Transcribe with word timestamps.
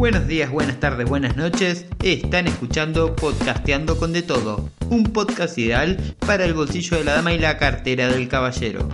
Buenos 0.00 0.26
días, 0.26 0.50
buenas 0.50 0.80
tardes, 0.80 1.06
buenas 1.06 1.36
noches. 1.36 1.84
Están 2.02 2.46
escuchando 2.46 3.14
Podcasteando 3.14 3.98
con 3.98 4.14
De 4.14 4.22
Todo, 4.22 4.70
un 4.88 5.04
podcast 5.04 5.58
ideal 5.58 6.16
para 6.20 6.46
el 6.46 6.54
bolsillo 6.54 6.96
de 6.96 7.04
la 7.04 7.12
dama 7.16 7.34
y 7.34 7.38
la 7.38 7.58
cartera 7.58 8.08
del 8.08 8.26
caballero. 8.26 8.88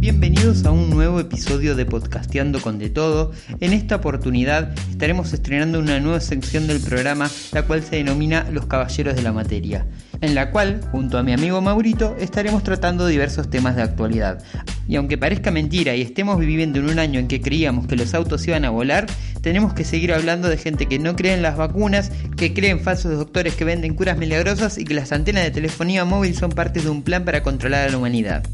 Bienvenidos 0.00 0.64
a 0.64 0.70
un 0.70 0.88
nuevo 0.88 1.20
episodio 1.20 1.76
de 1.76 1.84
Podcasteando 1.84 2.62
con 2.62 2.78
De 2.78 2.88
Todo. 2.88 3.32
En 3.60 3.74
esta 3.74 3.96
oportunidad 3.96 4.72
estaremos 4.90 5.34
estrenando 5.34 5.78
una 5.78 6.00
nueva 6.00 6.20
sección 6.20 6.66
del 6.66 6.80
programa, 6.80 7.30
la 7.52 7.66
cual 7.66 7.82
se 7.82 7.96
denomina 7.96 8.48
Los 8.50 8.64
Caballeros 8.64 9.14
de 9.14 9.22
la 9.22 9.32
Materia, 9.32 9.86
en 10.22 10.36
la 10.36 10.52
cual, 10.52 10.80
junto 10.92 11.18
a 11.18 11.24
mi 11.24 11.32
amigo 11.32 11.60
Maurito, 11.60 12.16
estaremos 12.16 12.62
tratando 12.62 13.08
diversos 13.08 13.50
temas 13.50 13.74
de 13.74 13.82
actualidad. 13.82 14.42
Y 14.86 14.94
aunque 14.94 15.18
parezca 15.18 15.50
mentira 15.50 15.96
y 15.96 16.00
estemos 16.00 16.38
viviendo 16.38 16.78
en 16.78 16.88
un 16.88 17.00
año 17.00 17.18
en 17.18 17.26
que 17.26 17.40
creíamos 17.40 17.88
que 17.88 17.96
los 17.96 18.14
autos 18.14 18.46
iban 18.46 18.64
a 18.64 18.70
volar, 18.70 19.06
tenemos 19.42 19.74
que 19.74 19.82
seguir 19.82 20.12
hablando 20.12 20.48
de 20.48 20.58
gente 20.58 20.86
que 20.86 21.00
no 21.00 21.16
cree 21.16 21.34
en 21.34 21.42
las 21.42 21.56
vacunas, 21.56 22.12
que 22.36 22.54
cree 22.54 22.70
en 22.70 22.78
falsos 22.78 23.18
doctores 23.18 23.56
que 23.56 23.64
venden 23.64 23.96
curas 23.96 24.16
milagrosas 24.16 24.78
y 24.78 24.84
que 24.84 24.94
las 24.94 25.10
antenas 25.10 25.42
de 25.42 25.50
telefonía 25.50 26.04
móvil 26.04 26.36
son 26.36 26.52
parte 26.52 26.80
de 26.80 26.88
un 26.88 27.02
plan 27.02 27.24
para 27.24 27.42
controlar 27.42 27.88
a 27.88 27.90
la 27.90 27.98
humanidad. 27.98 28.44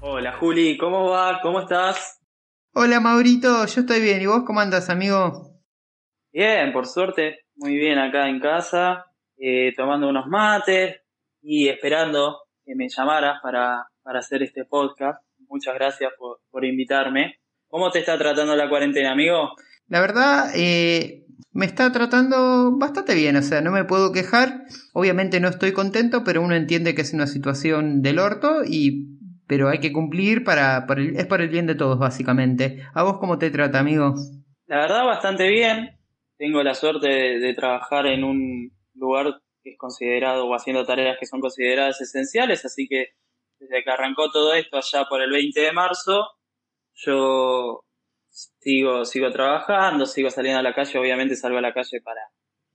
Hola 0.00 0.32
Juli, 0.32 0.76
¿cómo 0.78 1.10
va? 1.10 1.40
¿Cómo 1.42 1.60
estás? 1.60 2.20
Hola 2.74 2.98
Maurito, 2.98 3.64
yo 3.66 3.82
estoy 3.82 4.00
bien. 4.00 4.20
¿Y 4.20 4.26
vos 4.26 4.42
cómo 4.44 4.58
andas, 4.58 4.90
amigo? 4.90 5.52
Bien, 6.32 6.72
por 6.72 6.86
suerte, 6.88 7.41
muy 7.62 7.76
bien 7.76 7.98
acá 7.98 8.28
en 8.28 8.40
casa, 8.40 9.06
eh, 9.38 9.72
tomando 9.76 10.08
unos 10.08 10.26
mates 10.26 10.96
y 11.40 11.68
esperando 11.68 12.40
que 12.64 12.74
me 12.74 12.88
llamaras 12.88 13.40
para, 13.42 13.86
para 14.02 14.18
hacer 14.18 14.42
este 14.42 14.64
podcast. 14.64 15.22
Muchas 15.48 15.74
gracias 15.74 16.12
por, 16.18 16.40
por 16.50 16.64
invitarme. 16.64 17.36
¿Cómo 17.68 17.90
te 17.90 18.00
está 18.00 18.18
tratando 18.18 18.56
la 18.56 18.68
cuarentena, 18.68 19.12
amigo? 19.12 19.52
La 19.86 20.00
verdad, 20.00 20.50
eh, 20.56 21.24
me 21.52 21.66
está 21.66 21.92
tratando 21.92 22.76
bastante 22.76 23.14
bien, 23.14 23.36
o 23.36 23.42
sea, 23.42 23.60
no 23.60 23.70
me 23.70 23.84
puedo 23.84 24.12
quejar. 24.12 24.64
Obviamente 24.92 25.40
no 25.40 25.48
estoy 25.48 25.72
contento, 25.72 26.24
pero 26.24 26.42
uno 26.42 26.54
entiende 26.54 26.94
que 26.94 27.02
es 27.02 27.12
una 27.14 27.26
situación 27.26 28.02
del 28.02 28.18
orto 28.18 28.62
y 28.66 29.18
pero 29.46 29.68
hay 29.68 29.80
que 29.80 29.92
cumplir 29.92 30.44
para, 30.44 30.86
el, 30.96 31.16
es 31.16 31.26
para 31.26 31.42
el 31.42 31.50
bien 31.50 31.66
de 31.66 31.74
todos, 31.74 31.98
básicamente. 31.98 32.82
¿A 32.94 33.02
vos 33.02 33.18
cómo 33.18 33.38
te 33.38 33.50
trata, 33.50 33.80
amigo? 33.80 34.14
La 34.66 34.78
verdad, 34.78 35.04
bastante 35.04 35.46
bien. 35.48 36.01
Tengo 36.42 36.60
la 36.64 36.74
suerte 36.74 37.06
de, 37.38 37.54
trabajar 37.54 38.04
en 38.08 38.24
un 38.24 38.72
lugar 38.94 39.40
que 39.62 39.70
es 39.70 39.78
considerado 39.78 40.44
o 40.44 40.56
haciendo 40.56 40.84
tareas 40.84 41.16
que 41.16 41.24
son 41.24 41.40
consideradas 41.40 42.00
esenciales, 42.00 42.64
así 42.64 42.88
que 42.88 43.10
desde 43.60 43.84
que 43.84 43.90
arrancó 43.92 44.28
todo 44.32 44.52
esto 44.52 44.76
allá 44.76 45.04
por 45.08 45.22
el 45.22 45.30
20 45.30 45.60
de 45.60 45.70
marzo, 45.70 46.32
yo 46.94 47.84
sigo, 48.28 49.04
sigo 49.04 49.30
trabajando, 49.30 50.04
sigo 50.04 50.30
saliendo 50.30 50.58
a 50.58 50.64
la 50.64 50.74
calle, 50.74 50.98
obviamente 50.98 51.36
salgo 51.36 51.58
a 51.58 51.60
la 51.60 51.72
calle 51.72 52.00
para 52.00 52.22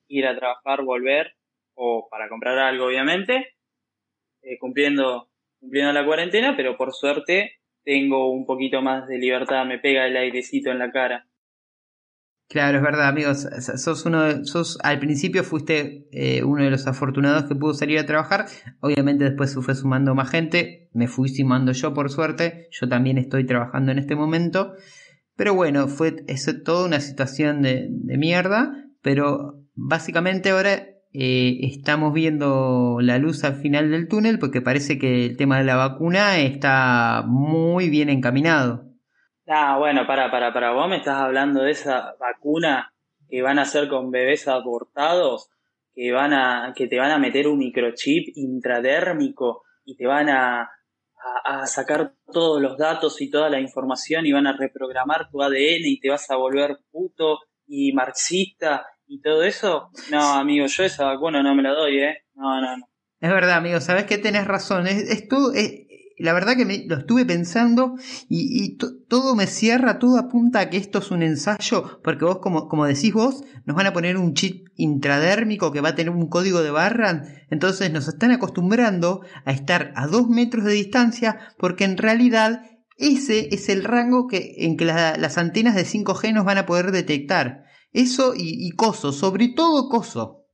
ir 0.07 0.25
a 0.27 0.37
trabajar, 0.37 0.85
volver 0.85 1.35
o 1.73 2.07
para 2.09 2.29
comprar 2.29 2.57
algo, 2.59 2.85
obviamente, 2.85 3.57
eh, 4.43 4.57
cumpliendo 4.59 5.29
cumpliendo 5.59 5.91
la 5.91 6.05
cuarentena, 6.05 6.55
pero 6.55 6.77
por 6.77 6.93
suerte 6.93 7.57
tengo 7.83 8.31
un 8.31 8.45
poquito 8.45 8.81
más 8.81 9.09
de 9.09 9.17
libertad, 9.17 9.65
me 9.65 9.77
pega 9.77 10.07
el 10.07 10.15
airecito 10.15 10.71
en 10.71 10.79
la 10.79 10.89
cara. 10.89 11.26
Claro, 12.49 12.77
es 12.77 12.83
verdad, 12.83 13.09
amigos. 13.09 13.45
Sos 13.75 14.05
uno, 14.05 14.45
sos 14.45 14.77
al 14.81 14.99
principio 14.99 15.43
fuiste 15.43 16.07
eh, 16.11 16.43
uno 16.43 16.63
de 16.63 16.69
los 16.69 16.87
afortunados 16.87 17.43
que 17.43 17.55
pudo 17.55 17.73
salir 17.73 17.99
a 17.99 18.05
trabajar. 18.05 18.45
Obviamente 18.79 19.25
después 19.25 19.51
se 19.51 19.61
fue 19.61 19.75
sumando 19.75 20.15
más 20.15 20.29
gente. 20.29 20.89
Me 20.93 21.07
fui 21.07 21.27
sumando 21.27 21.73
yo 21.73 21.93
por 21.93 22.09
suerte. 22.09 22.69
Yo 22.71 22.87
también 22.87 23.17
estoy 23.17 23.45
trabajando 23.45 23.91
en 23.91 23.99
este 23.99 24.15
momento. 24.15 24.73
Pero 25.35 25.53
bueno, 25.53 25.89
fue 25.89 26.23
eso 26.27 26.53
toda 26.63 26.85
una 26.85 27.01
situación 27.01 27.61
de, 27.61 27.87
de 27.89 28.17
mierda. 28.17 28.85
Pero 29.01 29.65
básicamente 29.75 30.51
ahora 30.51 30.87
eh, 31.13 31.59
estamos 31.63 32.13
viendo 32.13 32.99
la 33.01 33.17
luz 33.17 33.43
al 33.43 33.55
final 33.55 33.91
del 33.91 34.07
túnel 34.07 34.39
porque 34.39 34.61
parece 34.61 34.97
que 34.97 35.25
el 35.25 35.35
tema 35.37 35.57
de 35.57 35.63
la 35.65 35.75
vacuna 35.75 36.37
está 36.39 37.23
muy 37.27 37.89
bien 37.89 38.09
encaminado. 38.09 38.86
Ah, 39.47 39.77
bueno, 39.77 40.05
para, 40.05 40.29
para, 40.29 40.51
para, 40.51 40.73
vos 40.73 40.89
me 40.89 40.97
estás 40.97 41.15
hablando 41.15 41.63
de 41.63 41.71
esa 41.71 42.15
vacuna 42.19 42.93
que 43.29 43.41
van 43.41 43.59
a 43.59 43.61
hacer 43.61 43.87
con 43.87 44.11
bebés 44.11 44.47
abortados, 44.47 45.49
que 45.93 46.11
van 46.11 46.33
a, 46.33 46.73
que 46.75 46.87
te 46.87 46.99
van 46.99 47.11
a 47.11 47.17
meter 47.17 47.47
un 47.47 47.59
microchip 47.59 48.33
intradérmico 48.35 49.63
y 49.85 49.95
te 49.95 50.05
van 50.05 50.29
a, 50.29 50.69
a, 51.45 51.65
sacar 51.65 52.13
todos 52.31 52.61
los 52.61 52.77
datos 52.77 53.21
y 53.21 53.31
toda 53.31 53.49
la 53.49 53.61
información 53.61 54.25
y 54.25 54.33
van 54.33 54.47
a 54.47 54.57
reprogramar 54.57 55.29
tu 55.29 55.41
ADN 55.41 55.85
y 55.85 55.99
te 56.01 56.09
vas 56.09 56.29
a 56.29 56.35
volver 56.35 56.79
puto 56.91 57.39
y 57.65 57.93
marxista 57.93 58.85
y 59.07 59.21
todo 59.21 59.43
eso, 59.43 59.89
no, 60.11 60.33
amigo, 60.33 60.65
yo 60.65 60.83
esa 60.83 61.05
vacuna 61.05 61.41
no 61.41 61.55
me 61.55 61.63
la 61.63 61.71
doy, 61.71 61.99
¿eh? 61.99 62.25
No, 62.35 62.59
no, 62.59 62.77
no. 62.77 62.89
Es 63.19 63.31
verdad, 63.31 63.57
amigo, 63.57 63.79
sabes 63.79 64.05
que 64.05 64.17
tenés 64.17 64.45
razón. 64.45 64.85
Es, 64.85 65.27
todo, 65.27 65.53
la 66.17 66.33
verdad 66.33 66.57
que 66.57 66.65
me, 66.65 66.85
lo 66.85 66.97
estuve 66.97 67.25
pensando 67.25 67.95
y, 68.27 68.77
todo 69.07 69.35
me 69.35 69.47
cierra, 69.47 69.99
todo 69.99 70.17
apunta 70.17 70.59
a 70.59 70.69
que 70.69 70.77
esto 70.77 70.99
es 70.99 71.11
un 71.11 71.23
ensayo, 71.23 72.01
porque 72.03 72.25
vos, 72.25 72.39
como, 72.39 72.67
como 72.67 72.85
decís 72.85 73.13
vos, 73.13 73.43
nos 73.65 73.75
van 73.75 73.87
a 73.87 73.93
poner 73.93 74.17
un 74.17 74.33
chip 74.33 74.67
intradérmico 74.75 75.71
que 75.71 75.81
va 75.81 75.89
a 75.89 75.95
tener 75.95 76.11
un 76.11 76.27
código 76.27 76.61
de 76.61 76.71
barra, 76.71 77.23
entonces 77.49 77.91
nos 77.91 78.07
están 78.07 78.31
acostumbrando 78.31 79.21
a 79.45 79.51
estar 79.51 79.93
a 79.95 80.07
dos 80.07 80.27
metros 80.27 80.65
de 80.65 80.73
distancia, 80.73 81.39
porque 81.57 81.83
en 81.83 81.97
realidad 81.97 82.63
ese 82.97 83.49
es 83.51 83.69
el 83.69 83.83
rango 83.83 84.27
que, 84.27 84.55
en 84.57 84.75
que 84.75 84.85
las 84.85 85.37
antenas 85.37 85.75
de 85.75 85.83
5G 85.83 86.33
nos 86.33 86.45
van 86.45 86.57
a 86.57 86.65
poder 86.65 86.91
detectar. 86.91 87.63
Eso 87.93 88.33
y, 88.35 88.69
coso, 88.71 89.11
sobre 89.11 89.49
todo 89.55 89.87
coso. 89.89 90.45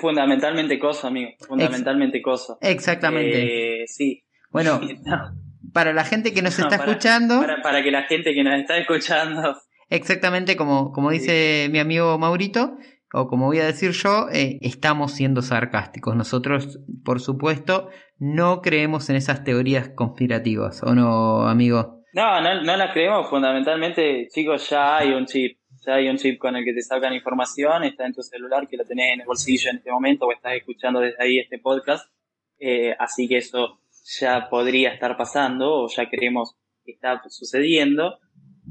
Fundamentalmente 0.00 0.78
coso, 0.78 1.08
amigo. 1.08 1.30
Fundamentalmente 1.46 2.22
coso. 2.22 2.58
Exactamente. 2.60 3.82
Eh, 3.82 3.84
sí. 3.86 4.24
Bueno, 4.52 4.80
para 5.72 5.92
la 5.92 6.04
gente 6.04 6.32
que 6.32 6.42
nos 6.42 6.58
está 6.58 6.76
escuchando. 6.76 7.44
Para, 7.62 7.82
que 7.82 7.90
la 7.90 8.02
gente 8.02 8.34
que 8.34 8.44
nos 8.44 8.60
está 8.60 8.76
escuchando. 8.78 9.56
Exactamente 9.88 10.56
como, 10.56 10.92
como 10.92 11.10
dice 11.10 11.68
mi 11.70 11.78
amigo 11.78 12.18
Maurito, 12.18 12.76
o 13.12 13.26
como 13.26 13.46
voy 13.46 13.58
a 13.58 13.66
decir 13.66 13.90
yo, 13.90 14.28
eh, 14.32 14.58
estamos 14.62 15.12
siendo 15.12 15.42
sarcásticos. 15.42 16.16
Nosotros, 16.16 16.78
por 17.04 17.20
supuesto, 17.20 17.90
no 18.18 18.62
creemos 18.62 19.10
en 19.10 19.16
esas 19.16 19.44
teorías 19.44 19.90
conspirativas, 19.90 20.82
¿o 20.82 20.94
no, 20.94 21.48
amigo? 21.48 22.04
No, 22.14 22.40
no, 22.40 22.62
no 22.62 22.76
las 22.76 22.92
creemos. 22.92 23.28
Fundamentalmente, 23.28 24.28
chicos, 24.30 24.68
ya 24.70 24.98
hay 24.98 25.12
un 25.12 25.26
chip 25.26 25.58
ya 25.84 25.94
hay 25.94 26.08
un 26.08 26.16
chip 26.16 26.38
con 26.38 26.54
el 26.54 26.64
que 26.64 26.72
te 26.72 26.82
sacan 26.82 27.12
información, 27.12 27.82
está 27.82 28.06
en 28.06 28.12
tu 28.12 28.22
celular 28.22 28.68
que 28.68 28.76
lo 28.76 28.84
tenés 28.84 29.14
en 29.14 29.20
el 29.20 29.26
bolsillo 29.26 29.70
en 29.70 29.78
este 29.78 29.90
momento 29.90 30.26
o 30.26 30.32
estás 30.32 30.54
escuchando 30.54 31.00
desde 31.00 31.20
ahí 31.20 31.38
este 31.38 31.58
podcast, 31.58 32.08
eh, 32.60 32.94
así 32.98 33.26
que 33.26 33.38
eso 33.38 33.80
ya 34.20 34.48
podría 34.48 34.92
estar 34.92 35.16
pasando 35.16 35.84
o 35.84 35.88
ya 35.88 36.08
creemos 36.08 36.54
que 36.84 36.92
está 36.92 37.20
sucediendo, 37.28 38.18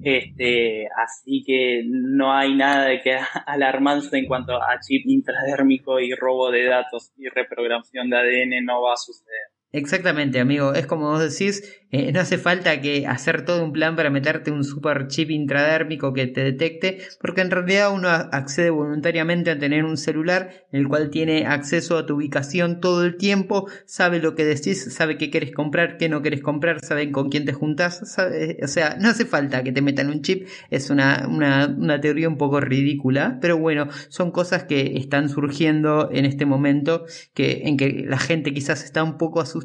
este, 0.04 0.88
así 1.04 1.44
que 1.46 1.84
no 1.86 2.34
hay 2.34 2.56
nada 2.56 2.86
de 2.86 3.02
que 3.02 3.18
alarmarse 3.46 4.18
en 4.18 4.28
cuanto 4.28 4.56
a 4.56 4.80
chip 4.80 5.04
intradérmico 5.06 6.00
y 6.00 6.14
robo 6.14 6.52
de 6.52 6.66
datos 6.66 7.12
y 7.18 7.28
reprogramación 7.30 8.10
de 8.10 8.18
ADN 8.18 8.66
no 8.66 8.82
va 8.82 8.94
a 8.94 8.98
suceder. 8.98 9.51
Exactamente, 9.74 10.42
amigo. 10.42 10.74
Es 10.74 10.86
como 10.86 11.12
vos 11.12 11.22
decís, 11.22 11.64
eh, 11.92 12.12
no 12.12 12.20
hace 12.20 12.38
falta 12.38 12.82
que 12.82 13.08
hacer 13.08 13.46
todo 13.46 13.64
un 13.64 13.72
plan 13.72 13.96
para 13.96 14.10
meterte 14.10 14.52
un 14.52 14.66
super 14.66 15.08
chip 15.08 15.30
intradérmico 15.30 16.12
que 16.12 16.28
te 16.28 16.44
detecte, 16.44 17.00
porque 17.22 17.40
en 17.40 17.52
realidad 17.52 17.94
uno 17.94 18.10
accede 18.10 18.70
voluntariamente 18.70 19.50
a 19.50 19.58
tener 19.58 19.86
un 19.86 19.96
celular 19.96 20.66
en 20.74 20.82
el 20.82 20.90
cual 20.90 21.10
tiene 21.10 21.46
acceso 21.46 21.98
a 21.98 22.06
tu 22.06 22.16
ubicación 22.16 22.82
todo 22.82 23.06
el 23.06 23.16
tiempo, 23.16 23.70
sabe 23.86 24.20
lo 24.20 24.36
que 24.36 24.44
decís, 24.44 24.94
sabe 24.94 25.18
qué 25.18 25.30
quieres 25.30 25.54
comprar, 25.54 25.96
qué 25.98 26.10
no 26.10 26.22
quieres 26.22 26.42
comprar, 26.42 26.84
saben 26.84 27.14
con 27.14 27.30
quién 27.30 27.46
te 27.46 27.54
juntás, 27.54 28.02
o 28.02 28.68
sea, 28.68 28.98
no 29.00 29.08
hace 29.08 29.26
falta 29.26 29.64
que 29.64 29.72
te 29.72 29.82
metan 29.82 30.10
un 30.10 30.22
chip, 30.22 30.48
es 30.70 30.90
una, 30.90 31.28
una, 31.30 31.68
una 31.68 32.02
teoría 32.02 32.28
un 32.28 32.38
poco 32.38 32.60
ridícula, 32.60 33.38
pero 33.42 33.58
bueno, 33.58 33.88
son 34.10 34.32
cosas 34.32 34.66
que 34.66 34.98
están 34.98 35.30
surgiendo 35.30 36.10
en 36.12 36.26
este 36.26 36.46
momento, 36.46 37.06
que, 37.34 37.62
en 37.66 37.78
que 37.78 38.04
la 38.06 38.20
gente 38.20 38.54
quizás 38.54 38.84
está 38.84 39.02
un 39.04 39.18
poco 39.18 39.40
asustada 39.40 39.61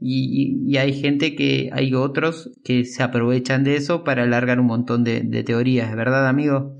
y, 0.00 0.76
hay 0.76 1.00
gente 1.00 1.34
que, 1.34 1.70
hay 1.72 1.94
otros 1.94 2.50
que 2.64 2.84
se 2.84 3.02
aprovechan 3.02 3.64
de 3.64 3.76
eso 3.76 4.04
para 4.04 4.24
alargar 4.24 4.60
un 4.60 4.66
montón 4.66 5.04
de, 5.04 5.42
teorías, 5.44 5.94
¿verdad, 5.94 6.28
amigo? 6.28 6.76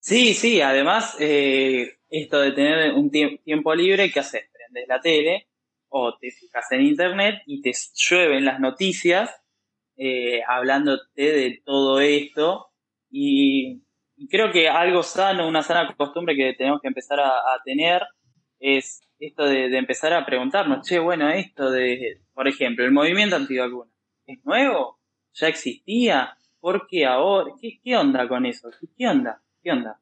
Sí, 0.00 0.34
sí, 0.34 0.60
además, 0.60 1.16
eh, 1.20 1.98
esto 2.10 2.40
de 2.40 2.52
tener 2.52 2.92
un 2.92 3.10
tiempo 3.10 3.74
libre, 3.74 4.10
¿qué 4.10 4.20
haces? 4.20 4.42
Prendes 4.52 4.88
la 4.88 5.00
tele 5.00 5.48
o 5.88 6.16
te 6.18 6.30
fijas 6.30 6.70
en 6.72 6.82
internet 6.82 7.42
y 7.46 7.62
te 7.62 7.72
llueven 7.94 8.44
las 8.44 8.60
noticias 8.60 9.30
eh, 9.96 10.42
hablándote 10.46 11.22
de 11.22 11.62
todo 11.64 12.00
esto 12.00 12.66
y 13.10 13.84
creo 14.28 14.50
que 14.52 14.68
algo 14.68 15.02
sano, 15.02 15.48
una 15.48 15.62
sana 15.62 15.94
costumbre 15.96 16.36
que 16.36 16.54
tenemos 16.54 16.80
que 16.80 16.88
empezar 16.88 17.20
a, 17.20 17.40
tener 17.64 18.02
es 18.64 19.02
esto 19.18 19.44
de, 19.44 19.76
empezar 19.76 20.14
a 20.14 20.24
preguntarnos, 20.24 20.88
che, 20.88 20.98
bueno, 20.98 21.28
esto 21.28 21.70
de, 21.70 22.22
por 22.32 22.48
ejemplo, 22.48 22.82
el 22.84 22.92
movimiento 22.92 23.36
antivacuna, 23.36 23.90
¿es 24.26 24.42
nuevo? 24.44 24.98
¿Ya 25.34 25.48
existía? 25.48 26.38
¿Por 26.60 26.86
qué 26.86 27.04
ahora? 27.04 27.52
¿Qué, 27.60 27.78
qué 27.82 27.94
onda 27.94 28.26
con 28.26 28.46
eso? 28.46 28.70
¿Qué 28.96 29.06
onda? 29.06 29.42
¿Qué 29.62 29.70
onda? 29.70 30.00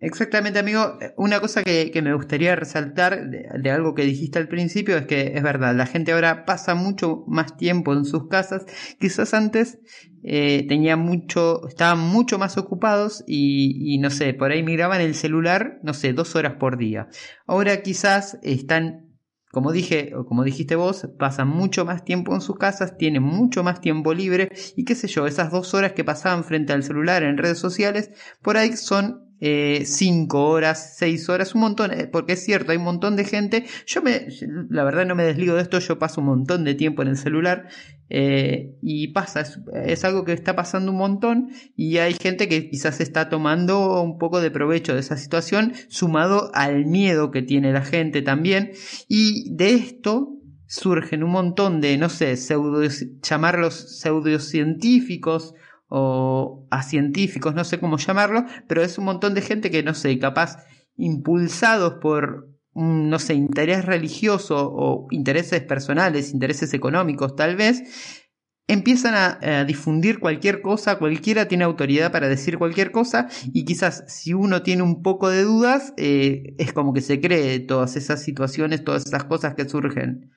Exactamente, 0.00 0.58
amigo. 0.58 0.98
Una 1.16 1.40
cosa 1.40 1.62
que, 1.62 1.90
me 2.02 2.14
gustaría 2.14 2.56
resaltar 2.56 3.30
de, 3.30 3.70
algo 3.70 3.94
que 3.94 4.02
dijiste 4.02 4.38
al 4.38 4.48
principio 4.48 4.98
es 4.98 5.06
que 5.06 5.32
es 5.34 5.42
verdad, 5.42 5.74
la 5.74 5.86
gente 5.86 6.12
ahora 6.12 6.44
pasa 6.44 6.74
mucho 6.74 7.24
más 7.26 7.56
tiempo 7.56 7.92
en 7.94 8.04
sus 8.04 8.28
casas. 8.28 8.66
Quizás 9.00 9.32
antes 9.34 9.78
eh, 10.22 10.66
tenía 10.68 10.96
mucho, 10.96 11.66
estaban 11.68 12.00
mucho 12.00 12.38
más 12.38 12.58
ocupados 12.58 13.24
y, 13.26 13.94
y, 13.94 13.98
no 13.98 14.10
sé, 14.10 14.34
por 14.34 14.50
ahí 14.50 14.62
miraban 14.62 15.00
el 15.00 15.14
celular, 15.14 15.78
no 15.82 15.94
sé, 15.94 16.12
dos 16.12 16.34
horas 16.36 16.54
por 16.58 16.76
día. 16.76 17.08
Ahora 17.46 17.80
quizás 17.82 18.38
están, 18.42 19.16
como 19.52 19.72
dije, 19.72 20.12
o 20.14 20.26
como 20.26 20.44
dijiste 20.44 20.76
vos, 20.76 21.08
pasan 21.18 21.48
mucho 21.48 21.86
más 21.86 22.04
tiempo 22.04 22.34
en 22.34 22.40
sus 22.40 22.58
casas, 22.58 22.98
tienen 22.98 23.22
mucho 23.22 23.62
más 23.62 23.80
tiempo 23.80 24.12
libre 24.12 24.50
y 24.76 24.84
qué 24.84 24.96
sé 24.96 25.06
yo, 25.06 25.26
esas 25.26 25.50
dos 25.50 25.72
horas 25.72 25.92
que 25.92 26.04
pasaban 26.04 26.44
frente 26.44 26.72
al 26.72 26.82
celular 26.82 27.22
en 27.22 27.38
redes 27.38 27.58
sociales, 27.58 28.10
por 28.42 28.56
ahí 28.56 28.76
son 28.76 29.24
eh, 29.46 29.84
cinco 29.84 30.48
horas, 30.48 30.94
seis 30.96 31.28
horas, 31.28 31.54
un 31.54 31.60
montón, 31.60 31.92
eh, 31.92 32.06
porque 32.10 32.32
es 32.32 32.42
cierto, 32.42 32.72
hay 32.72 32.78
un 32.78 32.84
montón 32.84 33.14
de 33.14 33.24
gente, 33.24 33.66
yo 33.84 34.00
me, 34.00 34.26
la 34.70 34.84
verdad 34.84 35.04
no 35.04 35.14
me 35.14 35.22
desligo 35.22 35.54
de 35.54 35.60
esto, 35.60 35.78
yo 35.80 35.98
paso 35.98 36.22
un 36.22 36.28
montón 36.28 36.64
de 36.64 36.74
tiempo 36.74 37.02
en 37.02 37.08
el 37.08 37.18
celular 37.18 37.68
eh, 38.08 38.74
y 38.80 39.08
pasa, 39.08 39.44
es, 39.84 40.02
algo 40.06 40.24
que 40.24 40.32
está 40.32 40.56
pasando 40.56 40.92
un 40.92 40.96
montón 40.96 41.50
y 41.76 41.98
hay 41.98 42.14
gente 42.14 42.48
que 42.48 42.70
quizás 42.70 43.02
está 43.02 43.28
tomando 43.28 44.00
un 44.02 44.16
poco 44.16 44.40
de 44.40 44.50
provecho 44.50 44.94
de 44.94 45.00
esa 45.00 45.18
situación, 45.18 45.74
sumado 45.88 46.50
al 46.54 46.86
miedo 46.86 47.30
que 47.30 47.42
tiene 47.42 47.70
la 47.70 47.84
gente 47.84 48.22
también 48.22 48.72
y 49.08 49.54
de 49.54 49.74
esto 49.74 50.38
surgen 50.66 51.22
un 51.22 51.32
montón 51.32 51.82
de, 51.82 51.98
no 51.98 52.08
sé, 52.08 52.38
pseudo, 52.38 52.80
llamarlos 53.20 53.74
pseudocientíficos 54.00 55.52
o 55.96 56.66
a 56.72 56.82
científicos, 56.82 57.54
no 57.54 57.62
sé 57.62 57.78
cómo 57.78 57.98
llamarlo, 57.98 58.44
pero 58.66 58.82
es 58.82 58.98
un 58.98 59.04
montón 59.04 59.34
de 59.34 59.42
gente 59.42 59.70
que, 59.70 59.84
no 59.84 59.94
sé, 59.94 60.18
capaz 60.18 60.64
impulsados 60.96 61.94
por 62.00 62.48
no 62.74 63.20
sé, 63.20 63.34
interés 63.34 63.84
religioso 63.84 64.56
o 64.58 65.06
intereses 65.12 65.62
personales, 65.62 66.32
intereses 66.32 66.74
económicos 66.74 67.36
tal 67.36 67.54
vez, 67.54 68.24
empiezan 68.66 69.14
a, 69.14 69.64
difundir 69.64 70.18
cualquier 70.18 70.60
cosa, 70.60 70.98
cualquiera 70.98 71.46
tiene 71.46 71.62
autoridad 71.62 72.10
para 72.10 72.28
decir 72.28 72.58
cualquier 72.58 72.90
cosa 72.90 73.28
y 73.52 73.64
quizás 73.64 74.04
si 74.08 74.34
uno 74.34 74.62
tiene 74.62 74.82
un 74.82 75.02
poco 75.02 75.30
de 75.30 75.42
dudas, 75.42 75.94
eh, 75.96 76.56
es 76.58 76.72
como 76.72 76.92
que 76.92 77.00
se 77.00 77.20
cree 77.20 77.60
todas 77.60 77.94
esas 77.94 78.20
situaciones, 78.24 78.82
todas 78.82 79.06
esas 79.06 79.22
cosas 79.22 79.54
que 79.54 79.68
surgen. 79.68 80.32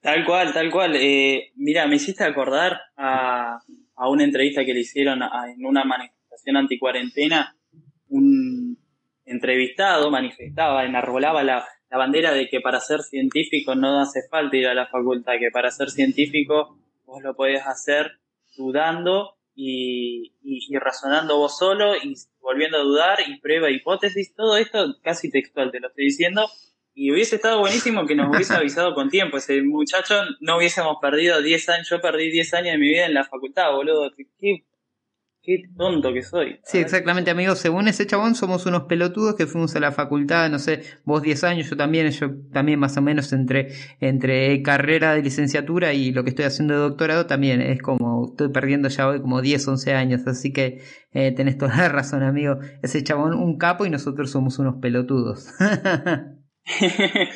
Tal 0.00 0.24
cual, 0.26 0.52
tal 0.52 0.70
cual. 0.70 0.94
Eh, 0.96 1.50
mira, 1.56 1.88
me 1.88 1.96
hiciste 1.96 2.22
acordar 2.22 2.78
a, 2.96 3.58
a 3.96 4.08
una 4.08 4.24
entrevista 4.24 4.64
que 4.64 4.74
le 4.74 4.80
hicieron 4.80 5.20
en 5.22 5.64
una 5.64 5.84
manifestación 5.84 6.56
anticuarentena, 6.56 7.56
un 8.08 8.78
entrevistado 9.24 10.10
manifestaba, 10.10 10.84
enarbolaba 10.84 11.42
la, 11.42 11.64
la 11.90 11.98
bandera 11.98 12.32
de 12.32 12.48
que 12.48 12.60
para 12.60 12.80
ser 12.80 13.02
científico 13.02 13.74
no 13.74 14.00
hace 14.00 14.20
falta 14.28 14.56
ir 14.56 14.66
a 14.66 14.74
la 14.74 14.86
facultad, 14.86 15.34
que 15.38 15.50
para 15.52 15.70
ser 15.70 15.90
científico 15.90 16.76
vos 17.06 17.22
lo 17.22 17.34
podés 17.34 17.62
hacer 17.66 18.18
dudando 18.56 19.36
y, 19.54 20.34
y, 20.42 20.76
razonando 20.78 21.38
vos 21.38 21.56
solo 21.56 21.94
y 21.96 22.14
volviendo 22.40 22.78
a 22.78 22.82
dudar 22.82 23.18
y 23.26 23.38
prueba 23.38 23.70
hipótesis, 23.70 24.34
todo 24.34 24.56
esto 24.56 24.96
casi 25.02 25.30
textual, 25.30 25.70
te 25.70 25.80
lo 25.80 25.88
estoy 25.88 26.06
diciendo, 26.06 26.48
y 26.94 27.10
hubiese 27.10 27.36
estado 27.36 27.58
buenísimo 27.58 28.06
que 28.06 28.14
nos 28.14 28.28
hubiese 28.28 28.54
avisado 28.54 28.94
con 28.94 29.08
tiempo. 29.08 29.36
Ese 29.36 29.60
muchacho 29.62 30.14
no 30.40 30.58
hubiésemos 30.58 30.96
perdido 31.02 31.42
10 31.42 31.68
años. 31.70 31.90
Yo 31.90 32.00
perdí 32.00 32.30
10 32.30 32.54
años 32.54 32.72
de 32.72 32.78
mi 32.78 32.88
vida 32.88 33.06
en 33.06 33.14
la 33.14 33.24
facultad, 33.24 33.72
boludo. 33.72 34.12
Qué, 34.38 34.64
qué 35.42 35.62
tonto 35.76 36.12
que 36.12 36.22
soy. 36.22 36.60
Sí, 36.62 36.78
exactamente, 36.78 37.32
amigo. 37.32 37.56
Según 37.56 37.88
ese 37.88 38.06
chabón, 38.06 38.36
somos 38.36 38.64
unos 38.66 38.84
pelotudos 38.84 39.34
que 39.34 39.48
fuimos 39.48 39.74
a 39.74 39.80
la 39.80 39.90
facultad, 39.90 40.48
no 40.50 40.60
sé, 40.60 40.84
vos 41.04 41.20
10 41.20 41.42
años, 41.42 41.68
yo 41.68 41.76
también, 41.76 42.08
yo 42.12 42.30
también 42.52 42.78
más 42.78 42.96
o 42.96 43.02
menos 43.02 43.32
entre, 43.32 43.72
entre 43.98 44.62
carrera 44.62 45.14
de 45.14 45.22
licenciatura 45.22 45.94
y 45.94 46.12
lo 46.12 46.22
que 46.22 46.30
estoy 46.30 46.44
haciendo 46.44 46.74
de 46.74 46.80
doctorado 46.80 47.26
también. 47.26 47.60
Es 47.60 47.82
como, 47.82 48.28
estoy 48.30 48.50
perdiendo 48.50 48.88
ya 48.88 49.08
hoy 49.08 49.20
como 49.20 49.42
10, 49.42 49.66
11 49.66 49.94
años. 49.94 50.26
Así 50.28 50.52
que 50.52 50.80
eh, 51.12 51.32
tenés 51.32 51.58
toda 51.58 51.76
la 51.76 51.88
razón, 51.88 52.22
amigo. 52.22 52.60
Ese 52.84 53.02
chabón 53.02 53.34
un 53.34 53.58
capo 53.58 53.84
y 53.84 53.90
nosotros 53.90 54.30
somos 54.30 54.60
unos 54.60 54.76
pelotudos. 54.76 55.48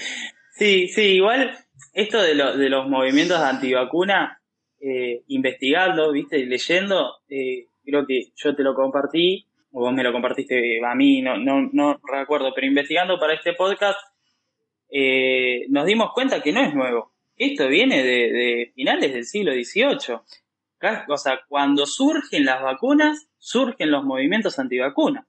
sí, 0.53 0.89
sí, 0.89 1.03
igual 1.03 1.57
esto 1.93 2.23
de, 2.23 2.35
de 2.35 2.69
los 2.69 2.89
movimientos 2.89 3.39
antivacuna, 3.39 4.41
eh, 4.81 5.23
investigando, 5.29 6.13
viste, 6.13 6.47
leyendo, 6.47 7.17
eh, 7.29 7.67
creo 7.85 8.07
que 8.07 8.33
yo 8.37 8.55
te 8.55 8.63
lo 8.63 8.75
compartí, 8.75 9.47
o 9.73 9.81
vos 9.81 9.93
me 9.93 10.03
lo 10.03 10.13
compartiste 10.13 10.81
a 10.85 10.95
mí, 10.95 11.21
no, 11.21 11.37
no, 11.37 11.69
no 11.73 12.01
recuerdo, 12.13 12.53
pero 12.55 12.67
investigando 12.67 13.19
para 13.19 13.35
este 13.35 13.55
podcast, 13.55 13.99
eh, 14.91 15.67
nos 15.69 15.87
dimos 15.87 16.13
cuenta 16.15 16.43
que 16.43 16.53
no 16.53 16.63
es 16.63 16.75
nuevo. 16.75 17.13
Esto 17.37 17.69
viene 17.69 18.03
de, 18.03 18.33
de 18.33 18.73
finales 18.75 19.13
del 19.13 19.25
siglo 19.25 19.53
XVIII. 19.53 20.21
O 21.09 21.17
sea, 21.17 21.41
cuando 21.49 21.87
surgen 21.87 22.45
las 22.45 22.63
vacunas, 22.63 23.29
surgen 23.39 23.91
los 23.91 24.05
movimientos 24.05 24.59
antivacunas. 24.59 25.27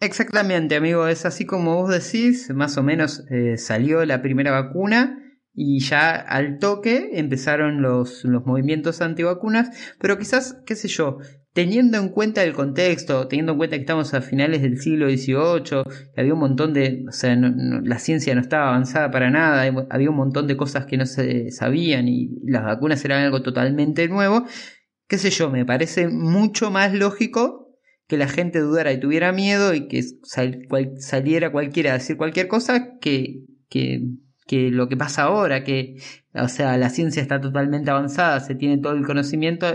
Exactamente, 0.00 0.76
amigo, 0.76 1.08
es 1.08 1.26
así 1.26 1.44
como 1.44 1.74
vos 1.74 1.90
decís, 1.90 2.50
más 2.54 2.76
o 2.76 2.84
menos 2.84 3.24
eh, 3.30 3.56
salió 3.56 4.04
la 4.04 4.22
primera 4.22 4.52
vacuna 4.52 5.18
y 5.52 5.80
ya 5.80 6.12
al 6.14 6.60
toque 6.60 7.10
empezaron 7.14 7.82
los, 7.82 8.24
los 8.24 8.46
movimientos 8.46 9.00
antivacunas, 9.00 9.70
pero 9.98 10.16
quizás, 10.16 10.62
qué 10.66 10.76
sé 10.76 10.86
yo, 10.86 11.18
teniendo 11.52 11.98
en 11.98 12.10
cuenta 12.10 12.44
el 12.44 12.52
contexto, 12.52 13.26
teniendo 13.26 13.52
en 13.52 13.58
cuenta 13.58 13.74
que 13.74 13.80
estamos 13.80 14.14
a 14.14 14.20
finales 14.20 14.62
del 14.62 14.78
siglo 14.78 15.08
XVIII, 15.08 15.82
que 16.14 16.20
había 16.20 16.34
un 16.34 16.38
montón 16.38 16.74
de, 16.74 17.04
o 17.08 17.10
sea, 17.10 17.34
la 17.34 17.98
ciencia 17.98 18.36
no 18.36 18.40
estaba 18.40 18.68
avanzada 18.68 19.10
para 19.10 19.30
nada, 19.30 19.64
había 19.90 20.10
un 20.10 20.16
montón 20.16 20.46
de 20.46 20.56
cosas 20.56 20.86
que 20.86 20.96
no 20.96 21.06
se 21.06 21.50
sabían 21.50 22.06
y 22.06 22.38
las 22.44 22.62
vacunas 22.62 23.04
eran 23.04 23.24
algo 23.24 23.42
totalmente 23.42 24.06
nuevo, 24.06 24.44
qué 25.08 25.18
sé 25.18 25.30
yo, 25.30 25.50
me 25.50 25.66
parece 25.66 26.06
mucho 26.06 26.70
más 26.70 26.94
lógico 26.94 27.67
que 28.08 28.16
la 28.16 28.26
gente 28.26 28.58
dudara 28.58 28.92
y 28.92 28.98
tuviera 28.98 29.32
miedo 29.32 29.74
y 29.74 29.86
que 29.86 30.02
saliera 30.22 31.52
cualquiera 31.52 31.90
a 31.90 31.98
decir 31.98 32.16
cualquier 32.16 32.48
cosa 32.48 32.98
que, 33.00 33.44
que, 33.68 34.00
que, 34.46 34.70
lo 34.70 34.88
que 34.88 34.96
pasa 34.96 35.24
ahora, 35.24 35.62
que, 35.62 36.00
o 36.34 36.48
sea, 36.48 36.76
la 36.78 36.88
ciencia 36.88 37.20
está 37.20 37.40
totalmente 37.40 37.90
avanzada, 37.90 38.40
se 38.40 38.54
tiene 38.54 38.78
todo 38.78 38.94
el 38.94 39.04
conocimiento, 39.04 39.66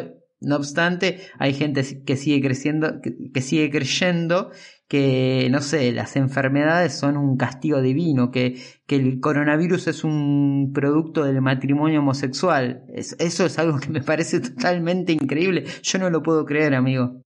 no 0.41 0.55
obstante, 0.55 1.21
hay 1.37 1.53
gente 1.53 2.03
que 2.03 2.17
sigue 2.17 2.41
creciendo, 2.41 3.01
que, 3.01 3.41
sigue 3.41 3.69
creyendo 3.69 4.49
que, 4.87 5.47
no 5.51 5.61
sé, 5.61 5.91
las 5.91 6.15
enfermedades 6.15 6.93
son 6.97 7.17
un 7.17 7.37
castigo 7.37 7.81
divino, 7.83 8.31
que, 8.31 8.59
que 8.87 8.95
el 8.95 9.19
coronavirus 9.19 9.87
es 9.87 10.03
un 10.03 10.71
producto 10.73 11.23
del 11.23 11.39
matrimonio 11.41 11.99
homosexual. 11.99 12.83
eso 12.95 13.45
es 13.45 13.59
algo 13.59 13.79
que 13.79 13.89
me 13.89 14.01
parece 14.01 14.39
totalmente 14.39 15.13
increíble. 15.13 15.65
Yo 15.83 15.99
no 15.99 16.09
lo 16.09 16.23
puedo 16.23 16.45
creer, 16.45 16.73
amigo. 16.73 17.21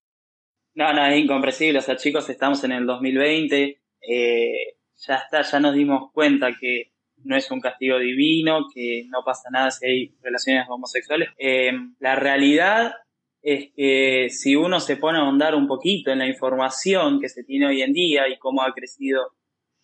No, 0.77 0.93
no, 0.93 1.03
es 1.07 1.17
incomprensible. 1.17 1.79
O 1.79 1.81
sea, 1.81 1.95
chicos, 1.95 2.29
estamos 2.29 2.63
en 2.63 2.71
el 2.71 2.85
2020. 2.85 3.81
Eh, 3.99 4.75
ya 5.07 5.15
está, 5.15 5.41
ya 5.41 5.59
nos 5.59 5.73
dimos 5.73 6.11
cuenta 6.13 6.51
que 6.53 6.91
no 7.23 7.35
es 7.35 7.49
un 7.49 7.59
castigo 7.59 7.97
divino, 7.97 8.67
que 8.71 9.05
no 9.09 9.23
pasa 9.25 9.49
nada 9.51 9.71
si 9.71 9.87
hay 9.87 10.15
relaciones 10.21 10.67
homosexuales. 10.69 11.29
Eh, 11.39 11.71
la 11.97 12.15
realidad 12.15 12.93
es 13.41 13.71
que 13.75 14.27
si 14.29 14.55
uno 14.55 14.79
se 14.79 14.97
pone 14.97 15.17
a 15.17 15.21
ahondar 15.21 15.55
un 15.55 15.65
poquito 15.65 16.11
en 16.11 16.19
la 16.19 16.27
información 16.27 17.19
que 17.19 17.29
se 17.29 17.43
tiene 17.43 17.65
hoy 17.65 17.81
en 17.81 17.93
día 17.93 18.29
y 18.29 18.37
cómo 18.37 18.61
ha 18.61 18.71
crecido 18.75 19.31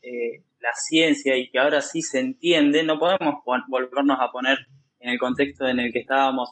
eh, 0.03 0.43
la 0.59 0.73
ciencia 0.75 1.35
y 1.35 1.49
que 1.49 1.57
ahora 1.57 1.81
sí 1.81 2.03
se 2.03 2.19
entiende, 2.19 2.83
no 2.83 2.99
podemos 2.99 3.37
volvernos 3.67 4.19
a 4.19 4.31
poner 4.31 4.59
en 4.99 5.09
el 5.09 5.17
contexto 5.17 5.67
en 5.67 5.79
el 5.79 5.91
que 5.91 6.01
estábamos. 6.01 6.51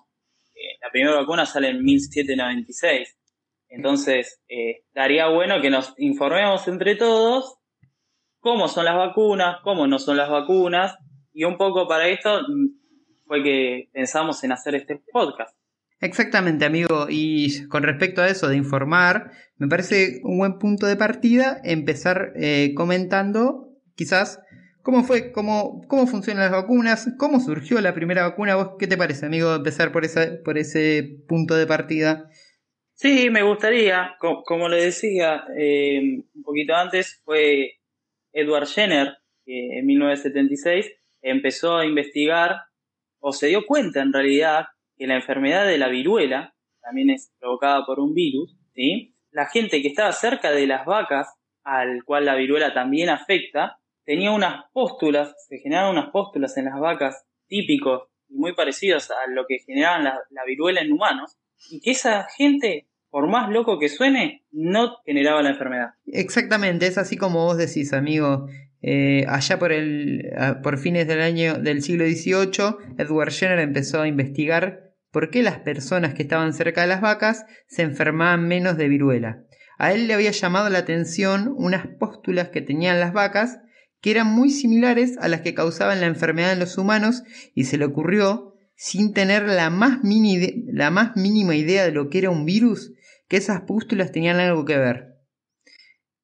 la 0.81 0.89
primera 0.89 1.15
vacuna 1.17 1.45
sale 1.45 1.69
en 1.69 1.83
1796 1.83 3.20
entonces, 3.71 4.41
eh, 4.49 4.83
estaría 4.87 5.27
bueno 5.29 5.61
que 5.61 5.69
nos 5.69 5.93
informemos 5.97 6.67
entre 6.67 6.95
todos 6.95 7.57
cómo 8.41 8.67
son 8.67 8.85
las 8.85 8.95
vacunas, 8.95 9.57
cómo 9.63 9.87
no 9.87 9.97
son 9.97 10.17
las 10.17 10.29
vacunas, 10.29 10.97
y 11.31 11.45
un 11.45 11.57
poco 11.57 11.87
para 11.87 12.09
esto 12.09 12.41
fue 13.25 13.41
que 13.43 13.89
pensamos 13.93 14.43
en 14.43 14.51
hacer 14.51 14.75
este 14.75 15.01
podcast. 15.11 15.55
Exactamente, 16.01 16.65
amigo. 16.65 17.07
Y 17.09 17.65
con 17.67 17.83
respecto 17.83 18.21
a 18.21 18.27
eso 18.27 18.49
de 18.49 18.57
informar, 18.57 19.31
me 19.57 19.69
parece 19.69 20.19
un 20.23 20.37
buen 20.39 20.57
punto 20.57 20.85
de 20.85 20.97
partida 20.97 21.61
empezar 21.63 22.33
eh, 22.35 22.73
comentando 22.75 23.69
quizás 23.95 24.41
cómo 24.81 25.03
fue, 25.03 25.31
cómo, 25.31 25.81
cómo 25.87 26.07
funcionan 26.07 26.43
las 26.43 26.51
vacunas, 26.51 27.07
cómo 27.17 27.39
surgió 27.39 27.79
la 27.79 27.93
primera 27.93 28.23
vacuna. 28.23 28.55
¿Vos 28.55 28.71
qué 28.79 28.87
te 28.87 28.97
parece, 28.97 29.27
amigo, 29.27 29.55
empezar 29.55 29.93
por, 29.93 30.03
esa, 30.03 30.27
por 30.43 30.57
ese 30.57 31.19
punto 31.27 31.55
de 31.55 31.67
partida? 31.67 32.27
Sí, 33.01 33.31
me 33.31 33.41
gustaría. 33.41 34.15
Como, 34.19 34.69
le 34.69 34.83
decía 34.83 35.43
eh, 35.57 35.99
un 36.35 36.43
poquito 36.43 36.75
antes, 36.75 37.19
fue 37.25 37.79
Edward 38.31 38.67
Jenner, 38.67 39.17
que 39.43 39.79
en 39.79 39.87
1976 39.87 40.91
empezó 41.23 41.77
a 41.77 41.85
investigar, 41.87 42.57
o 43.19 43.33
se 43.33 43.47
dio 43.47 43.65
cuenta 43.65 44.03
en 44.03 44.13
realidad, 44.13 44.67
que 44.95 45.07
la 45.07 45.15
enfermedad 45.15 45.65
de 45.65 45.79
la 45.79 45.87
viruela 45.87 46.53
también 46.79 47.09
es 47.09 47.33
provocada 47.39 47.83
por 47.87 47.99
un 47.99 48.13
virus, 48.13 48.55
¿sí? 48.75 49.15
La 49.31 49.47
gente 49.47 49.81
que 49.81 49.87
estaba 49.87 50.11
cerca 50.11 50.51
de 50.51 50.67
las 50.67 50.85
vacas, 50.85 51.27
al 51.63 52.03
cual 52.03 52.25
la 52.25 52.35
viruela 52.35 52.71
también 52.71 53.09
afecta, 53.09 53.79
tenía 54.05 54.29
unas 54.29 54.65
póstulas, 54.73 55.33
se 55.47 55.57
generaban 55.57 55.97
unas 55.97 56.11
póstulas 56.11 56.55
en 56.57 56.65
las 56.65 56.79
vacas 56.79 57.25
típicos 57.47 58.09
y 58.29 58.35
muy 58.35 58.53
parecidos 58.53 59.09
a 59.09 59.27
lo 59.27 59.47
que 59.47 59.57
generaban 59.65 60.03
la, 60.03 60.45
viruela 60.45 60.81
en 60.81 60.91
humanos, 60.91 61.39
y 61.71 61.81
que 61.81 61.91
esa 61.91 62.27
gente, 62.37 62.90
por 63.11 63.29
más 63.29 63.51
loco 63.51 63.77
que 63.77 63.89
suene, 63.89 64.45
no 64.51 64.97
generaba 65.05 65.43
la 65.43 65.51
enfermedad. 65.51 65.89
Exactamente, 66.07 66.87
es 66.87 66.97
así 66.97 67.17
como 67.17 67.45
vos 67.45 67.57
decís, 67.57 67.93
amigo. 67.93 68.47
Eh, 68.81 69.25
allá 69.27 69.59
por, 69.59 69.71
el, 69.71 70.31
por 70.63 70.79
fines 70.79 71.07
del 71.07 71.21
año 71.21 71.59
del 71.59 71.83
siglo 71.83 72.05
XVIII, 72.05 72.95
Edward 72.97 73.31
Jenner 73.31 73.59
empezó 73.59 74.01
a 74.01 74.07
investigar 74.07 74.91
por 75.11 75.29
qué 75.29 75.43
las 75.43 75.59
personas 75.59 76.15
que 76.15 76.23
estaban 76.23 76.53
cerca 76.53 76.81
de 76.81 76.87
las 76.87 77.01
vacas 77.01 77.45
se 77.67 77.83
enfermaban 77.83 78.47
menos 78.47 78.77
de 78.77 78.87
viruela. 78.87 79.43
A 79.77 79.93
él 79.93 80.07
le 80.07 80.13
había 80.13 80.31
llamado 80.31 80.69
la 80.69 80.79
atención 80.79 81.53
unas 81.57 81.85
póstulas 81.99 82.49
que 82.49 82.61
tenían 82.61 82.99
las 82.99 83.13
vacas 83.13 83.59
que 83.99 84.11
eran 84.11 84.27
muy 84.27 84.49
similares 84.49 85.17
a 85.19 85.27
las 85.27 85.41
que 85.41 85.53
causaban 85.53 86.01
la 86.01 86.07
enfermedad 86.07 86.53
en 86.53 86.59
los 86.59 86.77
humanos 86.77 87.23
y 87.53 87.65
se 87.65 87.77
le 87.77 87.85
ocurrió, 87.85 88.55
sin 88.75 89.13
tener 89.13 89.43
la 89.43 89.69
más, 89.69 89.99
la 90.71 90.89
más 90.89 91.15
mínima 91.15 91.55
idea 91.55 91.83
de 91.83 91.91
lo 91.91 92.09
que 92.09 92.17
era 92.17 92.31
un 92.31 92.45
virus, 92.45 92.93
que 93.31 93.37
esas 93.37 93.61
pústulas 93.61 94.11
tenían 94.11 94.41
algo 94.41 94.65
que 94.65 94.77
ver. 94.77 95.15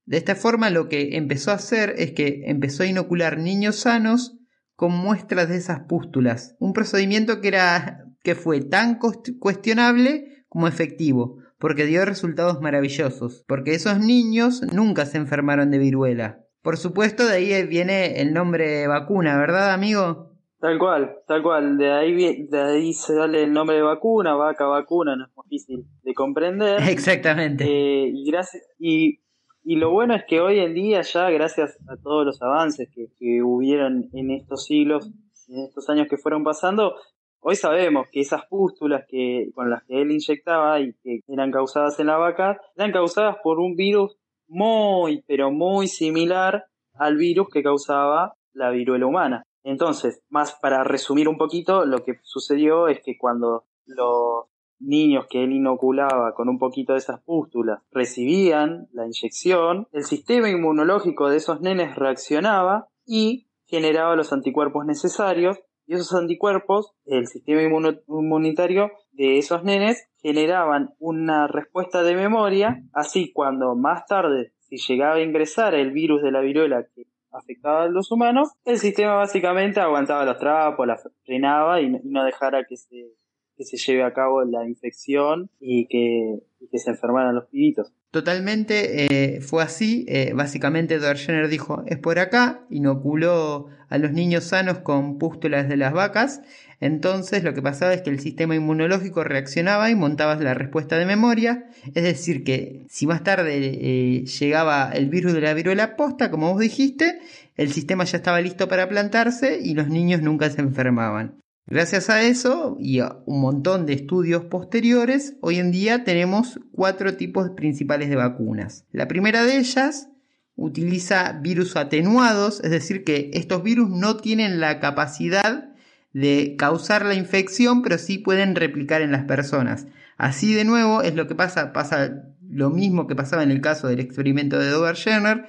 De 0.04 0.18
esta 0.18 0.36
forma 0.36 0.70
lo 0.70 0.90
que 0.90 1.16
empezó 1.16 1.52
a 1.52 1.54
hacer 1.54 1.94
es 1.96 2.12
que 2.12 2.42
empezó 2.48 2.84
a 2.84 2.88
inocular 2.88 3.38
niños 3.38 3.78
sanos 3.78 4.38
con 4.76 4.92
muestras 4.92 5.48
de 5.48 5.56
esas 5.56 5.86
pústulas, 5.88 6.58
un 6.60 6.74
procedimiento 6.74 7.40
que, 7.40 7.48
era, 7.48 8.04
que 8.24 8.36
fue 8.36 8.60
tan 8.60 9.00
cuestionable 9.40 10.44
como 10.50 10.68
efectivo, 10.68 11.38
porque 11.60 11.86
dio 11.86 12.04
resultados 12.04 12.60
maravillosos, 12.60 13.46
porque 13.48 13.74
esos 13.74 14.00
niños 14.00 14.62
nunca 14.74 15.06
se 15.06 15.18
enfermaron 15.18 15.72
de 15.72 15.78
viruela, 15.78 16.42
por 16.62 16.76
supuesto, 16.76 17.26
de 17.26 17.36
ahí 17.36 17.68
viene 17.68 18.20
el 18.20 18.34
nombre 18.34 18.86
vacuna, 18.88 19.40
¿verdad, 19.40 19.72
amigo? 19.72 20.34
Tal 20.60 20.78
cual, 20.78 21.20
tal 21.26 21.42
cual. 21.42 21.78
De 21.78 21.90
ahí, 21.90 22.48
de 22.48 22.92
se 22.92 23.16
sale 23.16 23.44
el 23.44 23.54
nombre 23.54 23.78
de 23.78 23.84
vacuna, 23.84 24.36
vaca, 24.36 24.66
vacuna, 24.66 25.16
no 25.16 25.30
difícil 25.50 25.86
de 26.04 26.14
comprender. 26.14 26.82
Exactamente. 26.90 27.66
Eh, 27.66 28.12
y, 28.14 28.30
gracias, 28.30 28.64
y, 28.80 29.20
y 29.64 29.76
lo 29.76 29.92
bueno 29.92 30.16
es 30.16 30.24
que 30.28 30.40
hoy 30.40 30.60
en 30.60 30.74
día 30.74 31.02
ya, 31.02 31.30
gracias 31.30 31.78
a 31.88 31.98
todos 31.98 32.26
los 32.26 32.42
avances 32.42 32.90
que, 32.94 33.08
que 33.18 33.42
hubieron 33.44 34.10
en 34.14 34.32
estos 34.32 34.66
siglos, 34.66 35.12
en 35.48 35.66
estos 35.66 35.90
años 35.90 36.08
que 36.10 36.18
fueron 36.18 36.44
pasando, 36.44 36.96
Hoy 37.40 37.56
sabemos 37.56 38.08
que 38.12 38.20
esas 38.20 38.46
pústulas 38.48 39.06
que, 39.08 39.52
con 39.54 39.70
las 39.70 39.84
que 39.84 40.02
él 40.02 40.12
inyectaba 40.12 40.80
y 40.80 40.94
que 41.04 41.22
eran 41.28 41.52
causadas 41.52 42.00
en 42.00 42.08
la 42.08 42.18
vaca, 42.18 42.60
eran 42.76 42.92
causadas 42.92 43.38
por 43.44 43.60
un 43.60 43.76
virus 43.76 44.18
muy, 44.48 45.24
pero 45.28 45.52
muy 45.52 45.88
similar 45.88 46.66
al 46.94 47.16
virus 47.16 47.48
que 47.50 47.64
causaba 47.64 48.34
la 48.54 48.72
viruela 48.72 49.06
humana. 49.06 49.44
Entonces, 49.64 50.22
más 50.30 50.58
para 50.62 50.84
resumir 50.84 51.30
un 51.30 51.38
poquito, 51.38 51.86
lo 51.86 52.04
que 52.04 52.20
sucedió 52.24 52.88
es 52.88 53.02
que 53.02 53.18
cuando 53.18 53.66
los 53.86 54.46
niños 54.80 55.26
que 55.30 55.44
él 55.44 55.52
inoculaba 55.52 56.34
con 56.34 56.50
un 56.50 56.60
poquito 56.60 56.94
de 56.94 57.00
esas 57.00 57.22
pústulas 57.22 57.82
recibían 57.92 58.88
la 58.92 59.06
inyección, 59.06 59.88
el 59.92 60.04
sistema 60.04 60.50
inmunológico 60.50 61.30
de 61.30 61.38
esos 61.38 61.62
nenes 61.62 61.96
reaccionaba 61.96 62.88
y 63.06 63.48
generaba 63.66 64.16
los 64.16 64.34
anticuerpos 64.34 64.86
necesarios 64.86 65.60
y 65.88 65.94
esos 65.94 66.14
anticuerpos, 66.14 66.92
el 67.06 67.28
sistema 67.28 67.62
inmunitario 67.62 68.92
de 69.14 69.38
esos 69.38 69.64
nenes 69.64 70.10
generaban 70.22 70.90
una 71.00 71.48
respuesta 71.48 72.04
de 72.04 72.16
memoria, 72.16 72.84
así 72.92 73.32
cuando 73.32 73.74
más 73.74 74.06
tarde, 74.06 74.52
si 74.60 74.76
llegaba 74.78 75.16
a 75.16 75.22
ingresar 75.22 75.76
el 75.76 75.92
virus 75.92 76.22
de 76.22 76.32
la 76.32 76.42
viruela 76.42 76.86
que 76.94 77.04
afectaba 77.32 77.84
a 77.84 77.88
los 77.88 78.12
humanos, 78.12 78.50
el 78.66 78.80
sistema 78.80 79.16
básicamente 79.16 79.80
aguantaba 79.80 80.26
los 80.26 80.38
trapos, 80.38 80.86
la 80.86 80.98
frenaba 81.24 81.80
y 81.80 81.90
no 82.04 82.26
dejara 82.26 82.66
que 82.68 82.76
se, 82.76 83.14
que 83.58 83.66
se 83.66 83.78
lleve 83.78 84.04
a 84.04 84.14
cabo 84.14 84.44
la 84.44 84.68
infección 84.68 85.50
y 85.60 85.88
que, 85.88 86.44
se 86.78 86.92
enfermaran 86.92 87.34
los 87.34 87.46
pibitos. 87.46 87.92
Totalmente 88.12 89.06
eh, 89.06 89.42
fue 89.42 89.64
así. 89.64 90.06
Eh, 90.08 90.34
básicamente 90.36 90.96
Edward 90.96 91.18
Jenner 91.18 91.48
dijo, 91.48 91.84
es 91.88 91.98
por 91.98 92.20
acá, 92.20 92.66
inoculó 92.70 93.68
a 93.90 93.98
los 93.98 94.12
niños 94.12 94.44
sanos 94.44 94.80
con 94.80 95.18
pústulas 95.18 95.68
de 95.70 95.78
las 95.78 95.94
vacas. 95.94 96.42
Entonces 96.80 97.44
lo 97.44 97.54
que 97.54 97.62
pasaba 97.62 97.94
es 97.94 98.02
que 98.04 98.12
el 98.12 98.20
sistema 98.20 98.56
inmunológico 98.56 99.24
reaccionaba 99.24 99.90
y 99.90 99.96
montaba 99.96 100.36
la 100.36 100.54
respuesta 100.54 100.98
de 100.98 101.06
memoria. 101.06 101.70
Es 101.96 102.04
decir, 102.04 102.44
que 102.44 102.86
si 102.90 103.08
más 103.08 103.24
tarde 103.24 103.58
eh, 103.58 104.26
llegaba 104.26 104.92
el 104.94 105.10
virus 105.10 105.34
de 105.34 105.42
la 105.42 105.54
viruela 105.54 105.96
posta, 105.96 106.30
como 106.30 106.52
vos 106.52 106.60
dijiste, 106.60 107.20
el 107.56 107.72
sistema 107.72 108.04
ya 108.04 108.18
estaba 108.18 108.42
listo 108.42 108.68
para 108.68 108.88
plantarse 108.88 109.60
y 109.60 109.74
los 109.74 109.88
niños 109.88 110.22
nunca 110.22 110.50
se 110.50 110.62
enfermaban. 110.62 111.40
Gracias 111.70 112.10
a 112.10 112.22
eso 112.22 112.78
y 112.80 113.02
a 113.02 113.18
un 113.26 113.42
montón 113.42 113.86
de 113.86 113.92
estudios 113.92 114.46
posteriores, 114.46 115.36
hoy 115.42 115.58
en 115.58 115.74
día 115.74 116.06
tenemos 116.06 116.62
cuatro 116.72 117.18
tipos 117.18 117.50
principales 117.50 118.08
de 118.08 118.16
vacunas. 118.16 118.86
La 118.94 119.10
primera 119.10 119.44
de 119.44 119.58
ellas 119.58 120.08
utiliza 120.56 121.34
virus 121.34 121.76
atenuados, 121.76 122.62
es 122.64 122.72
decir, 122.72 123.04
que 123.04 123.32
estos 123.34 123.64
virus 123.64 123.90
no 123.90 124.16
tienen 124.16 124.62
la 124.62 124.80
capacidad 124.80 125.74
de 126.14 126.56
causar 126.58 127.06
la 127.06 127.16
infección, 127.16 127.82
pero 127.82 127.98
sí 127.98 128.18
pueden 128.18 128.56
replicar 128.56 129.02
en 129.02 129.12
las 129.12 129.26
personas. 129.26 129.88
Así 130.16 130.54
de 130.54 130.64
nuevo 130.64 131.02
es 131.02 131.16
lo 131.16 131.28
que 131.28 131.36
pasa, 131.36 131.74
pasa 131.74 132.24
lo 132.50 132.70
mismo 132.70 133.08
que 133.08 133.16
pasaba 133.16 133.44
en 133.44 133.52
el 133.52 133.60
caso 133.60 133.90
del 133.90 134.00
experimento 134.00 134.58
de 134.58 134.70
Dover 134.70 134.96
Jenner. 134.96 135.48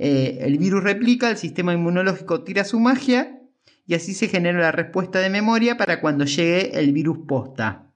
Eh, 0.00 0.38
el 0.40 0.58
virus 0.58 0.82
replica, 0.82 1.30
el 1.30 1.36
sistema 1.36 1.72
inmunológico 1.72 2.42
tira 2.42 2.64
su 2.64 2.80
magia 2.80 3.39
y 3.90 3.94
así 3.94 4.14
se 4.14 4.28
genera 4.28 4.60
la 4.60 4.70
respuesta 4.70 5.18
de 5.18 5.30
memoria 5.30 5.76
para 5.76 6.00
cuando 6.00 6.24
llegue 6.24 6.78
el 6.78 6.92
virus 6.92 7.26
posta. 7.26 7.90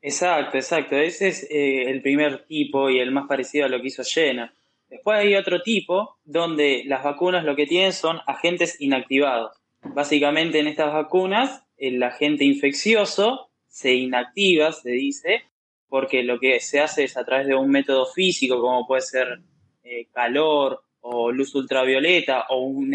Exacto, 0.00 0.56
exacto. 0.56 0.94
Ese 0.94 1.26
es 1.26 1.42
eh, 1.50 1.90
el 1.90 2.02
primer 2.02 2.46
tipo 2.46 2.88
y 2.88 3.00
el 3.00 3.10
más 3.10 3.26
parecido 3.26 3.66
a 3.66 3.68
lo 3.68 3.80
que 3.80 3.88
hizo 3.88 4.04
Jenner. 4.04 4.52
Después 4.88 5.18
hay 5.18 5.34
otro 5.34 5.60
tipo 5.62 6.18
donde 6.22 6.84
las 6.86 7.02
vacunas 7.02 7.44
lo 7.44 7.56
que 7.56 7.66
tienen 7.66 7.92
son 7.92 8.20
agentes 8.28 8.80
inactivados. 8.80 9.56
Básicamente 9.82 10.60
en 10.60 10.68
estas 10.68 10.92
vacunas 10.92 11.64
el 11.76 12.00
agente 12.00 12.44
infeccioso 12.44 13.50
se 13.66 13.94
inactiva, 13.94 14.70
se 14.70 14.92
dice, 14.92 15.42
porque 15.88 16.22
lo 16.22 16.38
que 16.38 16.60
se 16.60 16.78
hace 16.78 17.02
es 17.02 17.16
a 17.16 17.24
través 17.24 17.48
de 17.48 17.56
un 17.56 17.70
método 17.70 18.06
físico 18.06 18.60
como 18.60 18.86
puede 18.86 19.02
ser 19.02 19.40
eh, 19.82 20.06
calor 20.12 20.84
o 21.00 21.32
luz 21.32 21.56
ultravioleta 21.56 22.44
o, 22.50 22.66
un, 22.66 22.94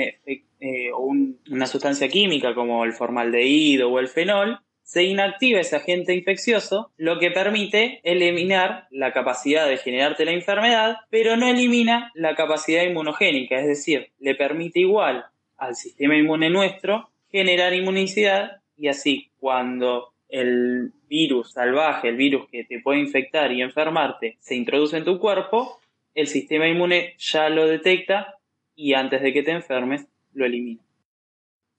eh, 0.65 0.91
una 0.93 1.67
sustancia 1.67 2.07
química 2.07 2.55
como 2.55 2.85
el 2.85 2.93
formaldehído 2.93 3.91
o 3.91 3.99
el 3.99 4.07
fenol, 4.07 4.61
se 4.81 5.03
inactiva 5.03 5.59
ese 5.59 5.75
agente 5.75 6.15
infeccioso, 6.15 6.91
lo 6.97 7.19
que 7.19 7.29
permite 7.29 7.99
eliminar 8.03 8.87
la 8.89 9.13
capacidad 9.13 9.67
de 9.67 9.77
generarte 9.77 10.25
la 10.25 10.31
enfermedad, 10.31 10.97
pero 11.11 11.37
no 11.37 11.47
elimina 11.47 12.11
la 12.15 12.33
capacidad 12.33 12.83
inmunogénica, 12.83 13.59
es 13.59 13.67
decir, 13.67 14.11
le 14.17 14.33
permite 14.33 14.79
igual 14.79 15.25
al 15.57 15.75
sistema 15.75 16.17
inmune 16.17 16.49
nuestro 16.49 17.11
generar 17.31 17.73
inmunicidad 17.73 18.61
y 18.75 18.87
así 18.87 19.29
cuando 19.39 20.13
el 20.29 20.93
virus 21.07 21.53
salvaje, 21.53 22.09
el 22.09 22.15
virus 22.15 22.47
que 22.49 22.63
te 22.63 22.79
puede 22.79 23.01
infectar 23.01 23.51
y 23.51 23.61
enfermarte, 23.61 24.37
se 24.39 24.55
introduce 24.55 24.97
en 24.97 25.05
tu 25.05 25.19
cuerpo, 25.19 25.79
el 26.15 26.25
sistema 26.25 26.67
inmune 26.67 27.13
ya 27.19 27.49
lo 27.49 27.67
detecta 27.67 28.39
y 28.75 28.93
antes 28.93 29.21
de 29.21 29.31
que 29.31 29.43
te 29.43 29.51
enfermes 29.51 30.07
lo 30.35 30.45
elimina. 30.45 30.81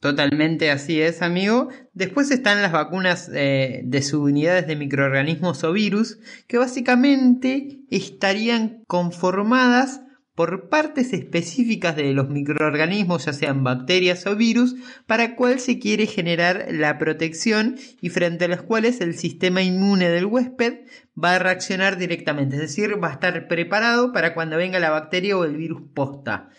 Totalmente 0.00 0.70
así 0.70 1.00
es, 1.00 1.22
amigo. 1.22 1.68
Después 1.94 2.30
están 2.30 2.60
las 2.60 2.72
vacunas 2.72 3.30
eh, 3.34 3.80
de 3.84 4.02
subunidades 4.02 4.66
de 4.66 4.76
microorganismos 4.76 5.64
o 5.64 5.72
virus, 5.72 6.18
que 6.46 6.58
básicamente 6.58 7.80
estarían 7.90 8.84
conformadas 8.86 10.02
por 10.36 10.68
partes 10.68 11.14
específicas 11.14 11.96
de 11.96 12.12
los 12.12 12.28
microorganismos, 12.28 13.24
ya 13.24 13.32
sean 13.32 13.64
bacterias 13.64 14.26
o 14.26 14.36
virus, 14.36 14.76
para 15.06 15.34
cual 15.34 15.58
se 15.60 15.78
quiere 15.78 16.06
generar 16.06 16.66
la 16.70 16.98
protección 16.98 17.76
y 18.02 18.10
frente 18.10 18.44
a 18.44 18.48
las 18.48 18.60
cuales 18.60 19.00
el 19.00 19.16
sistema 19.16 19.62
inmune 19.62 20.10
del 20.10 20.26
huésped 20.26 20.80
va 21.22 21.36
a 21.36 21.38
reaccionar 21.38 21.96
directamente, 21.96 22.56
es 22.56 22.62
decir, 22.62 23.02
va 23.02 23.08
a 23.08 23.12
estar 23.14 23.48
preparado 23.48 24.12
para 24.12 24.34
cuando 24.34 24.58
venga 24.58 24.78
la 24.78 24.90
bacteria 24.90 25.38
o 25.38 25.44
el 25.44 25.56
virus 25.56 25.80
posta. 25.94 26.50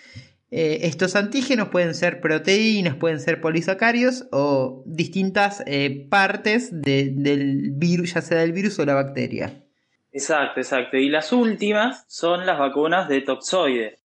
Eh, 0.50 0.80
estos 0.84 1.16
antígenos 1.18 1.70
pueden 1.70 1.94
ser 1.94 2.22
proteínas, 2.22 2.96
pueden 2.96 3.20
ser 3.20 3.42
polisacarios 3.42 4.28
o 4.32 4.82
distintas 4.86 5.62
eh, 5.68 6.08
partes 6.10 6.70
del 6.82 7.72
virus, 7.74 8.14
ya 8.14 8.22
sea 8.22 8.40
del 8.40 8.54
virus 8.54 8.80
o 8.80 8.86
la 8.86 8.94
bacteria. 8.94 9.64
Exacto, 10.12 10.62
exacto. 10.62 10.98
Y 10.98 11.10
las 11.10 11.34
últimas 11.34 12.06
son 12.08 12.46
las 12.46 12.58
vacunas 12.58 13.10
de 13.10 13.22
toxoides. 13.22 14.02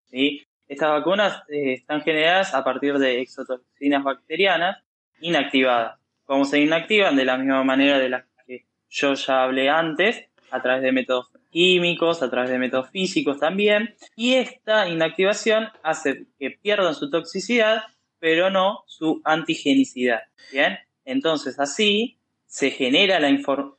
Estas 0.67 0.91
vacunas 0.91 1.43
eh, 1.49 1.75
están 1.75 2.03
generadas 2.03 2.55
a 2.55 2.65
partir 2.65 2.99
de 2.99 3.21
exotoxinas 3.21 4.03
bacterianas 4.03 4.83
inactivadas. 5.21 5.99
¿Cómo 6.25 6.45
se 6.45 6.61
inactivan? 6.61 7.15
De 7.15 7.25
la 7.25 7.39
misma 7.39 7.63
manera 7.63 7.99
de 7.99 8.09
las 8.09 8.25
que 8.47 8.67
yo 8.89 9.15
ya 9.15 9.45
hablé 9.45 9.71
antes, 9.71 10.25
a 10.51 10.61
través 10.61 10.83
de 10.83 10.93
métodos 10.93 11.31
químicos, 11.53 12.23
a 12.23 12.31
través 12.31 12.51
de 12.51 12.59
métodos 12.59 12.91
físicos 12.91 13.39
también. 13.39 13.95
Y 14.17 14.35
esta 14.35 14.89
inactivación 14.89 15.69
hace 15.85 16.27
que 16.39 16.51
pierdan 16.51 16.97
su 16.97 17.11
toxicidad, 17.11 17.83
pero 18.19 18.51
no 18.51 18.83
su 18.87 19.21
antigenicidad. 19.25 20.23
Bien, 20.51 20.79
entonces 21.05 21.61
así 21.61 22.19
se 22.47 22.71
genera 22.71 23.21
la, 23.21 23.31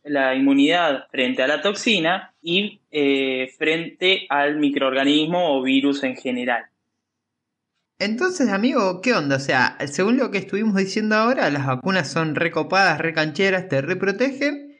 la 0.04 0.36
inmunidad 0.36 1.08
frente 1.12 1.44
a 1.44 1.48
la 1.48 1.62
toxina 1.62 2.34
y 2.42 2.82
eh, 2.90 3.54
frente 3.58 4.26
al 4.30 4.58
microorganismo 4.58 5.58
o 5.58 5.62
virus 5.62 6.04
en 6.04 6.16
general. 6.16 6.66
Entonces, 8.00 8.50
amigo, 8.50 9.00
¿qué 9.02 9.14
onda? 9.14 9.36
O 9.36 9.40
sea, 9.40 9.78
según 9.86 10.18
lo 10.18 10.32
que 10.32 10.40
estuvimos 10.40 10.76
diciendo 10.76 11.16
ahora, 11.16 11.50
las 11.50 11.68
vacunas 11.68 12.12
son 12.12 12.36
recopadas, 12.36 13.00
recancheras, 13.00 13.70
te 13.70 13.82
reprotegen, 13.82 14.73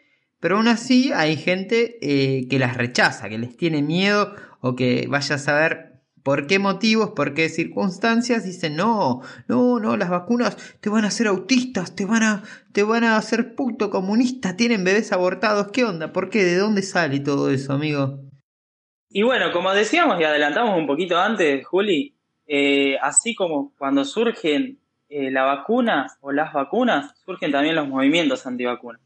pero 0.44 0.58
aún 0.58 0.68
así 0.68 1.14
hay 1.14 1.38
gente 1.38 1.98
eh, 2.02 2.50
que 2.50 2.60
las 2.60 2.76
rechaza, 2.76 3.30
que 3.30 3.38
les 3.38 3.56
tiene 3.56 3.82
miedo 3.82 4.36
o 4.60 4.76
que 4.76 5.08
vaya 5.08 5.36
a 5.36 5.40
saber 5.40 6.02
¿Por 6.22 6.48
qué 6.48 6.60
motivos? 6.60 7.12
¿Por 7.12 7.34
qué 7.34 7.48
circunstancias? 7.48 8.46
Dicen, 8.46 8.76
no, 8.76 9.22
no, 9.48 9.80
no, 9.80 9.98
las 9.98 10.10
vacunas 10.10 10.58
te 10.82 10.90
van 10.90 11.06
a 11.06 11.10
hacer 11.10 11.28
autistas, 11.28 11.96
te 11.96 12.06
van 12.06 12.24
a, 12.24 12.44
te 12.74 12.84
van 12.84 13.04
a 13.06 13.18
hacer 13.18 13.56
puto 13.56 13.90
comunista, 13.90 14.56
tienen 14.56 14.84
bebés 14.84 15.12
abortados, 15.14 15.70
¿qué 15.72 15.84
onda? 15.86 16.12
¿Por 16.14 16.30
qué? 16.30 16.44
¿De 16.44 16.58
dónde 16.58 16.82
sale 16.82 17.20
todo 17.20 17.50
eso, 17.50 17.74
amigo? 17.74 18.20
Y 19.10 19.24
bueno, 19.24 19.52
como 19.52 19.72
decíamos 19.74 20.20
y 20.20 20.24
adelantamos 20.26 20.78
un 20.78 20.88
poquito 20.88 21.18
antes, 21.18 21.66
Juli, 21.66 22.16
eh, 22.48 22.98
así 23.02 23.34
como 23.34 23.74
cuando 23.78 24.04
surgen 24.04 24.80
eh, 25.08 25.32
la 25.32 25.44
vacuna 25.44 26.08
o 26.20 26.34
las 26.34 26.52
vacunas, 26.54 27.14
surgen 27.26 27.52
también 27.52 27.76
los 27.76 27.88
movimientos 27.88 28.46
antivacunas. 28.46 29.02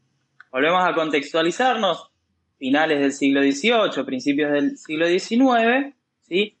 Volvemos 0.50 0.82
a 0.82 0.94
contextualizarnos, 0.94 2.10
finales 2.58 3.00
del 3.00 3.12
siglo 3.12 3.42
XVIII, 3.42 4.04
principios 4.04 4.52
del 4.52 4.78
siglo 4.78 5.06
XIX, 5.06 5.94
¿sí? 6.22 6.56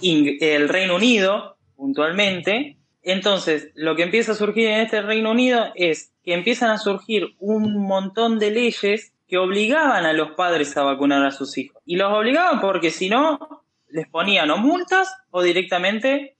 el 0.00 0.68
Reino 0.68 0.96
Unido, 0.96 1.56
puntualmente. 1.76 2.78
Entonces, 3.02 3.70
lo 3.74 3.96
que 3.96 4.04
empieza 4.04 4.32
a 4.32 4.36
surgir 4.36 4.68
en 4.68 4.80
este 4.80 5.02
Reino 5.02 5.30
Unido 5.30 5.72
es 5.74 6.12
que 6.24 6.34
empiezan 6.34 6.70
a 6.70 6.78
surgir 6.78 7.34
un 7.38 7.76
montón 7.76 8.38
de 8.38 8.50
leyes 8.50 9.12
que 9.26 9.38
obligaban 9.38 10.04
a 10.04 10.12
los 10.12 10.32
padres 10.32 10.76
a 10.76 10.82
vacunar 10.82 11.24
a 11.24 11.30
sus 11.30 11.56
hijos. 11.58 11.82
Y 11.84 11.96
los 11.96 12.12
obligaban 12.12 12.60
porque 12.60 12.90
si 12.90 13.08
no, 13.08 13.64
les 13.88 14.08
ponían 14.08 14.50
o 14.50 14.58
multas 14.58 15.14
o 15.30 15.42
directamente 15.42 16.36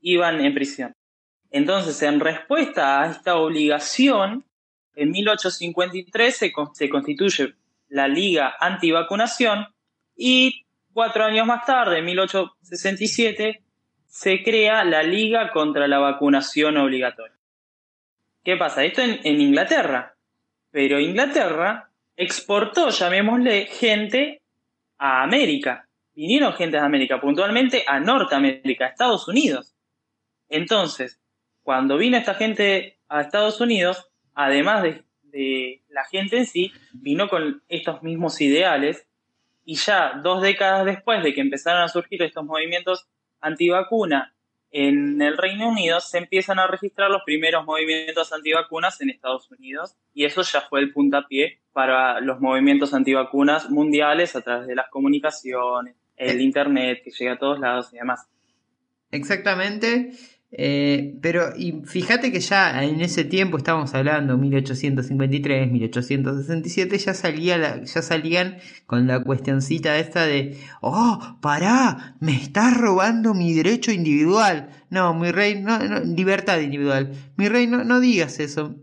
iban 0.00 0.40
en 0.40 0.54
prisión. 0.54 0.92
Entonces, 1.50 2.00
en 2.02 2.20
respuesta 2.20 3.02
a 3.02 3.10
esta 3.10 3.36
obligación, 3.36 4.44
en 5.00 5.10
1853 5.10 6.36
se, 6.36 6.52
se 6.72 6.88
constituye 6.90 7.54
la 7.88 8.08
Liga 8.08 8.54
Antivacunación 8.60 9.66
y 10.16 10.66
Cuatro 10.98 11.24
años 11.24 11.46
más 11.46 11.64
tarde, 11.64 12.00
en 12.00 12.06
1867, 12.06 13.62
se 14.08 14.42
crea 14.42 14.82
la 14.82 15.04
Liga 15.04 15.52
contra 15.52 15.86
la 15.86 16.00
Vacunación 16.00 16.76
Obligatoria. 16.76 17.36
¿Qué 18.42 18.56
pasa? 18.56 18.82
Esto 18.82 19.02
en, 19.02 19.40
Inglaterra. 19.40 20.16
Pero 20.72 20.98
Inglaterra 20.98 21.90
exportó, 22.16 22.88
llamémosle, 22.88 23.66
gente 23.66 24.42
a 24.98 25.22
América. 25.22 25.86
Vinieron 26.16 26.54
gente 26.54 26.78
de 26.78 26.82
América, 26.82 27.20
puntualmente 27.20 27.84
a 27.86 28.00
Norteamérica, 28.00 28.86
a 28.86 28.88
Estados 28.88 29.28
Unidos. 29.28 29.76
Entonces, 30.48 31.20
cuando 31.62 31.96
vino 31.96 32.16
esta 32.16 32.34
gente 32.34 32.98
a 33.08 33.20
Estados 33.20 33.60
Unidos, 33.60 34.07
además 34.38 34.84
de, 34.84 35.82
la 35.90 36.04
gente 36.04 36.38
en 36.38 36.46
sí, 36.46 36.72
vino 36.92 37.28
con 37.28 37.62
estos 37.68 38.02
mismos 38.02 38.40
ideales 38.40 39.04
y 39.64 39.74
ya 39.74 40.20
dos 40.22 40.40
décadas 40.42 40.86
después 40.86 41.22
de 41.22 41.34
que 41.34 41.40
empezaron 41.40 41.82
a 41.82 41.88
surgir 41.88 42.22
estos 42.22 42.44
movimientos 42.44 43.08
antivacuna 43.40 44.34
en 44.70 45.20
el 45.20 45.36
Reino 45.36 45.68
Unido, 45.68 46.00
se 46.00 46.18
empiezan 46.18 46.58
a 46.58 46.66
registrar 46.66 47.10
los 47.10 47.22
primeros 47.24 47.64
movimientos 47.64 48.32
antivacunas 48.32 49.00
en 49.00 49.10
Estados 49.10 49.50
Unidos 49.50 49.96
y 50.14 50.24
eso 50.24 50.42
ya 50.42 50.60
fue 50.60 50.80
el 50.80 50.92
puntapié 50.92 51.60
para 51.72 52.20
los 52.20 52.40
movimientos 52.40 52.94
antivacunas 52.94 53.70
mundiales 53.70 54.36
a 54.36 54.40
través 54.40 54.66
de 54.68 54.76
las 54.76 54.88
comunicaciones, 54.88 55.96
el 56.16 56.40
Internet 56.40 57.02
que 57.02 57.10
llega 57.10 57.32
a 57.32 57.38
todos 57.38 57.58
lados 57.58 57.92
y 57.92 57.96
demás. 57.96 58.28
Exactamente. 59.10 60.12
Eh, 60.50 61.18
pero 61.20 61.54
y 61.56 61.82
fíjate 61.84 62.32
que 62.32 62.40
ya 62.40 62.82
en 62.82 63.02
ese 63.02 63.24
tiempo, 63.24 63.58
estábamos 63.58 63.94
hablando 63.94 64.38
1853, 64.38 65.70
1867, 65.70 66.98
ya, 66.98 67.12
salía 67.14 67.82
ya 67.84 68.02
salían 68.02 68.56
con 68.86 69.06
la 69.06 69.22
cuestioncita 69.22 69.98
esta 69.98 70.24
de, 70.24 70.58
oh, 70.80 71.38
pará, 71.42 72.16
me 72.20 72.34
estás 72.34 72.76
robando 72.76 73.34
mi 73.34 73.52
derecho 73.52 73.92
individual. 73.92 74.70
No, 74.90 75.12
mi 75.12 75.30
rey, 75.30 75.60
no, 75.60 75.78
libertad 76.00 76.60
individual. 76.60 77.12
Mi 77.36 77.48
rey, 77.48 77.66
no, 77.66 77.84
no 77.84 78.00
digas 78.00 78.40
eso 78.40 78.76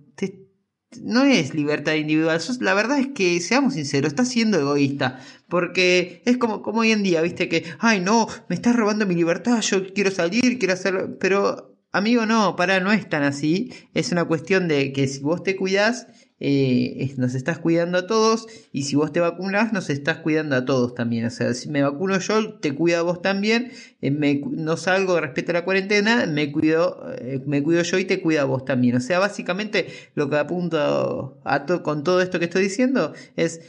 no 1.04 1.24
es 1.24 1.54
libertad 1.54 1.94
individual. 1.94 2.42
La 2.60 2.74
verdad 2.74 3.00
es 3.00 3.08
que, 3.08 3.40
seamos 3.42 3.74
sinceros, 3.74 4.10
estás 4.10 4.30
siendo 4.30 4.60
egoísta. 4.60 5.20
Porque 5.48 6.22
es 6.26 6.38
como, 6.38 6.62
como 6.62 6.80
hoy 6.80 6.92
en 6.92 7.04
día, 7.04 7.22
viste 7.22 7.50
que, 7.50 7.66
ay 7.80 8.00
no, 8.00 8.28
me 8.50 8.56
estás 8.56 8.76
robando 8.76 9.06
mi 9.06 9.16
libertad, 9.16 9.62
yo 9.62 9.94
quiero 9.94 10.12
salir, 10.12 10.58
quiero 10.58 10.74
hacerlo. 10.74 11.18
Pero, 11.20 11.78
amigo, 11.92 12.26
no, 12.26 12.56
para, 12.56 12.80
no 12.80 12.92
es 12.92 13.08
tan 13.08 13.24
así. 13.24 13.72
Es 13.94 14.12
una 14.12 14.26
cuestión 14.26 14.68
de 14.68 14.92
que 14.92 15.08
si 15.08 15.20
vos 15.20 15.44
te 15.44 15.56
cuidás, 15.56 16.08
eh, 16.38 17.14
nos 17.18 17.34
estás 17.34 17.60
cuidando 17.60 17.98
a 17.98 18.08
todos 18.08 18.48
y 18.74 18.84
si 18.84 18.98
vos 18.98 19.14
te 19.14 19.22
vacunas 19.22 19.72
nos 19.72 19.90
estás 19.90 20.18
cuidando 20.18 20.56
a 20.58 20.66
todos 20.66 20.94
también. 20.94 21.26
O 21.26 21.30
sea, 21.30 21.54
si 21.54 21.70
me 21.70 21.82
vacuno 21.82 22.20
yo, 22.20 22.56
te 22.56 22.76
cuido 22.76 23.00
a 23.00 23.04
vos 23.04 23.22
también. 23.22 23.72
Eh, 24.02 24.12
me, 24.12 24.42
no 24.50 24.76
salgo 24.78 25.20
respecto 25.20 25.52
a 25.52 25.56
la 25.56 25.66
cuarentena, 25.66 26.26
me 26.26 26.52
cuido, 26.52 27.14
eh, 27.20 27.42
me 27.46 27.64
cuido 27.64 27.84
yo 27.84 28.00
y 28.00 28.06
te 28.06 28.22
cuido 28.22 28.42
a 28.42 28.46
vos 28.46 28.66
también. 28.66 28.98
O 28.98 29.00
sea, 29.00 29.20
básicamente 29.20 29.88
lo 30.14 30.30
que 30.30 30.38
apunto 30.38 31.40
a 31.46 31.66
con 31.84 32.04
todo 32.04 32.22
esto 32.22 32.40
que 32.40 32.46
estoy 32.46 32.64
diciendo 32.64 33.14
es 33.36 33.62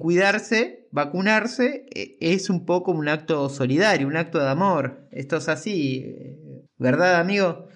cuidarse, 0.00 0.88
vacunarse, 0.90 1.86
es 2.20 2.50
un 2.50 2.66
poco 2.66 2.90
un 2.90 3.08
acto 3.08 3.48
solidario, 3.48 4.08
un 4.08 4.16
acto 4.16 4.40
de 4.40 4.48
amor. 4.48 5.06
Esto 5.12 5.36
es 5.36 5.48
así, 5.48 6.16
¿verdad, 6.76 7.20
amigo? 7.20 7.68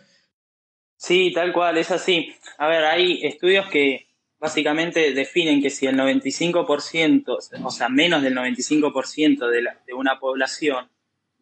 Sí, 0.97 1.33
tal 1.33 1.53
cual, 1.53 1.79
es 1.79 1.93
así. 1.93 2.35
A 2.59 2.67
ver, 2.67 2.85
hay 2.85 3.25
estudios 3.25 3.69
que 3.71 4.08
básicamente 4.39 5.13
definen 5.13 5.61
que 5.63 5.71
si 5.71 5.87
el 5.87 5.97
95%, 5.97 7.39
o 7.65 7.71
sea, 7.71 7.89
menos 7.89 8.23
del 8.23 8.37
95% 8.37 9.49
de, 9.49 9.63
la, 9.63 9.79
una 9.97 10.19
población 10.19 10.89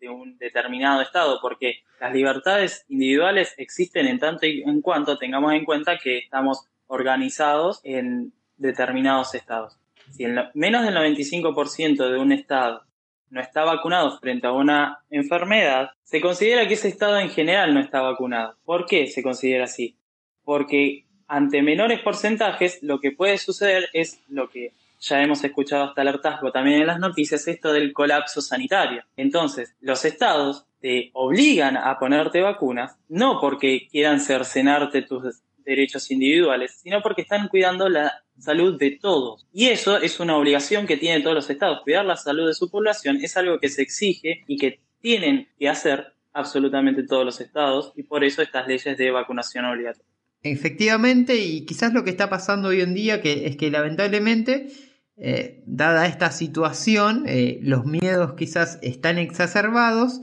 de 0.00 0.08
un 0.08 0.38
determinado 0.38 1.02
estado, 1.02 1.38
porque 1.40 1.82
las 2.00 2.12
libertades 2.12 2.84
individuales 2.88 3.54
existen 3.56 4.06
en 4.06 4.18
tanto 4.18 4.46
y 4.46 4.62
en 4.62 4.80
cuanto 4.80 5.18
tengamos 5.18 5.52
en 5.52 5.64
cuenta 5.64 5.98
que 5.98 6.18
estamos 6.18 6.66
organizados 6.86 7.80
en 7.82 8.32
determinados 8.56 9.34
estados. 9.34 9.78
Si 10.10 10.24
el, 10.24 10.38
menos 10.54 10.84
del 10.84 10.94
95% 10.94 12.10
de 12.10 12.18
un 12.18 12.32
estado 12.32 12.84
no 13.30 13.40
está 13.40 13.64
vacunado 13.64 14.18
frente 14.18 14.46
a 14.46 14.52
una 14.52 15.00
enfermedad, 15.10 15.90
se 16.04 16.20
considera 16.20 16.68
que 16.68 16.74
ese 16.74 16.88
estado 16.88 17.18
en 17.18 17.30
general 17.30 17.74
no 17.74 17.80
está 17.80 18.00
vacunado. 18.00 18.56
¿Por 18.64 18.86
qué 18.86 19.08
se 19.08 19.22
considera 19.22 19.64
así? 19.64 19.96
Porque 20.44 21.05
ante 21.28 21.62
menores 21.62 22.00
porcentajes, 22.00 22.82
lo 22.82 23.00
que 23.00 23.12
puede 23.12 23.38
suceder 23.38 23.88
es 23.92 24.20
lo 24.28 24.48
que 24.48 24.72
ya 25.00 25.22
hemos 25.22 25.44
escuchado 25.44 25.84
hasta 25.84 26.02
el 26.02 26.08
hartazgo 26.08 26.52
también 26.52 26.80
en 26.80 26.86
las 26.86 26.98
noticias, 26.98 27.46
esto 27.48 27.72
del 27.72 27.92
colapso 27.92 28.40
sanitario. 28.40 29.04
Entonces, 29.16 29.74
los 29.80 30.04
estados 30.04 30.64
te 30.80 31.10
obligan 31.12 31.76
a 31.76 31.98
ponerte 31.98 32.40
vacunas, 32.40 32.96
no 33.08 33.40
porque 33.40 33.88
quieran 33.90 34.20
cercenarte 34.20 35.02
tus 35.02 35.42
derechos 35.64 36.10
individuales, 36.10 36.78
sino 36.82 37.02
porque 37.02 37.22
están 37.22 37.48
cuidando 37.48 37.88
la 37.88 38.22
salud 38.38 38.78
de 38.78 38.92
todos. 38.92 39.46
Y 39.52 39.66
eso 39.66 39.98
es 39.98 40.20
una 40.20 40.36
obligación 40.36 40.86
que 40.86 40.96
tienen 40.96 41.22
todos 41.22 41.34
los 41.34 41.50
estados. 41.50 41.80
Cuidar 41.82 42.04
la 42.04 42.16
salud 42.16 42.46
de 42.46 42.54
su 42.54 42.70
población 42.70 43.18
es 43.22 43.36
algo 43.36 43.58
que 43.58 43.68
se 43.68 43.82
exige 43.82 44.44
y 44.46 44.56
que 44.56 44.80
tienen 45.00 45.48
que 45.58 45.68
hacer 45.68 46.12
absolutamente 46.32 47.02
todos 47.02 47.24
los 47.24 47.40
estados 47.40 47.92
y 47.96 48.02
por 48.02 48.22
eso 48.22 48.42
estas 48.42 48.68
leyes 48.68 48.96
de 48.96 49.10
vacunación 49.10 49.64
obligatoria. 49.64 50.15
Efectivamente, 50.50 51.36
y 51.36 51.66
quizás 51.66 51.92
lo 51.92 52.04
que 52.04 52.10
está 52.10 52.30
pasando 52.30 52.68
hoy 52.68 52.80
en 52.80 52.94
día 52.94 53.20
que 53.20 53.46
es 53.46 53.56
que 53.56 53.68
lamentablemente, 53.70 54.68
eh, 55.16 55.62
dada 55.66 56.06
esta 56.06 56.30
situación, 56.30 57.24
eh, 57.26 57.58
los 57.62 57.84
miedos 57.84 58.34
quizás 58.34 58.78
están 58.82 59.18
exacerbados 59.18 60.20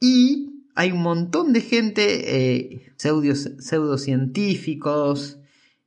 y 0.00 0.64
hay 0.76 0.92
un 0.92 1.02
montón 1.02 1.52
de 1.52 1.60
gente, 1.60 2.54
eh, 2.54 2.92
pseudocientíficos, 2.96 5.38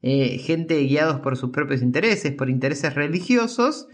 gente 0.01 0.77
guiados 0.83 1.21
por 1.21 1.35
sus 1.35 1.49
propios 1.49 1.81
intereses, 1.81 2.31
por 2.31 2.51
intereses 2.51 2.93
religiosos, 2.93 3.87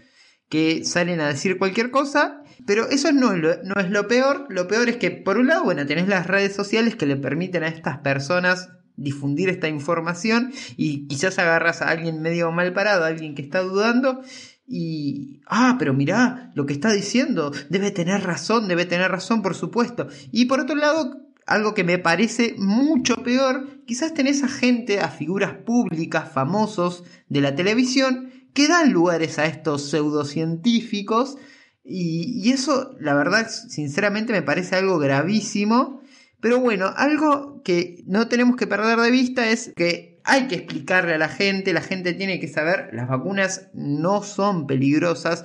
que 0.50 0.84
salen 0.84 1.20
a 1.20 1.28
decir 1.28 1.56
cualquier 1.56 1.90
cosa, 1.90 2.42
pero 2.66 2.90
eso 2.90 3.12
no, 3.12 3.34
no 3.34 3.80
es 3.80 3.90
lo 3.90 4.08
peor, 4.08 4.44
lo 4.50 4.68
peor 4.68 4.90
es 4.90 4.98
que 4.98 5.10
por 5.10 5.38
un 5.38 5.46
lado, 5.46 5.64
bueno, 5.64 5.86
tenés 5.86 6.08
las 6.08 6.26
redes 6.26 6.54
sociales 6.54 6.96
que 6.96 7.06
le 7.06 7.16
permiten 7.16 7.62
a 7.62 7.68
estas 7.68 8.00
personas 8.00 8.68
difundir 8.96 9.48
esta 9.48 9.68
información 9.68 10.52
y 10.76 11.06
quizás 11.06 11.38
agarras 11.38 11.82
a 11.82 11.88
alguien 11.88 12.22
medio 12.22 12.52
mal 12.52 12.72
parado, 12.72 13.04
a 13.04 13.08
alguien 13.08 13.34
que 13.34 13.42
está 13.42 13.60
dudando 13.60 14.22
y, 14.66 15.42
ah, 15.46 15.76
pero 15.78 15.92
mirá 15.92 16.50
lo 16.54 16.66
que 16.66 16.72
está 16.72 16.92
diciendo, 16.92 17.52
debe 17.68 17.90
tener 17.90 18.22
razón, 18.22 18.68
debe 18.68 18.86
tener 18.86 19.10
razón, 19.10 19.42
por 19.42 19.54
supuesto. 19.54 20.08
Y 20.30 20.46
por 20.46 20.60
otro 20.60 20.76
lado, 20.76 21.26
algo 21.46 21.74
que 21.74 21.84
me 21.84 21.98
parece 21.98 22.54
mucho 22.58 23.16
peor, 23.16 23.84
quizás 23.86 24.14
tenés 24.14 24.42
a 24.42 24.48
gente, 24.48 25.00
a 25.00 25.08
figuras 25.08 25.54
públicas, 25.54 26.30
famosos 26.32 27.04
de 27.28 27.40
la 27.40 27.54
televisión, 27.54 28.30
que 28.54 28.68
dan 28.68 28.92
lugares 28.92 29.38
a 29.38 29.46
estos 29.46 29.90
pseudocientíficos 29.90 31.36
y, 31.84 32.40
y 32.42 32.52
eso, 32.52 32.96
la 33.00 33.14
verdad, 33.14 33.50
sinceramente 33.50 34.32
me 34.32 34.42
parece 34.42 34.76
algo 34.76 34.98
gravísimo. 34.98 36.01
Pero 36.42 36.58
bueno, 36.58 36.92
algo 36.96 37.62
que 37.62 38.02
no 38.08 38.26
tenemos 38.26 38.56
que 38.56 38.66
perder 38.66 38.98
de 38.98 39.12
vista 39.12 39.48
es 39.48 39.72
que 39.76 40.20
hay 40.24 40.48
que 40.48 40.56
explicarle 40.56 41.14
a 41.14 41.18
la 41.18 41.28
gente, 41.28 41.72
la 41.72 41.82
gente 41.82 42.14
tiene 42.14 42.40
que 42.40 42.48
saber, 42.48 42.90
las 42.92 43.08
vacunas 43.08 43.70
no 43.74 44.24
son 44.24 44.66
peligrosas. 44.66 45.44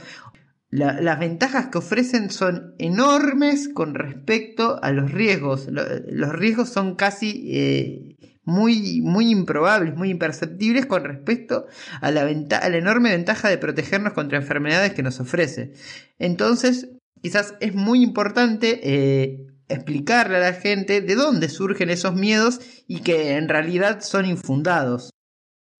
las 0.71 1.19
ventajas 1.19 1.67
que 1.67 1.77
ofrecen 1.77 2.31
son 2.31 2.73
enormes 2.79 3.69
con 3.69 3.93
respecto 3.93 4.79
a 4.81 4.91
los 4.91 5.11
riesgos. 5.11 5.67
los 5.69 6.33
riesgos 6.33 6.69
son 6.69 6.95
casi 6.95 7.45
eh, 7.53 8.17
muy, 8.43 9.01
muy 9.01 9.29
improbables, 9.29 9.95
muy 9.95 10.09
imperceptibles 10.09 10.87
con 10.87 11.03
respecto 11.03 11.67
a 12.01 12.09
la, 12.09 12.27
enorme 12.27 13.11
ventaja 13.11 13.49
de 13.49 13.59
protegernos 13.59 14.13
contra 14.13 14.39
enfermedades 14.39 14.93
que 14.93 15.03
nos 15.03 15.19
ofrece. 15.19 15.73
Entonces, 16.17 16.89
quizás 17.21 17.53
es 17.59 17.75
muy 17.75 18.01
importante 18.01 18.79
eh, 18.81 19.47
explicarle 19.69 20.37
a 20.37 20.51
la 20.51 20.53
gente 20.53 21.01
de 21.01 21.15
dónde 21.15 21.49
surgen 21.49 21.89
esos 21.89 22.13
miedos 22.13 22.59
y 22.87 23.01
que 23.01 23.35
en 23.35 23.49
realidad 23.49 24.01
son 24.01 24.25
infundados. 24.25 25.11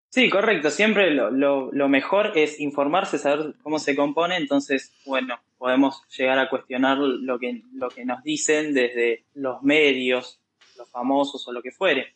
Sí, 0.10 0.30
correcto. 0.30 0.70
Siempre 0.70 1.12
lo, 1.12 1.72
mejor 1.90 2.32
es 2.36 2.60
informarse, 2.60 3.18
saber 3.18 3.54
cómo 3.62 3.78
se 3.78 3.96
compone. 3.96 4.38
Entonces, 4.38 4.94
bueno, 5.06 5.40
podemos 5.58 6.02
llegar 6.18 6.40
a 6.40 6.50
cuestionar 6.50 6.98
lo 6.98 7.38
que, 7.38 7.62
lo 7.74 7.90
que 7.90 8.06
nos 8.06 8.24
dicen 8.24 8.74
desde 8.74 9.26
los 9.34 9.62
medios, 9.64 10.40
los 10.78 10.90
famosos 10.90 11.48
o 11.48 11.52
lo 11.52 11.62
que 11.62 11.72
fuere. 11.72 12.16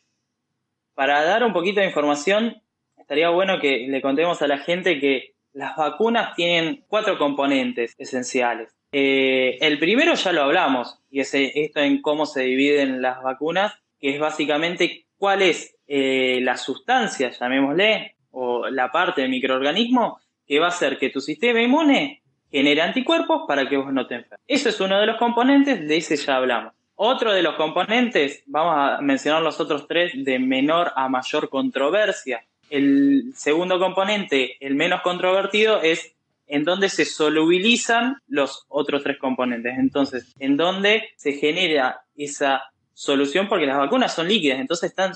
Para 0.94 1.22
dar 1.24 1.44
un 1.44 1.52
poquito 1.52 1.80
de 1.80 1.86
información, 1.86 2.60
estaría 2.96 3.30
bueno 3.30 3.60
que 3.60 3.86
le 3.88 4.02
contemos 4.02 4.42
a 4.42 4.46
la 4.46 4.58
gente 4.58 4.98
que 4.98 5.34
las 5.52 5.76
vacunas 5.76 6.34
tienen 6.34 6.84
cuatro 6.88 7.18
componentes 7.18 7.94
esenciales. 7.98 8.74
Eh, 8.92 9.58
el 9.60 9.78
primero 9.78 10.14
ya 10.14 10.32
lo 10.32 10.42
hablamos, 10.42 10.98
y 11.10 11.20
es 11.20 11.34
esto 11.34 11.80
en 11.80 12.02
cómo 12.02 12.26
se 12.26 12.42
dividen 12.42 13.00
las 13.00 13.22
vacunas, 13.22 13.72
que 13.98 14.14
es 14.14 14.20
básicamente 14.20 15.06
cuál 15.16 15.42
es 15.42 15.74
eh, 15.88 16.40
la 16.42 16.56
sustancia, 16.56 17.30
llamémosle, 17.30 18.16
o 18.32 18.68
la 18.68 18.90
parte 18.90 19.22
del 19.22 19.30
microorganismo 19.30 20.20
que 20.46 20.58
va 20.58 20.66
a 20.66 20.70
hacer 20.70 20.98
que 20.98 21.10
tu 21.10 21.20
sistema 21.20 21.62
inmune 21.62 22.22
genere 22.50 22.82
anticuerpos 22.82 23.42
para 23.46 23.68
que 23.68 23.76
vos 23.76 23.92
no 23.92 24.06
te 24.06 24.16
enfermes. 24.16 24.40
Eso 24.46 24.68
es 24.68 24.80
uno 24.80 25.00
de 25.00 25.06
los 25.06 25.16
componentes, 25.16 25.88
de 25.88 25.96
ese 25.96 26.16
ya 26.16 26.36
hablamos. 26.36 26.74
Otro 26.96 27.32
de 27.32 27.42
los 27.42 27.54
componentes, 27.54 28.42
vamos 28.46 28.74
a 28.76 29.00
mencionar 29.00 29.42
los 29.42 29.58
otros 29.60 29.88
tres 29.88 30.12
de 30.14 30.38
menor 30.38 30.92
a 30.94 31.08
mayor 31.08 31.48
controversia. 31.48 32.44
El 32.68 33.32
segundo 33.34 33.78
componente, 33.78 34.56
el 34.60 34.74
menos 34.74 35.00
controvertido, 35.02 35.80
es 35.82 36.14
en 36.46 36.64
donde 36.64 36.88
se 36.88 37.04
solubilizan 37.04 38.16
los 38.26 38.66
otros 38.68 39.02
tres 39.02 39.18
componentes. 39.18 39.78
Entonces, 39.78 40.34
en 40.38 40.56
donde 40.56 41.10
se 41.16 41.32
genera 41.32 42.02
esa 42.14 42.62
solución, 42.92 43.48
porque 43.48 43.66
las 43.66 43.78
vacunas 43.78 44.14
son 44.14 44.28
líquidas, 44.28 44.60
entonces 44.60 44.90
están, 44.90 45.12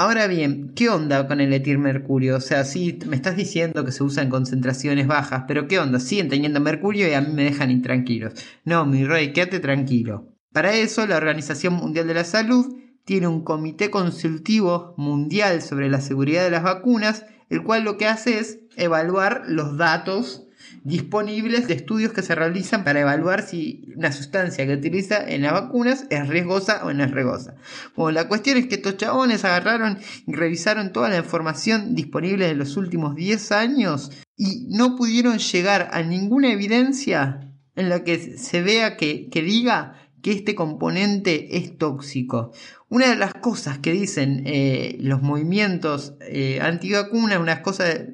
Ahora 0.00 0.28
bien, 0.28 0.74
¿qué 0.76 0.88
onda 0.88 1.26
con 1.26 1.40
el 1.40 1.52
etilmercurio? 1.52 2.36
O 2.36 2.40
sea, 2.40 2.64
sí, 2.64 3.00
me 3.06 3.16
estás 3.16 3.36
diciendo 3.36 3.84
que 3.84 3.90
se 3.90 4.04
usa 4.04 4.22
en 4.22 4.30
concentraciones 4.30 5.08
bajas, 5.08 5.44
pero 5.48 5.66
¿qué 5.66 5.80
onda? 5.80 5.98
Siguen 5.98 6.28
teniendo 6.28 6.60
mercurio 6.60 7.08
y 7.08 7.14
a 7.14 7.20
mí 7.20 7.32
me 7.32 7.42
dejan 7.42 7.72
intranquilos. 7.72 8.34
No, 8.64 8.86
mi 8.86 9.04
rey, 9.04 9.32
quédate 9.32 9.58
tranquilo. 9.58 10.36
Para 10.52 10.72
eso, 10.74 11.04
la 11.06 11.16
Organización 11.16 11.74
Mundial 11.74 12.06
de 12.06 12.14
la 12.14 12.24
Salud 12.24 12.76
tiene 13.04 13.26
un 13.26 13.42
comité 13.42 13.90
consultivo 13.90 14.94
mundial 14.96 15.62
sobre 15.62 15.88
la 15.88 16.00
seguridad 16.00 16.44
de 16.44 16.50
las 16.50 16.62
vacunas, 16.62 17.26
el 17.48 17.62
cual 17.62 17.82
lo 17.82 17.96
que 17.96 18.06
hace 18.06 18.38
es 18.38 18.60
evaluar 18.78 19.44
los 19.46 19.76
datos 19.76 20.48
disponibles 20.84 21.68
de 21.68 21.74
estudios 21.74 22.12
que 22.12 22.22
se 22.22 22.34
realizan 22.34 22.84
para 22.84 23.00
evaluar 23.00 23.42
si 23.42 23.92
una 23.96 24.12
sustancia 24.12 24.66
que 24.66 24.74
utiliza 24.74 25.28
en 25.28 25.42
las 25.42 25.52
vacunas 25.52 26.06
es 26.10 26.28
riesgosa 26.28 26.84
o 26.84 26.92
no 26.92 27.04
es 27.04 27.10
riesgosa. 27.10 27.56
Bueno, 27.94 28.12
la 28.12 28.28
cuestión 28.28 28.56
es 28.56 28.66
que 28.66 28.76
estos 28.76 28.96
chabones 28.96 29.44
agarraron 29.44 29.98
y 30.26 30.32
revisaron 30.32 30.92
toda 30.92 31.08
la 31.08 31.18
información 31.18 31.94
disponible 31.94 32.46
de 32.46 32.54
los 32.54 32.76
últimos 32.76 33.14
10 33.14 33.52
años 33.52 34.10
y 34.36 34.66
no 34.70 34.96
pudieron 34.96 35.38
llegar 35.38 35.90
a 35.92 36.02
ninguna 36.02 36.52
evidencia 36.52 37.52
en 37.76 37.88
la 37.88 38.02
que 38.04 38.38
se 38.38 38.62
vea 38.62 38.96
que, 38.96 39.28
que 39.30 39.42
diga 39.42 39.94
que 40.22 40.32
este 40.32 40.54
componente 40.54 41.56
es 41.58 41.78
tóxico. 41.78 42.52
Una 42.90 43.10
de 43.10 43.16
las 43.16 43.34
cosas 43.34 43.78
que 43.78 43.92
dicen 43.92 44.44
eh, 44.46 44.96
los 45.00 45.20
movimientos 45.20 46.14
eh, 46.22 46.58
antivacuna, 46.62 47.38
una, 47.38 47.62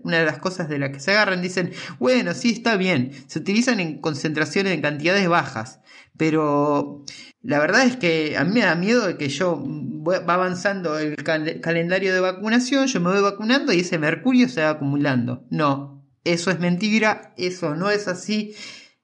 una 0.03 0.19
de 0.19 0.25
las 0.25 0.39
cosas 0.39 0.69
de 0.69 0.79
las 0.79 0.91
que 0.91 0.99
se 0.99 1.13
agarran, 1.13 1.43
dicen, 1.43 1.73
bueno, 2.01 2.35
sí 2.35 2.51
está 2.51 2.77
bien, 2.77 3.13
se 3.29 3.39
utilizan 3.39 3.79
en 3.79 4.01
concentraciones 4.01 4.73
en 4.73 4.83
cantidades 4.83 5.29
bajas, 5.29 5.81
pero 6.17 7.05
la 7.41 7.61
verdad 7.61 7.87
es 7.87 7.97
que 7.97 8.37
a 8.37 8.45
mí 8.45 8.53
me 8.53 8.63
da 8.63 8.75
miedo 8.75 9.07
de 9.07 9.17
que 9.17 9.29
yo 9.29 9.63
va 10.09 10.35
avanzando 10.35 10.99
el 10.99 11.17
calendario 11.23 12.13
de 12.13 12.21
vacunación, 12.21 12.89
yo 12.89 13.01
me 13.01 13.11
voy 13.11 13.23
vacunando 13.23 13.73
y 13.73 13.81
ese 13.81 13.99
mercurio 13.99 14.49
se 14.49 14.63
va 14.63 14.71
acumulando. 14.71 15.45
No, 15.51 16.05
eso 16.25 16.51
es 16.51 16.59
mentira, 16.59 17.33
eso 17.37 17.77
no 17.77 17.91
es 17.91 18.09
así. 18.09 18.55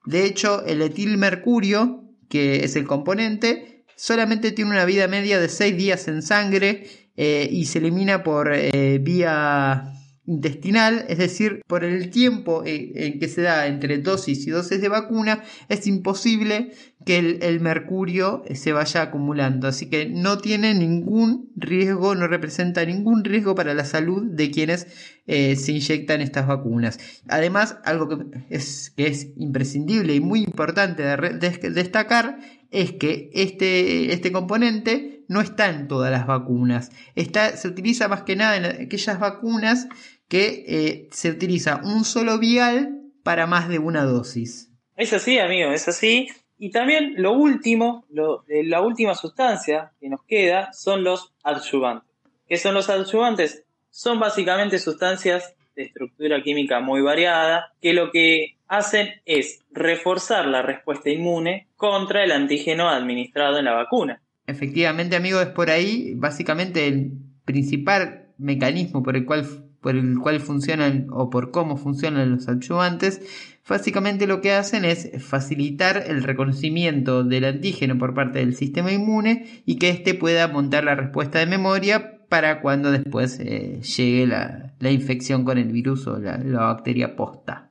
De 0.04 0.24
hecho, 0.24 0.64
el 0.64 0.82
etilmercurio, 0.82 2.04
que 2.28 2.64
es 2.64 2.76
el 2.76 2.86
componente, 2.86 3.69
solamente 4.00 4.52
tiene 4.52 4.70
una 4.70 4.86
vida 4.86 5.08
media 5.08 5.38
de 5.38 5.50
6 5.50 5.76
días 5.76 6.08
en 6.08 6.22
sangre, 6.22 6.86
eh, 7.18 7.46
y 7.52 7.66
se 7.66 7.80
elimina 7.80 8.22
por 8.22 8.50
eh, 8.50 8.98
vía 8.98 9.92
intestinal, 10.24 11.04
es 11.06 11.18
decir, 11.18 11.60
por 11.66 11.84
el 11.84 12.08
tiempo 12.08 12.62
en 12.64 13.18
que 13.18 13.28
se 13.28 13.42
da 13.42 13.66
entre 13.66 13.98
dosis 13.98 14.46
y 14.46 14.50
dosis 14.50 14.80
de 14.80 14.88
vacuna, 14.88 15.42
es 15.68 15.86
imposible 15.86 16.70
que 17.04 17.18
el, 17.18 17.60
mercurio 17.60 18.42
se 18.54 18.72
vaya 18.72 19.02
acumulando. 19.02 19.68
Así 19.68 19.88
que 19.88 20.06
no 20.06 20.38
tiene 20.38 20.74
ningún 20.74 21.50
riesgo, 21.56 22.14
no 22.14 22.26
representa 22.26 22.84
ningún 22.84 23.24
riesgo 23.24 23.54
para 23.54 23.72
la 23.74 23.84
salud 23.84 24.22
de 24.30 24.50
quienes 24.50 24.86
eh, 25.26 25.56
se 25.56 25.72
inyectan 25.72 26.20
estas 26.20 26.46
vacunas. 26.46 26.98
Además, 27.28 27.78
algo 27.84 28.08
que 28.08 28.44
es, 28.50 28.92
que 28.96 29.06
es 29.06 29.28
imprescindible 29.36 30.14
y 30.14 30.20
muy 30.20 30.40
importante 30.40 31.02
de, 31.02 31.70
destacar 31.70 32.38
es 32.70 32.92
que 32.92 33.30
este, 33.32 34.12
este 34.12 34.30
componente 34.30 35.24
no 35.28 35.40
está 35.40 35.70
en 35.70 35.88
todas 35.88 36.10
las 36.10 36.26
vacunas. 36.26 36.90
Está, 37.14 37.56
se 37.56 37.68
utiliza 37.68 38.08
más 38.08 38.22
que 38.22 38.36
nada 38.36 38.56
en 38.56 38.84
aquellas 38.86 39.18
vacunas 39.18 39.88
que 40.28 40.64
eh, 40.68 41.08
se 41.12 41.30
utiliza 41.30 41.80
un 41.82 42.04
solo 42.04 42.38
vial 42.38 43.00
para 43.22 43.46
más 43.46 43.68
de 43.68 43.78
una 43.78 44.04
dosis. 44.04 44.70
Es 44.96 45.12
así, 45.12 45.38
amigo, 45.38 45.72
es 45.72 45.88
así. 45.88 46.28
Y 46.62 46.70
también 46.70 47.14
lo 47.16 47.32
último, 47.32 48.04
eh, 48.46 48.64
la 48.64 48.82
última 48.82 49.14
sustancia 49.14 49.92
que 49.98 50.10
nos 50.10 50.22
queda 50.24 50.70
son 50.74 51.02
los 51.02 51.32
adyuvantes. 51.42 52.10
¿Qué 52.46 52.58
son 52.58 52.74
los 52.74 52.90
adyuvantes? 52.90 53.64
Son 53.88 54.20
básicamente 54.20 54.78
sustancias 54.78 55.54
de 55.74 55.84
estructura 55.84 56.42
química 56.42 56.80
muy 56.80 57.00
variada 57.00 57.72
que 57.80 57.94
lo 57.94 58.10
que 58.10 58.58
hacen 58.68 59.08
es 59.24 59.60
reforzar 59.70 60.46
la 60.46 60.60
respuesta 60.60 61.08
inmune 61.08 61.68
contra 61.76 62.24
el 62.24 62.30
antígeno 62.30 62.90
administrado 62.90 63.58
en 63.58 63.64
la 63.64 63.72
vacuna. 63.72 64.20
Efectivamente, 64.46 65.16
amigo, 65.16 65.40
es 65.40 65.48
por 65.48 65.70
ahí 65.70 66.12
básicamente 66.14 66.86
el 66.86 67.12
principal 67.46 68.34
mecanismo 68.36 69.02
por 69.02 69.16
el 69.16 69.24
cual 69.24 69.46
por 69.80 69.96
el 69.96 70.18
cual 70.18 70.40
funcionan 70.40 71.06
o 71.10 71.30
por 71.30 71.50
cómo 71.50 71.76
funcionan 71.76 72.30
los 72.30 72.48
adyuvantes, 72.48 73.22
básicamente 73.70 74.26
lo 74.26 74.40
que 74.40 74.52
hacen 74.52 74.84
es 74.84 75.10
facilitar 75.24 76.04
el 76.08 76.24
reconocimiento 76.24 77.22
del 77.22 77.44
antígeno 77.44 77.96
por 77.98 78.14
parte 78.14 78.40
del 78.40 78.56
sistema 78.56 78.90
inmune 78.90 79.62
y 79.64 79.76
que 79.76 79.90
éste 79.90 80.14
pueda 80.14 80.48
montar 80.48 80.82
la 80.82 80.96
respuesta 80.96 81.38
de 81.38 81.46
memoria 81.46 82.18
para 82.28 82.60
cuando 82.62 82.90
después 82.90 83.38
eh, 83.38 83.80
llegue 83.80 84.26
la, 84.26 84.90
infección 84.90 85.44
con 85.44 85.56
el 85.56 85.70
virus 85.70 86.08
o 86.08 86.18
la, 86.18 86.38
la 86.38 86.64
bacteria 86.64 87.14
posta. 87.14 87.70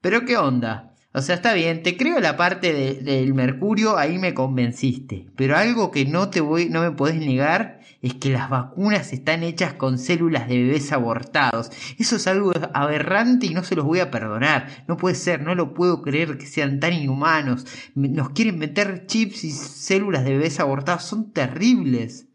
Pero 0.00 0.24
¿qué 0.24 0.36
onda? 0.36 0.92
O 1.14 1.22
sea, 1.22 1.36
está 1.36 1.54
bien, 1.54 1.84
te 1.84 1.96
creo 1.96 2.18
la 2.18 2.36
parte 2.36 2.74
del 3.00 3.32
mercurio, 3.32 3.96
ahí 3.96 4.18
me 4.18 4.34
convenciste. 4.34 5.26
Pero 5.36 5.56
algo 5.56 5.92
que 5.92 6.04
no 6.04 6.30
te 6.30 6.40
voy, 6.40 6.68
no 6.68 6.82
me 6.82 6.90
podés 6.90 7.16
negar 7.16 7.75
es 8.02 8.14
que 8.14 8.30
las 8.30 8.50
vacunas 8.50 9.12
están 9.12 9.42
hechas 9.42 9.74
con 9.74 9.98
células 9.98 10.48
de 10.48 10.58
bebés 10.62 10.92
abortados. 10.92 11.70
Eso 11.98 12.16
es 12.16 12.26
algo 12.26 12.52
aberrante 12.74 13.46
y 13.46 13.54
no 13.54 13.64
se 13.64 13.76
los 13.76 13.84
voy 13.84 14.00
a 14.00 14.10
perdonar. 14.10 14.68
No 14.86 14.96
puede 14.96 15.14
ser, 15.14 15.40
no 15.42 15.54
lo 15.54 15.74
puedo 15.74 16.02
creer 16.02 16.38
que 16.38 16.46
sean 16.46 16.80
tan 16.80 16.92
inhumanos. 16.92 17.66
Nos 17.94 18.30
quieren 18.30 18.58
meter 18.58 19.06
chips 19.06 19.44
y 19.44 19.50
células 19.50 20.24
de 20.24 20.32
bebés 20.32 20.60
abortados, 20.60 21.04
son 21.04 21.32
terribles. 21.32 22.28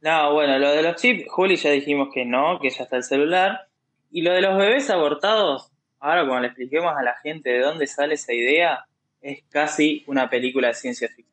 No, 0.00 0.32
bueno, 0.32 0.58
lo 0.58 0.70
de 0.70 0.82
los 0.82 0.96
chips, 0.96 1.24
Juli 1.28 1.56
ya 1.56 1.70
dijimos 1.70 2.08
que 2.12 2.24
no, 2.24 2.58
que 2.60 2.70
ya 2.70 2.84
está 2.84 2.96
el 2.96 3.04
celular. 3.04 3.68
Y 4.10 4.22
lo 4.22 4.32
de 4.32 4.40
los 4.40 4.56
bebés 4.56 4.88
abortados, 4.90 5.70
ahora 5.98 6.22
cuando 6.22 6.40
le 6.40 6.46
expliquemos 6.48 6.94
a 6.96 7.02
la 7.02 7.14
gente 7.22 7.50
de 7.50 7.60
dónde 7.60 7.86
sale 7.86 8.14
esa 8.14 8.32
idea, 8.32 8.86
es 9.20 9.42
casi 9.50 10.02
una 10.06 10.30
película 10.30 10.68
de 10.68 10.74
ciencia 10.74 11.08
ficción. 11.08 11.30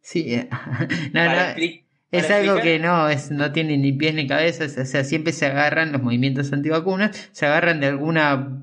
Sí, 0.00 0.34
eh, 0.34 0.48
es 2.18 2.30
algo 2.30 2.60
que 2.60 2.78
no, 2.78 3.08
es, 3.08 3.30
no 3.30 3.52
tiene 3.52 3.76
ni 3.76 3.92
pies 3.92 4.14
ni 4.14 4.26
cabeza, 4.26 4.64
o 4.64 4.84
sea, 4.84 5.04
siempre 5.04 5.32
se 5.32 5.46
agarran 5.46 5.92
los 5.92 6.02
movimientos 6.02 6.52
antivacunas, 6.52 7.28
se 7.32 7.46
agarran 7.46 7.80
de 7.80 7.86
alguna 7.86 8.62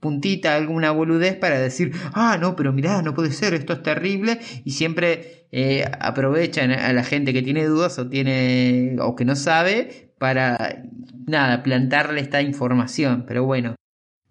puntita, 0.00 0.56
alguna 0.56 0.90
boludez 0.90 1.36
para 1.36 1.60
decir, 1.60 1.92
ah, 2.12 2.36
no, 2.38 2.56
pero 2.56 2.72
mirá, 2.72 3.02
no 3.02 3.14
puede 3.14 3.30
ser, 3.30 3.54
esto 3.54 3.72
es 3.72 3.82
terrible, 3.82 4.40
y 4.64 4.72
siempre 4.72 5.46
eh, 5.52 5.84
aprovechan 6.00 6.72
a 6.72 6.92
la 6.92 7.04
gente 7.04 7.32
que 7.32 7.42
tiene 7.42 7.64
dudas 7.66 7.98
o 7.98 8.08
tiene 8.08 8.96
o 9.00 9.14
que 9.14 9.24
no 9.24 9.36
sabe 9.36 10.12
para 10.18 10.82
nada, 11.26 11.62
plantarle 11.62 12.20
esta 12.20 12.42
información, 12.42 13.24
pero 13.26 13.44
bueno. 13.44 13.76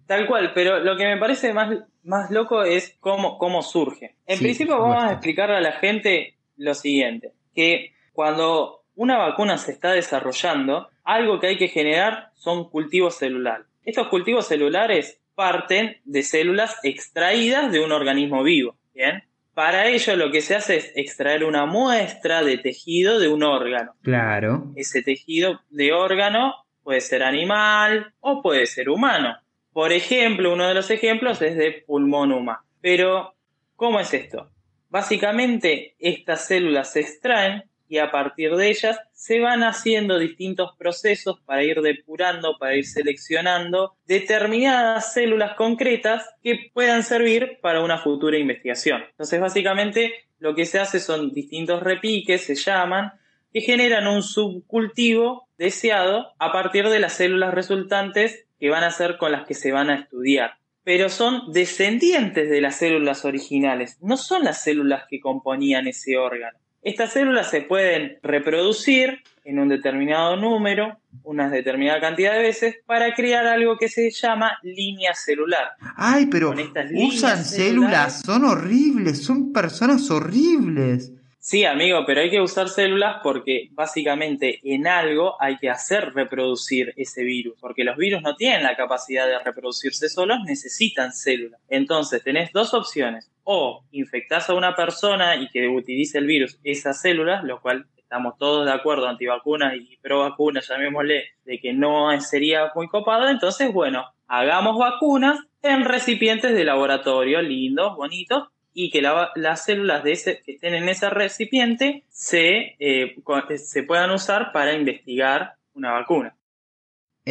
Tal 0.08 0.28
cual, 0.28 0.52
pero 0.54 0.80
lo 0.80 0.98
que 0.98 1.06
me 1.06 1.18
parece 1.18 1.54
más, 1.54 1.70
más 2.04 2.32
loco 2.32 2.64
es 2.64 2.98
cómo, 3.00 3.38
cómo 3.38 3.62
surge. 3.62 4.16
En 4.26 4.40
principio 4.40 4.78
vamos 4.78 5.04
a 5.04 5.14
explicarle 5.14 5.56
a 5.56 5.62
la 5.62 5.72
gente 5.74 6.36
lo 6.58 6.74
siguiente, 6.74 7.32
que 7.56 7.94
cuando 8.14 8.84
una 8.96 9.18
vacuna 9.18 9.58
se 9.58 9.72
está 9.72 9.92
desarrollando, 9.92 10.90
algo 11.04 11.40
que 11.40 11.48
hay 11.48 11.58
que 11.58 11.68
generar 11.68 12.32
son 12.36 12.70
cultivos 12.70 13.16
celulares. 13.16 13.68
Estos 13.84 14.08
cultivos 14.10 14.48
celulares 14.48 15.20
parten 15.36 15.98
de 16.06 16.24
células 16.24 16.78
extraídas 16.84 17.72
de 17.72 17.80
un 17.80 17.92
organismo 17.92 18.44
vivo, 18.44 18.76
¿bien? 18.94 19.24
Para 19.54 19.88
ello 19.88 20.16
lo 20.16 20.32
que 20.32 20.42
se 20.42 20.56
hace 20.56 20.78
es 20.78 20.92
extraer 20.96 21.44
una 21.44 21.66
muestra 21.66 22.44
de 22.44 22.58
tejido 22.58 23.20
de 23.20 23.28
un 23.28 23.44
órgano. 23.44 23.96
Claro. 24.02 24.72
Ese 24.76 25.02
tejido 25.02 25.62
de 25.70 25.92
órgano 25.94 26.54
puede 26.84 27.02
ser 27.02 27.24
animal 27.24 28.14
o 28.20 28.42
puede 28.42 28.66
ser 28.66 28.90
humano. 28.90 29.38
Por 29.74 29.92
ejemplo, 29.92 30.54
uno 30.54 30.68
de 30.68 30.74
los 30.74 30.90
ejemplos 30.90 31.42
es 31.42 31.56
de 31.56 31.84
pulmón 31.86 32.34
Pero, 32.82 33.36
¿cómo 33.76 34.00
es 34.00 34.14
esto? 34.14 34.50
Básicamente, 34.90 35.96
estas 36.00 36.48
células 36.48 36.92
se 36.94 37.02
extraen 37.02 37.64
y 37.92 37.98
a 37.98 38.10
partir 38.10 38.56
de 38.56 38.70
ellas 38.70 38.98
se 39.12 39.42
van 39.42 39.64
haciendo 39.64 40.18
distintos 40.18 40.72
procesos 40.78 41.42
para 41.42 41.62
ir 41.62 41.82
depurando, 41.82 42.58
para 42.58 42.78
ir 42.78 42.86
seleccionando 42.86 43.98
determinadas 44.08 45.12
células 45.14 45.56
concretas 45.56 46.24
que 46.42 46.72
puedan 46.74 47.04
servir 47.04 47.60
para 47.62 47.84
una 47.84 47.98
futura 47.98 48.38
investigación. 48.38 49.04
Entonces, 49.12 49.42
básicamente, 49.42 50.14
lo 50.40 50.56
que 50.56 50.66
se 50.66 50.80
hace 50.80 51.02
son 51.02 51.34
distintos 51.34 51.84
repiques, 51.84 52.46
se 52.46 52.56
llaman, 52.56 53.12
que 53.52 53.60
generan 53.60 54.08
un 54.08 54.24
subcultivo 54.24 55.50
deseado 55.58 56.32
a 56.40 56.54
partir 56.54 56.88
de 56.88 57.00
las 57.00 57.12
células 57.12 57.54
resultantes 57.54 58.46
que 58.58 58.70
van 58.70 58.86
a 58.86 58.92
ser 58.92 59.18
con 59.18 59.34
las 59.34 59.46
que 59.46 59.54
se 59.54 59.74
van 59.74 59.90
a 59.90 59.96
estudiar. 59.96 60.54
Pero 60.86 61.10
son 61.10 61.52
descendientes 61.52 62.50
de 62.50 62.62
las 62.62 62.78
células 62.78 63.26
originales, 63.26 63.98
no 64.00 64.16
son 64.16 64.46
las 64.46 64.64
células 64.64 65.04
que 65.10 65.20
componían 65.20 65.88
ese 65.88 66.16
órgano. 66.16 66.58
Estas 66.84 67.14
células 67.14 67.50
se 67.52 67.62
pueden 67.62 68.18
reproducir 68.24 69.22
en 69.44 69.60
un 69.60 69.70
determinado 69.70 70.36
número, 70.36 70.98
una 71.24 71.50
determinada 71.50 72.00
cantidad 72.00 72.34
de 72.34 72.42
veces, 72.42 72.76
para 72.86 73.14
crear 73.14 73.46
algo 73.46 73.78
que 73.78 73.88
se 73.88 74.10
llama 74.10 74.58
línea 74.64 75.14
celular. 75.14 75.74
Ay, 75.96 76.28
pero 76.28 76.54
usan 76.94 77.44
células, 77.44 78.22
son 78.26 78.46
horribles, 78.46 79.24
son 79.24 79.54
personas 79.54 80.10
horribles. 80.10 81.12
Sí, 81.44 81.66
amigo, 81.66 82.04
pero 82.06 82.22
hay 82.22 82.30
que 82.30 82.40
usar 82.40 82.70
células 82.70 83.18
porque 83.24 83.70
básicamente 83.72 84.60
en 84.64 84.86
algo 84.86 85.42
hay 85.42 85.58
que 85.58 85.72
hacer 85.72 86.14
reproducir 86.14 86.94
ese 86.98 87.24
virus, 87.24 87.56
porque 87.60 87.84
los 87.84 87.98
virus 87.98 88.22
no 88.22 88.36
tienen 88.36 88.62
la 88.62 88.76
capacidad 88.76 89.26
de 89.26 89.40
reproducirse 89.40 90.08
solos, 90.08 90.38
necesitan 90.46 91.12
células. 91.12 91.60
Entonces 91.68 92.24
tenés 92.24 92.52
dos 92.54 92.76
opciones, 92.76 93.31
o 93.44 93.84
infectás 93.92 94.50
a 94.50 94.54
una 94.54 94.76
persona 94.76 95.36
y 95.36 95.50
que 95.50 95.68
utilice 95.68 96.18
el 96.18 96.26
virus 96.26 96.60
esas 96.64 97.02
células, 97.02 97.44
lo 97.44 97.62
cual 97.62 97.86
estamos 97.98 98.38
todos 98.38 98.66
de 98.66 98.74
acuerdo, 98.74 99.08
antivacunas 99.08 99.74
y 99.76 99.98
pro 100.02 100.20
vacunas, 100.20 100.68
llamémosle, 100.68 101.30
de 101.46 101.60
que 101.60 101.74
no 101.74 102.10
sería 102.20 102.72
muy 102.76 102.88
copado, 102.88 103.30
entonces 103.30 103.72
bueno, 103.72 104.06
hagamos 104.28 104.78
vacunas 104.78 105.40
en 105.62 105.86
recipientes 105.86 106.54
de 106.54 106.66
laboratorio, 106.66 107.42
lindos, 107.42 107.96
bonitos, 107.96 108.50
y 108.74 108.90
que 108.90 109.02
las 109.02 109.66
células 109.66 110.04
de 110.04 110.14
ese, 110.14 110.42
que 110.46 110.54
estén 110.54 110.74
en 110.74 110.88
ese 110.88 111.10
recipiente 111.10 112.04
se, 112.10 112.76
eh, 112.80 113.16
se 113.58 113.84
puedan 113.84 114.12
usar 114.12 114.52
para 114.52 114.74
investigar 114.74 115.56
una 115.74 115.92
vacuna. 115.92 116.36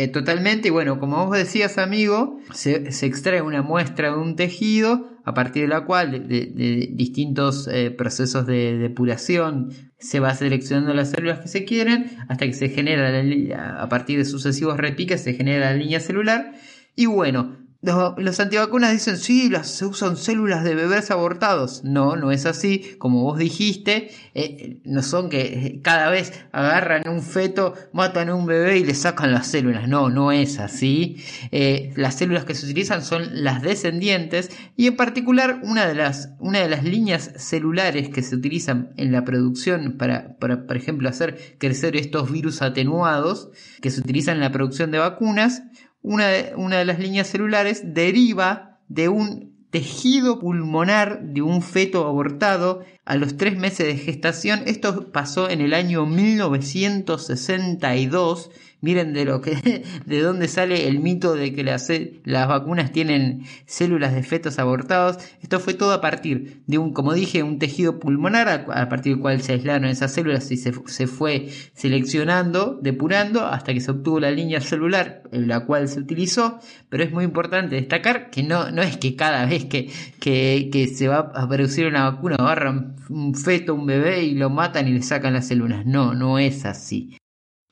Eh, 0.00 0.08
totalmente, 0.08 0.68
y 0.68 0.70
bueno, 0.70 0.98
como 0.98 1.26
vos 1.26 1.36
decías, 1.36 1.76
amigo, 1.76 2.40
se, 2.54 2.88
extrae 3.04 3.42
una 3.42 3.60
muestra 3.60 4.10
de 4.10 4.16
un 4.16 4.34
tejido 4.34 5.10
a 5.24 5.34
partir 5.34 5.64
de 5.64 5.68
la 5.68 5.84
cual, 5.84 6.26
de, 6.26 6.88
distintos 6.94 7.68
eh, 7.70 7.90
procesos 7.90 8.46
de 8.46 8.78
depuración, 8.78 9.68
se 9.98 10.18
va 10.18 10.34
seleccionando 10.34 10.94
las 10.94 11.10
células 11.10 11.40
que 11.40 11.48
se 11.48 11.66
quieren 11.66 12.12
hasta 12.30 12.46
que 12.46 12.54
se 12.54 12.70
genera, 12.70 13.82
a 13.82 13.90
partir 13.90 14.16
de 14.16 14.24
sucesivos 14.24 14.78
repiques, 14.78 15.22
se 15.22 15.34
genera 15.34 15.72
la 15.72 15.76
línea 15.76 16.00
celular. 16.00 16.54
Y 16.96 17.04
bueno, 17.04 17.58
los, 17.82 18.40
antivacunas 18.40 18.92
dicen, 18.92 19.16
sí, 19.16 19.48
las, 19.48 19.70
se 19.70 19.86
usan 19.86 20.18
células 20.18 20.64
de 20.64 20.74
bebés 20.74 21.10
abortados. 21.10 21.82
No, 21.82 22.14
no 22.14 22.30
es 22.30 22.44
así. 22.44 22.96
Como 22.98 23.22
vos 23.22 23.38
dijiste, 23.38 24.10
eh, 24.34 24.80
no 24.84 25.02
son 25.02 25.30
que 25.30 25.40
eh, 25.40 25.80
cada 25.82 26.10
vez 26.10 26.44
agarran 26.52 27.08
un 27.08 27.22
feto, 27.22 27.72
matan 27.94 28.28
a 28.28 28.34
un 28.34 28.44
bebé 28.44 28.76
y 28.76 28.84
le 28.84 28.94
sacan 28.94 29.32
las 29.32 29.46
células. 29.46 29.88
No, 29.88 30.10
no 30.10 30.30
es 30.30 30.58
así. 30.58 31.24
Eh, 31.52 31.94
las 31.96 32.16
células 32.16 32.44
que 32.44 32.54
se 32.54 32.66
utilizan 32.66 33.02
son 33.02 33.42
las 33.42 33.62
descendientes 33.62 34.50
y 34.76 34.86
en 34.86 34.96
particular 34.96 35.60
una 35.62 35.86
de 35.86 35.94
las, 35.94 36.34
una 36.38 36.58
de 36.58 36.68
las 36.68 36.84
líneas 36.84 37.32
celulares 37.36 38.10
que 38.10 38.22
se 38.22 38.36
utilizan 38.36 38.92
en 38.98 39.10
la 39.10 39.24
producción 39.24 39.96
para, 39.96 40.36
para, 40.36 40.66
por 40.66 40.76
ejemplo, 40.76 41.08
hacer 41.08 41.56
crecer 41.56 41.96
estos 41.96 42.30
virus 42.30 42.60
atenuados 42.60 43.48
que 43.80 43.90
se 43.90 44.00
utilizan 44.00 44.36
en 44.36 44.42
la 44.42 44.52
producción 44.52 44.90
de 44.90 44.98
vacunas 44.98 45.62
una 46.02 46.28
de, 46.28 46.52
una 46.56 46.78
de 46.78 46.84
las 46.84 46.98
líneas 46.98 47.26
celulares 47.26 47.94
deriva 47.94 48.78
de 48.88 49.08
un 49.08 49.50
tejido 49.70 50.38
pulmonar 50.38 51.22
de 51.22 51.42
un 51.42 51.62
feto 51.62 52.06
abortado 52.06 52.84
a 53.04 53.16
los 53.16 53.36
tres 53.36 53.58
meses 53.58 53.86
de 53.86 53.96
gestación. 53.96 54.62
Esto 54.66 55.12
pasó 55.12 55.50
en 55.50 55.60
el 55.60 55.74
año 55.74 56.06
1962 56.06 58.50
Miren 58.82 59.12
de 59.12 59.26
lo 59.26 59.42
que, 59.42 59.84
de 60.06 60.22
dónde 60.22 60.48
sale 60.48 60.88
el 60.88 61.00
mito 61.00 61.34
de 61.34 61.52
que 61.52 61.62
las, 61.62 61.88
las 62.24 62.48
vacunas 62.48 62.92
tienen 62.92 63.44
células 63.66 64.14
de 64.14 64.22
fetos 64.22 64.58
abortados. 64.58 65.18
Esto 65.42 65.60
fue 65.60 65.74
todo 65.74 65.92
a 65.92 66.00
partir 66.00 66.62
de 66.66 66.78
un, 66.78 66.92
como 66.92 67.12
dije, 67.12 67.42
un 67.42 67.58
tejido 67.58 68.00
pulmonar 68.00 68.48
a, 68.48 68.88
partir 68.88 69.14
del 69.14 69.22
cual 69.22 69.42
se 69.42 69.52
aislaron 69.52 69.84
esas 69.84 70.14
células 70.14 70.50
y 70.50 70.56
se, 70.56 70.72
se, 70.86 71.06
fue 71.06 71.48
seleccionando, 71.74 72.78
depurando 72.80 73.46
hasta 73.46 73.74
que 73.74 73.80
se 73.80 73.90
obtuvo 73.90 74.20
la 74.20 74.30
línea 74.30 74.60
celular 74.60 75.22
en 75.30 75.48
la 75.48 75.66
cual 75.66 75.88
se 75.88 76.00
utilizó. 76.00 76.58
Pero 76.88 77.04
es 77.04 77.12
muy 77.12 77.24
importante 77.24 77.76
destacar 77.76 78.30
que 78.30 78.42
no, 78.42 78.70
no 78.70 78.80
es 78.80 78.96
que 78.96 79.14
cada 79.14 79.44
vez 79.44 79.66
que, 79.66 79.90
que, 80.20 80.70
que 80.72 80.88
se 80.88 81.08
va 81.08 81.32
a 81.34 81.48
producir 81.48 81.86
una 81.86 82.10
vacuna 82.10 82.36
agarran 82.36 82.89
un 83.08 83.34
feto, 83.34 83.74
un 83.74 83.86
bebé 83.86 84.22
y 84.22 84.34
lo 84.34 84.50
matan 84.50 84.88
y 84.88 84.92
le 84.92 85.02
sacan 85.02 85.34
las 85.34 85.48
células. 85.48 85.86
No, 85.86 86.14
no 86.14 86.38
es 86.38 86.64
así. 86.64 87.16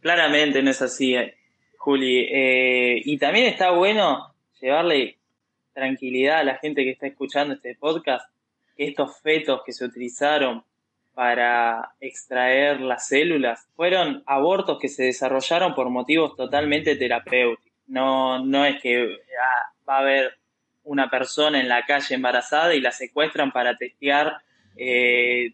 Claramente 0.00 0.62
no 0.62 0.70
es 0.70 0.82
así, 0.82 1.14
eh, 1.14 1.34
Juli. 1.76 2.26
Eh, 2.30 3.02
y 3.04 3.18
también 3.18 3.46
está 3.46 3.70
bueno 3.70 4.34
llevarle 4.60 5.18
tranquilidad 5.72 6.40
a 6.40 6.44
la 6.44 6.56
gente 6.56 6.84
que 6.84 6.90
está 6.90 7.06
escuchando 7.06 7.54
este 7.54 7.74
podcast, 7.74 8.30
que 8.76 8.88
estos 8.88 9.20
fetos 9.20 9.62
que 9.64 9.72
se 9.72 9.84
utilizaron 9.84 10.64
para 11.14 11.94
extraer 12.00 12.80
las 12.80 13.08
células 13.08 13.66
fueron 13.74 14.22
abortos 14.26 14.78
que 14.80 14.88
se 14.88 15.04
desarrollaron 15.04 15.74
por 15.74 15.90
motivos 15.90 16.36
totalmente 16.36 16.94
terapéuticos. 16.94 17.72
No, 17.88 18.44
no 18.44 18.64
es 18.64 18.80
que 18.80 19.18
ah, 19.40 19.72
va 19.88 19.96
a 19.96 20.00
haber 20.00 20.38
una 20.84 21.10
persona 21.10 21.60
en 21.60 21.68
la 21.68 21.84
calle 21.86 22.14
embarazada 22.14 22.74
y 22.74 22.80
la 22.80 22.92
secuestran 22.92 23.52
para 23.52 23.76
testear 23.76 24.38
eh, 24.78 25.52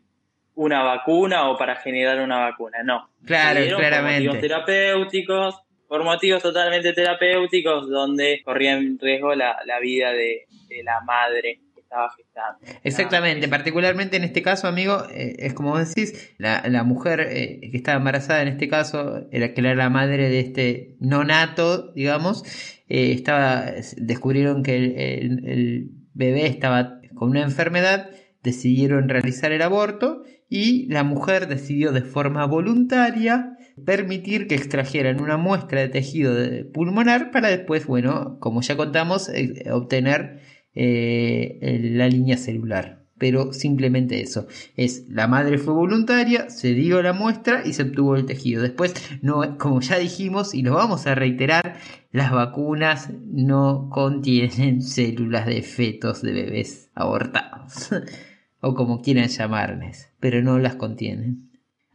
una 0.55 0.83
vacuna 0.83 1.49
o 1.51 1.57
para 1.57 1.77
generar 1.77 2.21
una 2.21 2.39
vacuna, 2.39 2.83
no. 2.85 3.11
Claro, 3.25 3.61
claramente. 3.77 4.29
Por 4.29 4.35
motivos 4.35 4.41
terapéuticos, 4.41 5.65
por 5.89 6.05
motivos 6.05 6.43
totalmente 6.43 6.93
terapéuticos, 6.93 7.89
donde 7.89 8.43
corría 8.45 8.73
en 8.73 8.99
riesgo 8.99 9.35
la, 9.35 9.57
vida 9.81 10.13
de, 10.13 10.47
la 10.83 11.01
madre 11.01 11.61
que 11.75 11.81
estaba 11.81 12.11
gestando. 12.17 12.59
Exactamente, 12.83 13.49
particularmente 13.49 14.17
en 14.17 14.25
este 14.25 14.43
caso, 14.43 14.69
amigo, 14.69 15.05
eh, 15.11 15.37
es 15.39 15.55
como 15.55 15.71
vos 15.71 15.89
decís, 15.89 16.35
la, 16.39 16.63
la 16.69 16.85
mujer 16.85 17.21
eh, 17.21 17.61
que 17.71 17.77
estaba 17.77 17.99
embarazada 17.99 18.43
en 18.43 18.49
este 18.49 18.69
caso, 18.69 19.27
era 19.31 19.55
que 19.55 19.61
era 19.61 19.75
la 19.75 19.91
madre 19.91 20.29
de 20.29 20.41
este 20.41 20.97
nonato, 21.01 21.93
digamos, 21.93 22.45
eh, 22.89 23.13
estaba, 23.13 23.73
descubrieron 23.97 24.63
que 24.63 24.77
el, 24.77 25.47
el 25.47 25.91
bebé 26.13 26.47
estaba 26.47 27.01
con 27.15 27.31
una 27.31 27.43
enfermedad, 27.43 28.11
decidieron 28.45 29.09
realizar 29.09 29.51
el 29.51 29.63
aborto 29.63 30.23
y 30.49 30.87
la 30.87 31.03
mujer 31.03 31.49
decidió 31.49 31.91
de 31.91 32.03
forma 32.03 32.47
voluntaria 32.47 33.57
permitir 33.85 34.47
que 34.47 34.55
extrajeran 34.55 35.21
una 35.21 35.37
muestra 35.37 35.81
de 35.81 35.89
tejido 35.89 36.35
pulmonar 36.73 37.33
para 37.33 37.49
después, 37.49 37.87
bueno, 37.87 38.39
como 38.39 38.61
ya 38.61 38.77
contamos, 38.77 39.29
eh, 39.31 39.65
obtener 39.73 40.41
eh, 40.75 41.81
la 41.93 42.09
línea 42.09 42.37
celular. 42.37 43.01
Pero 43.17 43.53
simplemente 43.53 44.21
eso, 44.21 44.49
es 44.77 45.09
la 45.09 45.29
madre 45.29 45.57
fue 45.57 45.73
voluntaria, 45.73 46.51
se 46.51 46.75
dio 46.75 47.01
la 47.01 47.13
muestra 47.13 47.63
y 47.65 47.73
se 47.73 47.83
obtuvo 47.83 48.17
el 48.17 48.27
tejido. 48.27 48.61
Después, 48.61 48.93
no, 49.23 49.57
como 49.57 49.81
ya 49.81 49.99
dijimos 49.99 50.53
y 50.53 50.63
lo 50.63 50.75
vamos 50.75 51.07
a 51.07 51.15
reiterar, 51.15 51.79
las 52.11 52.33
vacunas 52.33 53.11
no 53.25 53.89
contienen 53.91 54.83
células 54.83 55.47
de 55.47 55.63
fetos 55.63 56.23
de 56.23 56.33
bebés 56.33 56.91
abortados. 56.95 57.91
o 58.65 58.75
como 58.75 59.03
quieran 59.03 59.29
llamarles, 59.29 60.13
pero 60.21 60.43
no 60.43 60.59
las 60.59 60.77
contienen. 60.77 61.51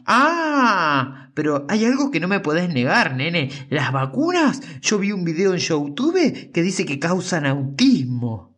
Ah, 0.05 1.31
pero 1.33 1.65
hay 1.69 1.85
algo 1.85 2.11
que 2.11 2.19
no 2.19 2.27
me 2.27 2.39
podés 2.39 2.69
negar, 2.69 3.15
nene. 3.15 3.49
Las 3.69 3.91
vacunas. 3.91 4.61
Yo 4.81 4.97
vi 4.97 5.11
un 5.11 5.23
video 5.23 5.53
en 5.53 5.59
YouTube 5.59 6.51
que 6.51 6.61
dice 6.61 6.85
que 6.85 6.99
causan 6.99 7.45
autismo. 7.45 8.57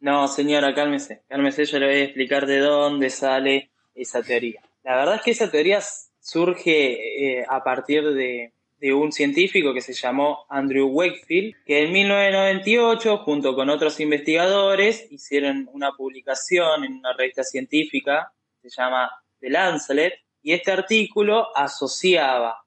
No, 0.00 0.28
señora, 0.28 0.74
cálmese. 0.74 1.22
Cálmese, 1.28 1.64
yo 1.64 1.78
le 1.78 1.86
voy 1.86 1.96
a 1.96 2.04
explicar 2.04 2.46
de 2.46 2.58
dónde 2.58 3.10
sale 3.10 3.70
esa 3.94 4.22
teoría. 4.22 4.60
La 4.82 4.96
verdad 4.96 5.16
es 5.16 5.22
que 5.22 5.30
esa 5.30 5.50
teoría 5.50 5.80
surge 6.20 7.38
eh, 7.38 7.44
a 7.48 7.62
partir 7.62 8.04
de, 8.14 8.53
de 8.84 8.92
un 8.92 9.12
científico 9.12 9.72
que 9.72 9.80
se 9.80 9.94
llamó 9.94 10.44
Andrew 10.50 10.88
Wakefield, 10.88 11.54
que 11.64 11.84
en 11.84 11.92
1998, 11.92 13.16
junto 13.16 13.54
con 13.54 13.70
otros 13.70 13.98
investigadores, 13.98 15.10
hicieron 15.10 15.70
una 15.72 15.92
publicación 15.92 16.84
en 16.84 16.98
una 16.98 17.14
revista 17.14 17.44
científica, 17.44 18.34
se 18.60 18.68
llama 18.68 19.10
The 19.40 19.48
Lancet, 19.48 20.12
y 20.42 20.52
este 20.52 20.70
artículo 20.70 21.46
asociaba 21.56 22.58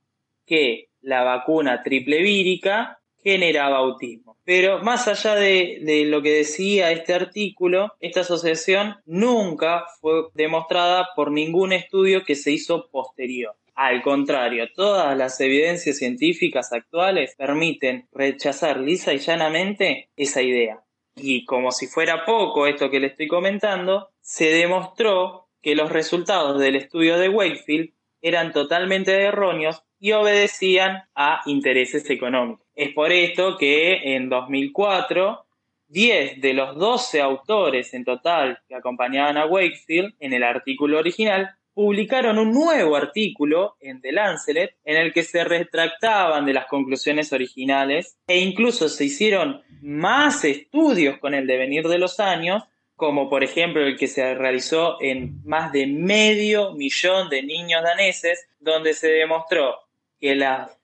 que 0.43 0.89
la 1.01 1.21
vacuna 1.21 1.83
triple 1.83 2.23
vírica 2.23 2.99
generaba 3.23 3.77
autismo. 3.77 4.39
Pero 4.43 4.79
más 4.81 5.07
allá 5.07 5.35
de, 5.35 5.81
de, 5.83 6.05
lo 6.05 6.23
que 6.23 6.31
decía 6.31 6.91
este 6.91 7.13
artículo, 7.13 7.93
esta 7.99 8.21
asociación 8.21 8.95
nunca 9.05 9.85
fue 10.01 10.29
demostrada 10.33 11.09
por 11.15 11.29
ningún 11.29 11.73
estudio 11.73 12.23
que 12.25 12.33
se 12.33 12.49
hizo 12.49 12.89
posterior. 12.89 13.55
Al 13.77 14.01
contrario, 14.01 14.69
todas 14.73 15.15
las 15.15 15.39
evidencias 15.39 15.97
científicas 15.97 16.73
actuales 16.73 17.35
permiten 17.37 18.07
rechazar 18.11 18.79
lisa 18.79 19.13
y 19.13 19.19
llanamente 19.19 20.09
esa 20.15 20.41
idea. 20.41 20.83
Y 21.15 21.45
como 21.45 21.71
si 21.71 21.85
fuera 21.85 22.25
poco 22.25 22.65
esto 22.65 22.89
que 22.89 22.99
le 22.99 23.05
estoy 23.05 23.27
comentando, 23.27 24.09
se 24.19 24.45
demostró 24.45 25.49
que 25.61 25.75
los 25.75 25.91
resultados 25.91 26.59
del 26.59 26.75
estudio 26.75 27.19
de 27.19 27.29
Wakefield 27.29 27.91
eran 28.23 28.51
totalmente 28.51 29.13
erróneos 29.13 29.83
y 29.99 30.13
obedecían 30.13 31.03
a 31.13 31.41
intereses 31.45 32.09
económicos. 32.09 32.65
Es 32.73 32.95
por 32.95 33.11
esto 33.11 33.59
que 33.59 34.15
en 34.15 34.29
2004 34.29 35.45
10 35.89 36.41
de 36.41 36.53
los 36.55 36.75
12 36.77 37.21
autores 37.21 37.93
en 37.93 38.05
total 38.05 38.57
que 38.67 38.73
acompañaban 38.73 39.37
a 39.37 39.45
Wakefield 39.45 40.15
en 40.19 40.33
el 40.33 40.41
artículo 40.41 40.97
original 40.97 41.51
publicaron 41.77 42.39
un 42.39 42.53
nuevo 42.53 42.95
artículo 42.95 43.75
en 43.79 44.01
The 44.01 44.11
Lancet 44.11 44.77
en 44.83 44.97
el 44.97 45.13
que 45.13 45.21
se 45.21 45.43
retractaban 45.43 46.43
de 46.43 46.53
las 46.53 46.65
conclusiones 46.65 47.31
originales 47.31 48.17
e 48.25 48.39
incluso 48.39 48.89
se 48.89 49.05
hicieron 49.05 49.61
más 49.83 50.43
estudios 50.43 51.19
con 51.19 51.35
el 51.35 51.45
devenir 51.45 51.87
de 51.87 51.99
los 51.99 52.19
años, 52.19 52.63
como 52.95 53.29
por 53.29 53.43
ejemplo 53.43 53.85
el 53.85 53.95
que 53.95 54.07
se 54.07 54.33
realizó 54.33 54.99
en 55.01 55.39
más 55.45 55.71
de 55.71 55.85
medio 55.85 56.73
millón 56.73 57.29
de 57.29 57.43
niños 57.43 57.83
daneses, 57.83 58.49
donde 58.59 58.95
se 58.95 59.09
demostró 59.09 59.75
que 60.19 60.33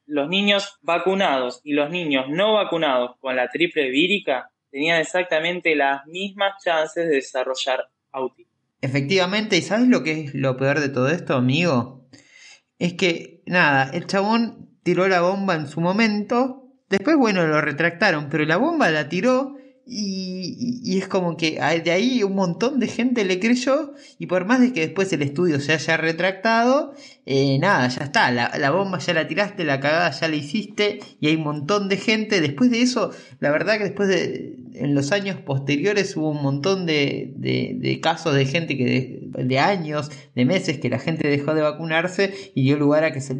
los 0.06 0.30
niños 0.30 0.78
vacunados 0.84 1.60
y 1.64 1.74
los 1.74 1.90
niños 1.90 2.30
no 2.30 2.54
vacunados 2.54 3.18
con 3.18 3.36
la 3.36 3.50
triple 3.50 3.90
vírica 3.90 4.52
tenían 4.70 5.02
exactamente 5.02 5.76
las 5.76 6.06
mismas 6.06 6.64
chances 6.64 7.08
de 7.08 7.16
desarrollar 7.16 7.90
autismo. 8.12 8.53
Efectivamente, 8.84 9.56
¿y 9.56 9.62
sabes 9.62 9.88
lo 9.88 10.04
que 10.04 10.26
es 10.26 10.36
lo 10.36 10.58
peor 10.58 10.82
de 10.82 10.90
todo 10.90 11.08
esto, 11.08 11.36
amigo? 11.36 12.10
Es 12.80 12.92
que, 12.96 13.42
nada, 13.46 13.90
el 13.94 14.08
chabón 14.08 14.78
tiró 14.84 15.08
la 15.08 15.22
bomba 15.22 15.56
en 15.56 15.68
su 15.68 15.80
momento, 15.80 16.68
después, 16.90 17.16
bueno, 17.16 17.48
lo 17.48 17.62
retractaron, 17.62 18.28
pero 18.30 18.44
la 18.44 18.58
bomba 18.58 18.90
la 18.90 19.08
tiró 19.08 19.56
y, 19.86 20.98
es 20.98 21.08
como 21.08 21.36
que 21.36 21.60
de 21.84 21.92
ahí 21.92 22.24
un 22.24 22.36
montón 22.36 22.80
de 22.80 22.88
gente 22.88 23.26
le 23.26 23.40
creyó 23.40 23.94
y 24.18 24.28
por 24.28 24.46
más 24.46 24.62
de 24.62 24.72
que 24.72 24.80
después 24.82 25.12
el 25.12 25.22
estudio 25.22 25.60
se 25.60 25.74
haya 25.74 25.98
retractado, 25.98 26.94
eh, 27.26 27.60
nada, 27.60 27.90
ya 27.90 28.06
está, 28.06 28.32
la, 28.32 28.72
bomba 28.72 29.00
ya 29.00 29.14
la 29.14 29.28
tiraste, 29.28 29.66
la 29.66 29.82
cagada 29.82 30.12
ya 30.12 30.28
la 30.30 30.36
hiciste 30.36 31.00
y 31.20 31.28
hay 31.28 31.36
un 31.36 31.44
montón 31.44 31.90
de 31.90 31.98
gente. 31.98 32.40
Después 32.40 32.72
de 32.72 32.82
eso, 32.82 33.12
la 33.40 33.52
verdad 33.52 33.78
que 33.78 33.84
después 33.84 34.08
de, 34.08 34.56
en 34.74 34.96
los 34.96 35.12
años 35.12 35.38
posteriores 35.38 36.16
hubo 36.16 36.30
un 36.30 36.42
montón 36.42 36.86
de, 36.86 37.34
de, 37.36 38.00
casos 38.02 38.36
de 38.36 38.46
gente 38.46 38.78
que 38.78 39.20
de, 39.38 39.60
años, 39.60 40.10
de 40.34 40.46
meses 40.46 40.80
que 40.80 40.90
la 40.90 41.00
gente 41.00 41.28
dejó 41.28 41.54
de 41.56 41.62
vacunarse 41.62 42.34
y 42.56 42.64
dio 42.64 42.78
lugar 42.78 43.04
a 43.04 43.12
que 43.12 43.20
se 43.20 43.36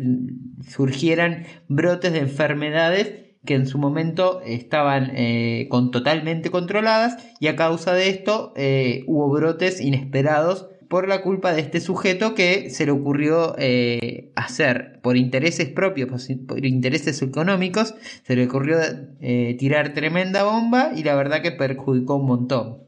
surgieran 0.68 1.46
brotes 1.70 2.12
de 2.12 2.20
enfermedades 2.20 3.23
que 3.46 3.56
en 3.56 3.68
su 3.68 3.78
momento 3.78 4.42
estaban 4.46 5.12
eh, 5.16 5.68
con, 5.70 5.92
totalmente 5.92 6.50
controladas 6.52 7.18
y 7.40 7.48
a 7.48 7.56
causa 7.56 7.94
de 7.94 8.10
esto 8.10 8.54
eh, 8.56 9.04
hubo 9.08 9.30
brotes 9.30 9.82
inesperados 9.82 10.70
por 10.90 11.08
la 11.08 11.22
culpa 11.22 11.54
de 11.54 11.62
este 11.62 11.82
sujeto 11.82 12.36
que 12.36 12.70
se 12.70 12.86
le 12.86 12.92
ocurrió 12.92 13.56
eh, 13.58 14.32
hacer 14.36 15.00
por 15.02 15.18
intereses 15.18 15.68
propios, 15.70 16.30
por 16.48 16.66
intereses 16.66 17.22
económicos, 17.22 17.96
se 18.24 18.36
le 18.36 18.46
ocurrió 18.46 18.78
tirar 19.58 19.94
tremenda 19.94 20.44
bomba 20.44 20.92
y 20.96 21.04
la 21.04 21.16
verdad 21.16 21.42
que 21.42 21.52
perjudicó 21.52 22.18
un 22.18 22.28
montón. 22.28 22.84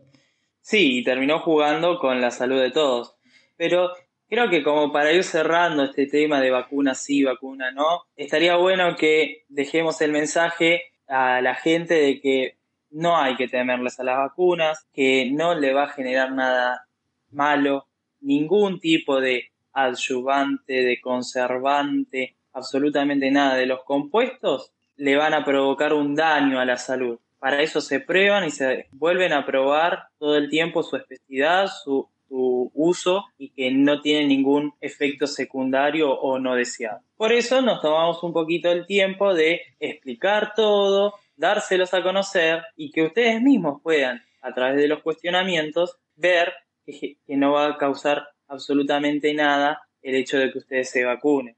Sí, 0.61 0.99
y 0.99 1.03
terminó 1.03 1.39
jugando 1.39 1.97
con 1.99 2.21
la 2.21 2.29
salud 2.29 2.61
de 2.61 2.71
todos. 2.71 3.15
Pero 3.57 3.89
Creo 4.27 4.49
que 4.49 4.63
como 4.63 4.91
para 4.91 5.11
ir 5.11 5.23
cerrando 5.23 5.83
este 5.83 6.07
tema 6.07 6.41
de 6.41 6.51
vacuna 6.51 6.95
sí, 6.95 7.23
vacuna 7.23 7.71
no, 7.71 8.03
estaría 8.15 8.55
bueno 8.55 8.95
que 8.95 9.43
dejemos 9.49 10.01
el 10.01 10.11
mensaje 10.11 10.83
a 11.07 11.41
la 11.41 11.55
gente 11.55 11.93
de 11.93 12.19
que 12.19 12.57
no 12.89 13.17
hay 13.17 13.35
que 13.35 13.47
temerles 13.47 13.99
a 13.99 14.03
las 14.03 14.17
vacunas, 14.17 14.87
que 14.93 15.29
no 15.31 15.53
le 15.53 15.73
va 15.73 15.83
a 15.83 15.89
generar 15.89 16.31
nada 16.31 16.87
malo, 17.31 17.87
ningún 18.21 18.79
tipo 18.79 19.19
de 19.19 19.51
adyuvante, 19.73 20.73
de 20.83 20.99
conservante, 21.01 22.35
absolutamente 22.53 23.29
nada 23.29 23.55
de 23.55 23.65
los 23.65 23.83
compuestos 23.83 24.71
le 24.97 25.17
van 25.17 25.33
a 25.33 25.43
provocar 25.43 25.93
un 25.93 26.15
daño 26.15 26.59
a 26.59 26.65
la 26.65 26.77
salud. 26.77 27.19
Para 27.39 27.61
eso 27.61 27.81
se 27.81 27.99
prueban 27.99 28.45
y 28.45 28.51
se 28.51 28.87
vuelven 28.91 29.33
a 29.33 29.45
probar 29.45 30.07
todo 30.17 30.37
el 30.37 30.49
tiempo 30.49 30.83
su 30.83 30.95
especificidad, 30.95 31.67
su 31.67 32.09
su 32.27 32.71
uso 32.73 33.25
y 33.37 33.49
que 33.49 33.71
no 33.71 34.01
tiene 34.01 34.27
ningún 34.27 34.73
efecto 34.81 35.27
secundario 35.27 36.11
o 36.11 36.39
no 36.39 36.55
deseado. 36.55 37.01
Por 37.17 37.31
eso 37.31 37.61
nos 37.61 37.81
tomamos 37.81 38.21
un 38.23 38.33
poquito 38.33 38.71
el 38.71 38.85
tiempo 38.85 39.33
de 39.33 39.61
explicar 39.79 40.53
todo, 40.55 41.13
dárselos 41.35 41.93
a 41.93 42.03
conocer 42.03 42.63
y 42.75 42.91
que 42.91 43.03
ustedes 43.03 43.41
mismos 43.41 43.81
puedan, 43.81 44.23
a 44.41 44.53
través 44.53 44.77
de 44.77 44.87
los 44.87 45.01
cuestionamientos, 45.01 45.97
ver 46.15 46.53
que, 46.85 47.17
no 47.27 47.53
va 47.53 47.67
a 47.67 47.77
causar 47.77 48.27
absolutamente 48.47 49.33
nada 49.33 49.81
el 50.01 50.15
hecho 50.15 50.37
de 50.37 50.51
que 50.51 50.59
ustedes 50.59 50.89
se 50.89 51.03
vacunen. 51.03 51.55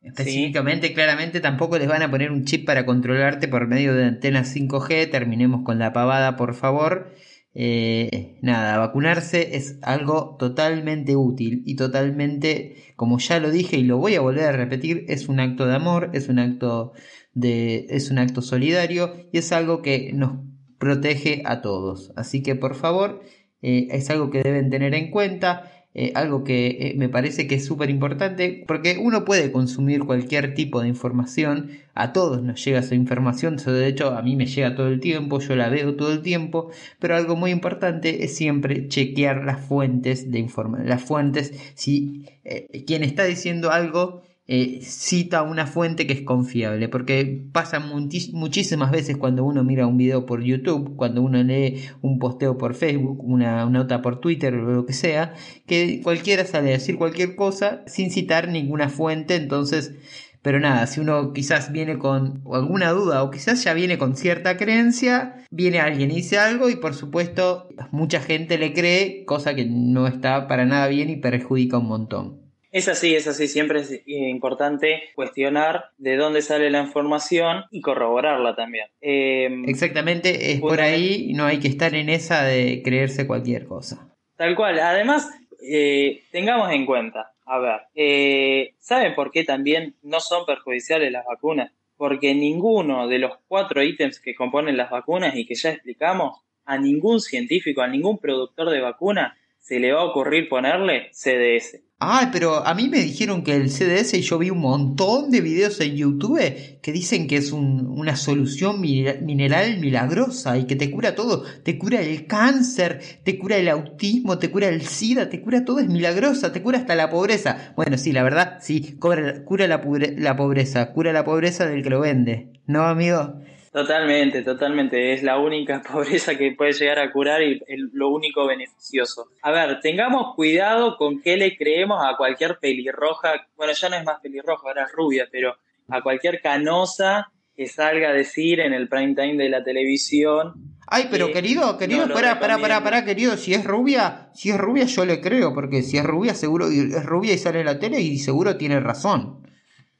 Específicamente, 0.00 0.94
claramente, 0.94 1.40
tampoco 1.40 1.76
les 1.76 1.88
van 1.88 2.02
a 2.02 2.10
poner 2.10 2.30
un 2.30 2.44
chip 2.44 2.64
para 2.64 2.86
controlarte 2.86 3.48
por 3.48 3.66
medio 3.66 3.94
de 3.94 4.04
antenas 4.04 4.54
5G. 4.54 5.10
Terminemos 5.10 5.62
con 5.64 5.80
la 5.80 5.92
pavada, 5.92 6.36
por 6.36 6.54
favor. 6.54 7.12
Eh, 7.60 8.38
nada, 8.40 8.78
vacunarse 8.78 9.56
es 9.56 9.80
algo 9.82 10.36
totalmente 10.38 11.16
útil 11.16 11.64
y 11.66 11.74
totalmente, 11.74 12.76
como 12.94 13.18
ya 13.18 13.40
lo 13.40 13.50
dije 13.50 13.76
y 13.78 13.82
lo 13.82 13.98
voy 13.98 14.14
a 14.14 14.20
volver 14.20 14.44
a 14.44 14.52
repetir, 14.52 15.04
es 15.08 15.28
un 15.28 15.40
acto 15.40 15.66
de 15.66 15.74
amor, 15.74 16.10
es 16.12 16.28
un 16.28 16.38
acto 16.38 16.92
de, 17.34 17.86
es 17.90 18.12
un 18.12 18.18
acto 18.18 18.42
solidario 18.42 19.12
y 19.32 19.38
es 19.38 19.50
algo 19.50 19.82
que 19.82 20.12
nos 20.12 20.38
protege 20.78 21.42
a 21.46 21.60
todos. 21.60 22.12
Así 22.14 22.44
que 22.44 22.54
por 22.54 22.76
favor, 22.76 23.22
eh, 23.60 23.88
es 23.90 24.08
algo 24.08 24.30
que 24.30 24.42
deben 24.42 24.70
tener 24.70 24.94
en 24.94 25.10
cuenta. 25.10 25.77
Eh, 26.00 26.12
algo 26.14 26.44
que 26.44 26.68
eh, 26.68 26.94
me 26.96 27.08
parece 27.08 27.48
que 27.48 27.56
es 27.56 27.66
súper 27.66 27.90
importante, 27.90 28.62
porque 28.68 28.98
uno 29.02 29.24
puede 29.24 29.50
consumir 29.50 30.04
cualquier 30.04 30.54
tipo 30.54 30.80
de 30.80 30.86
información, 30.86 31.70
a 31.92 32.12
todos 32.12 32.40
nos 32.40 32.64
llega 32.64 32.78
esa 32.78 32.94
información, 32.94 33.56
de 33.56 33.88
hecho 33.88 34.14
a 34.16 34.22
mí 34.22 34.36
me 34.36 34.46
llega 34.46 34.76
todo 34.76 34.86
el 34.86 35.00
tiempo, 35.00 35.40
yo 35.40 35.56
la 35.56 35.68
veo 35.68 35.96
todo 35.96 36.12
el 36.12 36.22
tiempo, 36.22 36.70
pero 37.00 37.16
algo 37.16 37.34
muy 37.34 37.50
importante 37.50 38.22
es 38.22 38.36
siempre 38.36 38.86
chequear 38.86 39.42
las 39.42 39.60
fuentes 39.66 40.30
de 40.30 40.38
información, 40.38 40.88
las 40.88 41.02
fuentes, 41.02 41.52
si 41.74 42.26
eh, 42.44 42.84
quien 42.86 43.02
está 43.02 43.24
diciendo 43.24 43.72
algo 43.72 44.22
eh, 44.50 44.80
cita 44.82 45.42
una 45.42 45.66
fuente 45.66 46.06
que 46.06 46.14
es 46.14 46.22
confiable, 46.22 46.88
porque 46.88 47.44
pasa 47.52 47.80
muchísimas 47.80 48.90
veces 48.90 49.18
cuando 49.18 49.44
uno 49.44 49.62
mira 49.62 49.86
un 49.86 49.98
video 49.98 50.24
por 50.24 50.42
YouTube, 50.42 50.96
cuando 50.96 51.20
uno 51.20 51.42
lee 51.42 51.82
un 52.00 52.18
posteo 52.18 52.56
por 52.56 52.74
Facebook, 52.74 53.22
una, 53.22 53.66
nota 53.66 54.00
por 54.00 54.20
Twitter 54.20 54.54
o 54.54 54.72
lo 54.72 54.86
que 54.86 54.94
sea, 54.94 55.34
que 55.66 56.00
cualquiera 56.02 56.46
sale 56.46 56.70
a 56.70 56.72
decir 56.72 56.96
cualquier 56.96 57.36
cosa 57.36 57.82
sin 57.86 58.10
citar 58.10 58.48
ninguna 58.48 58.88
fuente, 58.88 59.36
entonces... 59.36 59.94
Pero 60.40 60.60
nada, 60.60 60.86
si 60.86 61.00
uno 61.00 61.32
quizás 61.32 61.72
viene 61.72 61.98
con 61.98 62.42
alguna 62.50 62.92
duda 62.92 63.24
o 63.24 63.30
quizás 63.30 63.62
ya 63.64 63.74
viene 63.74 63.98
con 63.98 64.16
cierta 64.16 64.56
creencia, 64.56 65.44
viene 65.50 65.80
alguien 65.80 66.12
y 66.12 66.16
dice 66.16 66.38
algo 66.38 66.70
y 66.70 66.76
por 66.76 66.94
supuesto 66.94 67.68
mucha 67.90 68.20
gente 68.20 68.56
le 68.56 68.72
cree, 68.72 69.24
cosa 69.26 69.54
que 69.54 69.66
no 69.66 70.06
está 70.06 70.46
para 70.46 70.64
nada 70.64 70.86
bien 70.86 71.10
y 71.10 71.16
perjudica 71.16 71.78
un 71.78 71.88
montón. 71.88 72.47
Es 72.70 72.88
así, 72.88 73.14
es 73.14 73.26
así. 73.26 73.48
Siempre 73.48 73.80
es 73.80 74.02
importante 74.06 75.04
cuestionar 75.14 75.86
de 75.96 76.16
dónde 76.16 76.42
sale 76.42 76.70
la 76.70 76.82
información 76.82 77.64
y 77.70 77.80
corroborarla 77.80 78.54
también. 78.54 78.86
Em, 79.00 79.68
Exactamente, 79.68 80.52
es 80.52 80.60
por 80.60 80.80
ahí, 80.80 81.32
no 81.34 81.44
hay 81.44 81.60
que 81.60 81.68
estar 81.68 81.94
en 81.94 82.10
esa 82.10 82.44
de 82.44 82.82
creerse 82.84 83.26
cualquier 83.26 83.66
cosa. 83.66 84.14
Tal 84.36 84.54
cual. 84.54 84.78
Además, 84.80 85.30
eh, 85.60 86.22
tengamos 86.30 86.70
en 86.72 86.86
cuenta, 86.86 87.32
a 87.46 87.58
ver, 87.58 87.80
eh, 87.94 88.74
¿saben 88.78 89.14
por 89.14 89.30
qué 89.30 89.44
también 89.44 89.96
no 90.02 90.20
son 90.20 90.44
perjudiciales 90.44 91.10
las 91.10 91.24
vacunas? 91.24 91.72
Porque 91.96 92.34
ninguno 92.34 93.08
de 93.08 93.18
los 93.18 93.32
cuatro 93.48 93.82
ítems 93.82 94.20
que 94.20 94.34
componen 94.34 94.76
las 94.76 94.90
vacunas 94.90 95.34
y 95.34 95.46
que 95.46 95.54
ya 95.54 95.70
explicamos, 95.70 96.42
a 96.64 96.76
ningún 96.76 97.20
científico, 97.20 97.80
a 97.80 97.88
ningún 97.88 98.18
productor 98.18 98.68
de 98.68 98.82
vacuna, 98.82 99.38
se 99.68 99.78
le 99.80 99.92
va 99.92 100.00
a 100.00 100.04
ocurrir 100.04 100.48
ponerle 100.48 101.10
CDS. 101.12 101.82
Ah, 102.00 102.30
pero 102.32 102.66
a 102.66 102.72
mí 102.74 102.88
me 102.88 103.02
dijeron 103.02 103.42
que 103.42 103.54
el 103.54 103.68
CDS 103.68 104.14
y 104.14 104.22
yo 104.22 104.38
vi 104.38 104.48
un 104.48 104.60
montón 104.60 105.30
de 105.30 105.42
videos 105.42 105.78
en 105.80 105.94
YouTube 105.94 106.40
que 106.80 106.90
dicen 106.90 107.26
que 107.26 107.36
es 107.36 107.52
una 107.52 108.16
solución 108.16 108.80
mineral 108.80 109.78
milagrosa 109.78 110.56
y 110.56 110.66
que 110.66 110.74
te 110.74 110.90
cura 110.90 111.14
todo. 111.14 111.44
Te 111.64 111.76
cura 111.76 112.00
el 112.00 112.26
cáncer, 112.26 113.02
te 113.24 113.38
cura 113.38 113.58
el 113.58 113.68
autismo, 113.68 114.38
te 114.38 114.50
cura 114.50 114.68
el 114.68 114.86
SIDA, 114.86 115.28
te 115.28 115.42
cura 115.42 115.66
todo, 115.66 115.80
es 115.80 115.88
milagrosa, 115.88 116.50
te 116.50 116.62
cura 116.62 116.78
hasta 116.78 116.94
la 116.94 117.10
pobreza. 117.10 117.74
Bueno, 117.76 117.98
sí, 117.98 118.12
la 118.12 118.22
verdad, 118.22 118.60
sí, 118.62 118.96
cura, 118.98 119.44
cura 119.44 119.66
la, 119.66 119.82
la 120.16 120.36
pobreza, 120.36 120.92
cura 120.92 121.12
la 121.12 121.24
pobreza 121.24 121.66
del 121.66 121.82
que 121.82 121.90
lo 121.90 122.00
vende. 122.00 122.52
¿No, 122.66 122.84
amigo? 122.84 123.34
Totalmente, 123.72 124.42
totalmente. 124.42 125.12
Es 125.12 125.22
la 125.22 125.38
única 125.38 125.82
pobreza 125.92 126.36
que 126.36 126.52
puede 126.52 126.72
llegar 126.72 126.98
a 126.98 127.12
curar 127.12 127.42
y 127.42 127.60
lo 127.92 128.08
único 128.10 128.46
beneficioso. 128.46 129.28
A 129.42 129.50
ver, 129.50 129.80
tengamos 129.80 130.34
cuidado 130.34 130.96
con 130.96 131.20
qué 131.20 131.36
le 131.36 131.56
creemos 131.56 132.02
a 132.04 132.16
cualquier 132.16 132.58
pelirroja. 132.58 133.46
Bueno, 133.56 133.72
ya 133.72 133.88
no 133.88 133.96
es 133.96 134.04
más 134.04 134.20
pelirroja, 134.20 134.68
ahora 134.68 134.84
es 134.84 134.92
rubia, 134.92 135.28
pero 135.30 135.56
a 135.88 136.02
cualquier 136.02 136.40
canosa 136.40 137.30
que 137.56 137.66
salga 137.66 138.10
a 138.10 138.12
decir 138.12 138.60
en 138.60 138.72
el 138.72 138.88
prime 138.88 139.14
time 139.14 139.36
de 139.36 139.48
la 139.48 139.64
televisión. 139.64 140.76
Ay, 140.86 141.08
pero 141.10 141.32
querido, 141.32 141.76
querido, 141.76 142.08
para, 142.08 142.38
para, 142.40 142.58
para, 142.58 142.82
para, 142.82 143.04
querido, 143.04 143.36
si 143.36 143.52
es 143.52 143.64
rubia, 143.64 144.30
si 144.32 144.50
es 144.50 144.56
rubia 144.56 144.84
yo 144.84 145.04
le 145.04 145.20
creo, 145.20 145.52
porque 145.52 145.82
si 145.82 145.98
es 145.98 146.04
rubia 146.04 146.34
seguro 146.34 146.68
es 146.68 147.04
rubia 147.04 147.34
y 147.34 147.38
sale 147.38 147.60
en 147.60 147.66
la 147.66 147.78
tele 147.78 148.00
y 148.00 148.18
seguro 148.18 148.56
tiene 148.56 148.80
razón. 148.80 149.47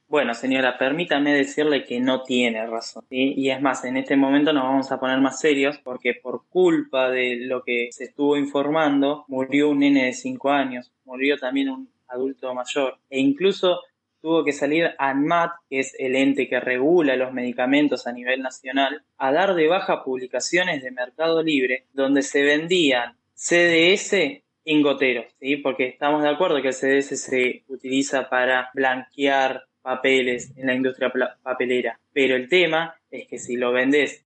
Bueno, 0.09 0.33
señora, 0.33 0.79
permítame 0.79 1.35
decirle 1.35 1.85
que 1.85 1.99
no 1.99 2.23
tiene 2.23 2.65
razón. 2.65 3.05
Y 3.11 3.47
es 3.51 3.61
más, 3.61 3.85
en 3.85 3.95
este 3.95 4.17
momento 4.17 4.51
nos 4.51 4.63
vamos 4.63 4.91
a 4.91 4.99
poner 4.99 5.19
más 5.19 5.39
serios 5.39 5.77
porque 5.83 6.15
por 6.15 6.47
culpa 6.49 7.11
de 7.11 7.37
lo 7.41 7.61
que 7.61 7.89
se 7.91 8.05
estuvo 8.05 8.35
informando, 8.35 9.25
murió 9.27 9.69
un 9.69 9.79
nene 9.79 10.05
de 10.05 10.13
5 10.13 10.49
años, 10.49 10.91
murió 11.05 11.37
también 11.37 11.69
un 11.69 11.89
adulto 12.07 12.55
mayor 12.55 12.97
e 13.11 13.19
incluso 13.19 13.81
tuvo 14.19 14.43
que 14.43 14.51
salir 14.51 14.95
ANMAT, 14.97 15.51
que 15.69 15.77
es 15.77 15.95
el 15.99 16.15
ente 16.15 16.49
que 16.49 16.59
regula 16.59 17.15
los 17.15 17.31
medicamentos 17.31 18.07
a 18.07 18.11
nivel 18.11 18.41
nacional, 18.41 19.03
a 19.19 19.31
dar 19.31 19.53
de 19.53 19.67
baja 19.67 20.03
publicaciones 20.03 20.81
de 20.81 20.89
Mercado 20.89 21.43
Libre 21.43 21.85
donde 21.93 22.23
se 22.23 22.41
vendían 22.41 23.15
CDS 23.35 24.41
en 24.65 24.81
goteros, 24.81 25.27
¿sí? 25.39 25.57
porque 25.57 25.87
estamos 25.87 26.23
de 26.23 26.29
acuerdo 26.29 26.63
que 26.63 26.69
el 26.69 26.73
CDS 26.73 27.21
se 27.21 27.63
utiliza 27.67 28.27
para 28.27 28.71
blanquear 28.73 29.68
papeles 29.81 30.51
en 30.57 30.67
la 30.67 30.73
industria 30.73 31.11
papelera. 31.41 31.99
Pero 32.13 32.35
el 32.35 32.47
tema 32.49 32.95
es 33.09 33.27
que 33.27 33.39
si 33.39 33.55
lo 33.55 33.71
vendes 33.71 34.25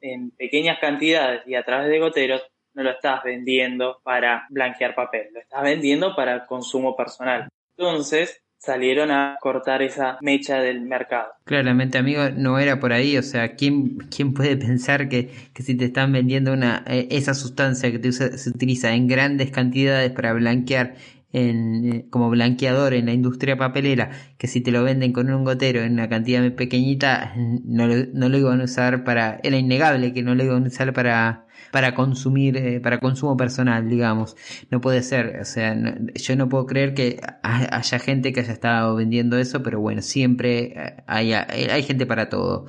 en, 0.00 0.30
pequeñas 0.30 0.78
cantidades 0.80 1.42
y 1.46 1.54
a 1.54 1.64
través 1.64 1.88
de 1.88 1.98
goteros, 1.98 2.42
no 2.74 2.82
lo 2.82 2.90
estás 2.90 3.24
vendiendo 3.24 4.00
para 4.04 4.46
blanquear 4.50 4.94
papel, 4.94 5.28
lo 5.32 5.40
estás 5.40 5.62
vendiendo 5.62 6.14
para 6.14 6.46
consumo 6.46 6.94
personal. 6.96 7.48
Entonces, 7.76 8.40
salieron 8.58 9.10
a 9.10 9.36
cortar 9.40 9.82
esa 9.82 10.18
mecha 10.20 10.60
del 10.60 10.80
mercado. 10.80 11.32
Claramente, 11.44 11.98
amigo, 11.98 12.22
no 12.36 12.58
era 12.58 12.78
por 12.80 12.92
ahí. 12.92 13.16
O 13.16 13.22
sea, 13.22 13.54
¿quién, 13.54 13.98
quién 14.14 14.34
puede 14.34 14.56
pensar 14.56 15.08
que, 15.08 15.30
que 15.54 15.62
si 15.62 15.76
te 15.76 15.86
están 15.86 16.12
vendiendo 16.12 16.52
una, 16.52 16.84
eh, 16.86 17.08
esa 17.10 17.34
sustancia 17.34 17.90
que 17.90 18.12
se 18.12 18.50
utiliza 18.50 18.92
en 18.94 19.06
grandes 19.06 19.50
cantidades 19.50 20.10
para 20.12 20.32
blanquear 20.32 20.94
en, 21.32 21.92
eh, 21.92 22.06
como 22.10 22.30
blanqueador 22.30 22.94
en 22.94 23.06
la 23.06 23.12
industria 23.12 23.56
papelera, 23.56 24.10
que 24.38 24.46
si 24.46 24.60
te 24.60 24.70
lo 24.70 24.82
venden 24.82 25.12
con 25.12 25.30
un 25.30 25.44
gotero 25.44 25.82
en 25.82 25.92
una 25.94 26.08
cantidad 26.08 26.50
pequeñita, 26.54 27.34
no 27.36 27.86
lo, 27.86 28.06
no 28.12 28.28
lo 28.28 28.38
iban 28.38 28.60
a 28.60 28.64
usar 28.64 29.04
para, 29.04 29.40
era 29.42 29.56
innegable 29.58 30.12
que 30.12 30.22
no 30.22 30.34
lo 30.34 30.44
iban 30.44 30.64
a 30.64 30.68
usar 30.68 30.92
para, 30.92 31.46
para 31.70 31.94
consumir, 31.94 32.56
eh, 32.56 32.80
para 32.80 33.00
consumo 33.00 33.36
personal, 33.36 33.88
digamos. 33.88 34.36
No 34.70 34.80
puede 34.80 35.02
ser, 35.02 35.38
o 35.40 35.44
sea, 35.44 35.76
yo 36.14 36.36
no 36.36 36.48
puedo 36.48 36.66
creer 36.66 36.94
que 36.94 37.20
haya 37.42 37.98
gente 37.98 38.32
que 38.32 38.40
haya 38.40 38.52
estado 38.52 38.94
vendiendo 38.96 39.38
eso, 39.38 39.62
pero 39.62 39.80
bueno, 39.80 40.02
siempre 40.02 41.02
hay, 41.06 41.32
hay 41.32 41.82
gente 41.82 42.06
para 42.06 42.28
todo. 42.28 42.68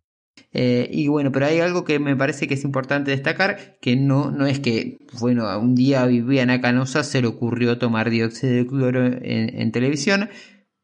Eh, 0.51 0.89
y 0.91 1.07
bueno, 1.07 1.31
pero 1.31 1.45
hay 1.45 1.59
algo 1.59 1.83
que 1.83 1.99
me 1.99 2.15
parece 2.15 2.47
que 2.47 2.55
es 2.55 2.63
importante 2.63 3.11
destacar, 3.11 3.77
que 3.81 3.95
no, 3.95 4.31
no 4.31 4.47
es 4.47 4.59
que, 4.59 4.97
bueno, 5.19 5.47
un 5.59 5.75
día 5.75 6.05
Viviana 6.05 6.59
Canosa 6.59 7.03
se 7.03 7.21
le 7.21 7.27
ocurrió 7.27 7.77
tomar 7.77 8.09
dióxido 8.09 8.53
de 8.53 8.65
cloro 8.65 9.05
en, 9.05 9.71
televisión, 9.71 10.29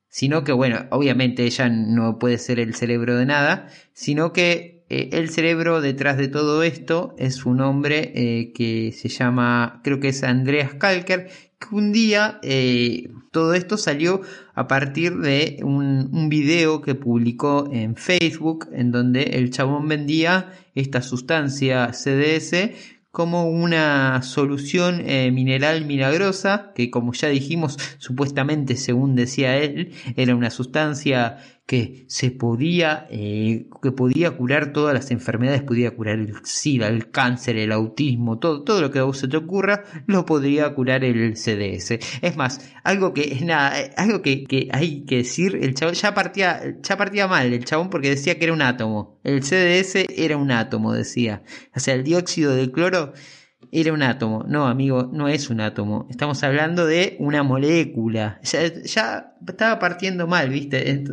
sino 0.07 0.43
que, 0.43 0.51
bueno, 0.51 0.85
obviamente 0.91 1.45
ella 1.45 1.69
no 1.69 2.19
puede 2.19 2.37
ser 2.37 2.59
el 2.59 2.75
cerebro 2.75 3.17
de 3.17 3.25
nada, 3.25 3.67
sino 3.93 4.33
que 4.33 4.85
eh, 4.89 5.09
el 5.13 5.29
cerebro 5.29 5.81
detrás 5.81 6.17
de 6.17 6.27
todo 6.27 6.61
esto 6.61 7.15
es 7.17 7.45
un 7.45 7.59
hombre 7.61 8.11
eh, 8.13 8.53
que 8.53 8.91
se 8.91 9.09
llama, 9.09 9.81
creo 9.83 9.99
que 9.99 10.09
es 10.09 10.23
Andreas 10.23 10.75
Kalker, 10.75 11.29
un 11.71 11.91
día 11.91 12.39
eh, 12.43 13.09
todo 13.31 13.53
esto 13.53 13.77
salió 13.77 14.21
a 14.53 14.67
partir 14.67 15.17
de 15.17 15.59
un, 15.63 16.29
video 16.29 16.81
que 16.81 16.95
publicó 16.95 17.69
en 17.71 17.95
Facebook 17.95 18.67
en 18.71 18.91
donde 18.91 19.23
el 19.23 19.51
chabón 19.51 19.87
vendía 19.87 20.53
esta 20.73 21.01
sustancia 21.01 21.91
CDS 21.93 22.71
como 23.11 23.49
una 23.49 24.21
solución 24.23 25.01
eh, 25.05 25.31
mineral 25.31 25.85
milagrosa 25.85 26.73
que 26.75 26.89
como 26.89 27.13
ya 27.13 27.29
dijimos 27.29 27.77
supuestamente 27.97 28.75
según 28.75 29.15
decía 29.15 29.57
él 29.57 29.93
era 30.15 30.35
una 30.35 30.49
sustancia 30.49 31.37
que 31.65 32.05
se 32.07 32.29
podía, 32.29 33.07
eh, 33.09 33.67
que 33.81 33.91
podía 33.91 34.31
curar 34.37 34.71
todas 34.71 34.93
las 34.93 35.09
enfermedades, 35.09 35.63
podía 35.63 35.95
curar 35.95 36.19
el 36.19 36.35
SIDA, 36.43 36.87
el 36.87 37.09
cáncer, 37.09 37.57
el 37.57 37.71
autismo, 37.71 38.37
todo, 38.37 38.63
todo 38.63 38.81
lo 38.81 38.91
que 38.91 38.99
a 38.99 39.03
vos 39.03 39.17
se 39.17 39.27
te 39.27 39.37
ocurra, 39.37 39.83
lo 40.05 40.25
podría 40.25 40.75
curar 40.75 41.03
el 41.03 41.35
CDS. 41.35 41.99
Es 42.21 42.37
más, 42.37 42.71
algo 42.83 43.13
que, 43.13 43.39
nada, 43.43 43.81
eh, 43.81 43.91
algo 43.97 44.21
que, 44.21 44.43
que 44.43 44.69
hay 44.71 45.05
que 45.05 45.17
decir, 45.17 45.57
el 45.61 45.73
chabón 45.73 45.95
ya 45.95 46.13
partía, 46.13 46.61
ya 46.83 46.97
partía 46.97 47.27
mal 47.27 47.51
el 47.51 47.65
chabón 47.65 47.89
porque 47.89 48.09
decía 48.11 48.37
que 48.37 48.45
era 48.45 48.53
un 48.53 48.61
átomo. 48.61 49.19
El 49.23 49.41
CDS 49.43 50.05
era 50.15 50.37
un 50.37 50.51
átomo, 50.51 50.93
decía. 50.93 51.41
O 51.75 51.79
sea, 51.79 51.95
el 51.95 52.03
dióxido 52.03 52.55
de 52.55 52.71
cloro 52.71 53.13
era 53.71 53.93
un 53.93 54.03
átomo. 54.03 54.43
No, 54.47 54.67
amigo, 54.67 55.09
no 55.11 55.27
es 55.27 55.49
un 55.49 55.61
átomo. 55.61 56.07
Estamos 56.09 56.43
hablando 56.43 56.85
de 56.85 57.15
una 57.19 57.43
molécula. 57.43 58.39
Ya, 58.43 59.31
estaba 59.47 59.79
partiendo 59.79 60.27
mal, 60.27 60.49
¿viste? 60.49 61.03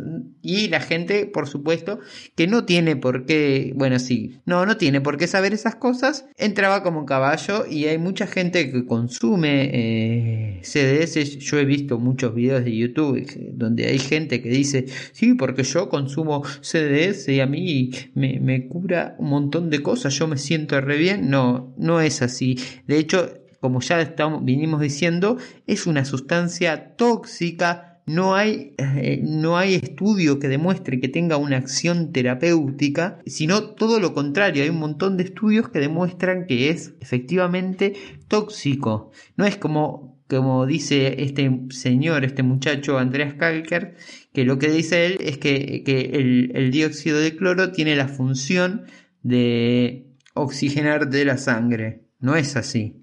Y 0.41 0.67
la 0.67 0.79
gente, 0.79 1.25
por 1.25 1.47
supuesto, 1.47 1.99
que 2.35 2.47
no 2.47 2.65
tiene 2.65 2.95
por 2.95 3.25
qué, 3.25 3.73
bueno, 3.75 3.99
sí, 3.99 4.39
no, 4.45 4.65
no 4.65 4.77
tiene 4.77 5.01
por 5.01 5.17
qué 5.17 5.27
saber 5.27 5.53
esas 5.53 5.75
cosas, 5.75 6.25
entraba 6.37 6.83
como 6.83 6.99
un 6.99 7.05
caballo 7.05 7.65
y 7.69 7.85
hay 7.85 7.97
mucha 7.97 8.27
gente 8.27 8.71
que 8.71 8.85
consume 8.85 9.69
eh, 9.73 10.59
CDS. 10.63 11.37
Yo 11.39 11.59
he 11.59 11.65
visto 11.65 11.99
muchos 11.99 12.33
videos 12.33 12.63
de 12.63 12.75
YouTube 12.75 13.25
donde 13.53 13.85
hay 13.85 13.99
gente 13.99 14.41
que 14.41 14.49
dice, 14.49 14.85
sí, 15.11 15.33
porque 15.33 15.63
yo 15.63 15.89
consumo 15.89 16.43
CDS 16.61 17.29
y 17.29 17.39
a 17.39 17.45
mí 17.45 17.91
me, 18.15 18.39
me 18.39 18.67
cura 18.67 19.15
un 19.19 19.29
montón 19.29 19.69
de 19.69 19.81
cosas, 19.81 20.17
yo 20.17 20.27
me 20.27 20.37
siento 20.37 20.79
re 20.81 20.97
bien. 20.97 21.29
No, 21.29 21.73
no 21.77 22.01
es 22.01 22.21
así 22.21 22.42
de 22.87 22.97
hecho, 22.97 23.29
como 23.63 23.79
ya 23.79 24.01
estamos, 24.01 24.43
vinimos 24.43 24.81
diciendo, 24.81 25.37
es 25.67 25.87
una 25.87 26.03
sustancia 26.03 26.97
tóxica. 26.97 28.01
No 28.05 28.35
hay, 28.35 28.75
eh, 28.77 29.21
no 29.23 29.55
hay 29.57 29.75
estudio 29.75 30.37
que 30.37 30.49
demuestre 30.49 30.99
que 30.99 31.07
tenga 31.07 31.37
una 31.37 31.55
acción 31.55 32.11
terapéutica, 32.11 33.19
sino 33.25 33.63
todo 33.63 34.01
lo 34.01 34.13
contrario. 34.13 34.63
Hay 34.63 34.69
un 34.69 34.79
montón 34.79 35.15
de 35.15 35.23
estudios 35.23 35.69
que 35.69 35.79
demuestran 35.79 36.45
que 36.45 36.69
es 36.69 36.95
efectivamente 36.99 37.93
tóxico. 38.27 39.11
No 39.37 39.45
es 39.45 39.55
como, 39.55 40.19
como 40.27 40.65
dice 40.65 41.23
este 41.23 41.49
señor, 41.69 42.25
este 42.25 42.43
muchacho 42.43 42.97
Andreas 42.97 43.35
Kalker, 43.35 43.95
que 44.33 44.43
lo 44.43 44.59
que 44.59 44.67
dice 44.67 45.05
él 45.05 45.19
es 45.21 45.37
que, 45.37 45.83
que 45.85 46.01
el, 46.15 46.51
el 46.53 46.69
dióxido 46.71 47.17
de 47.17 47.37
cloro 47.37 47.71
tiene 47.71 47.95
la 47.95 48.09
función 48.09 48.83
de 49.21 50.07
oxigenar 50.33 51.09
de 51.09 51.23
la 51.23 51.37
sangre. 51.37 52.02
No 52.23 52.37
es 52.37 52.55
así. 52.55 52.95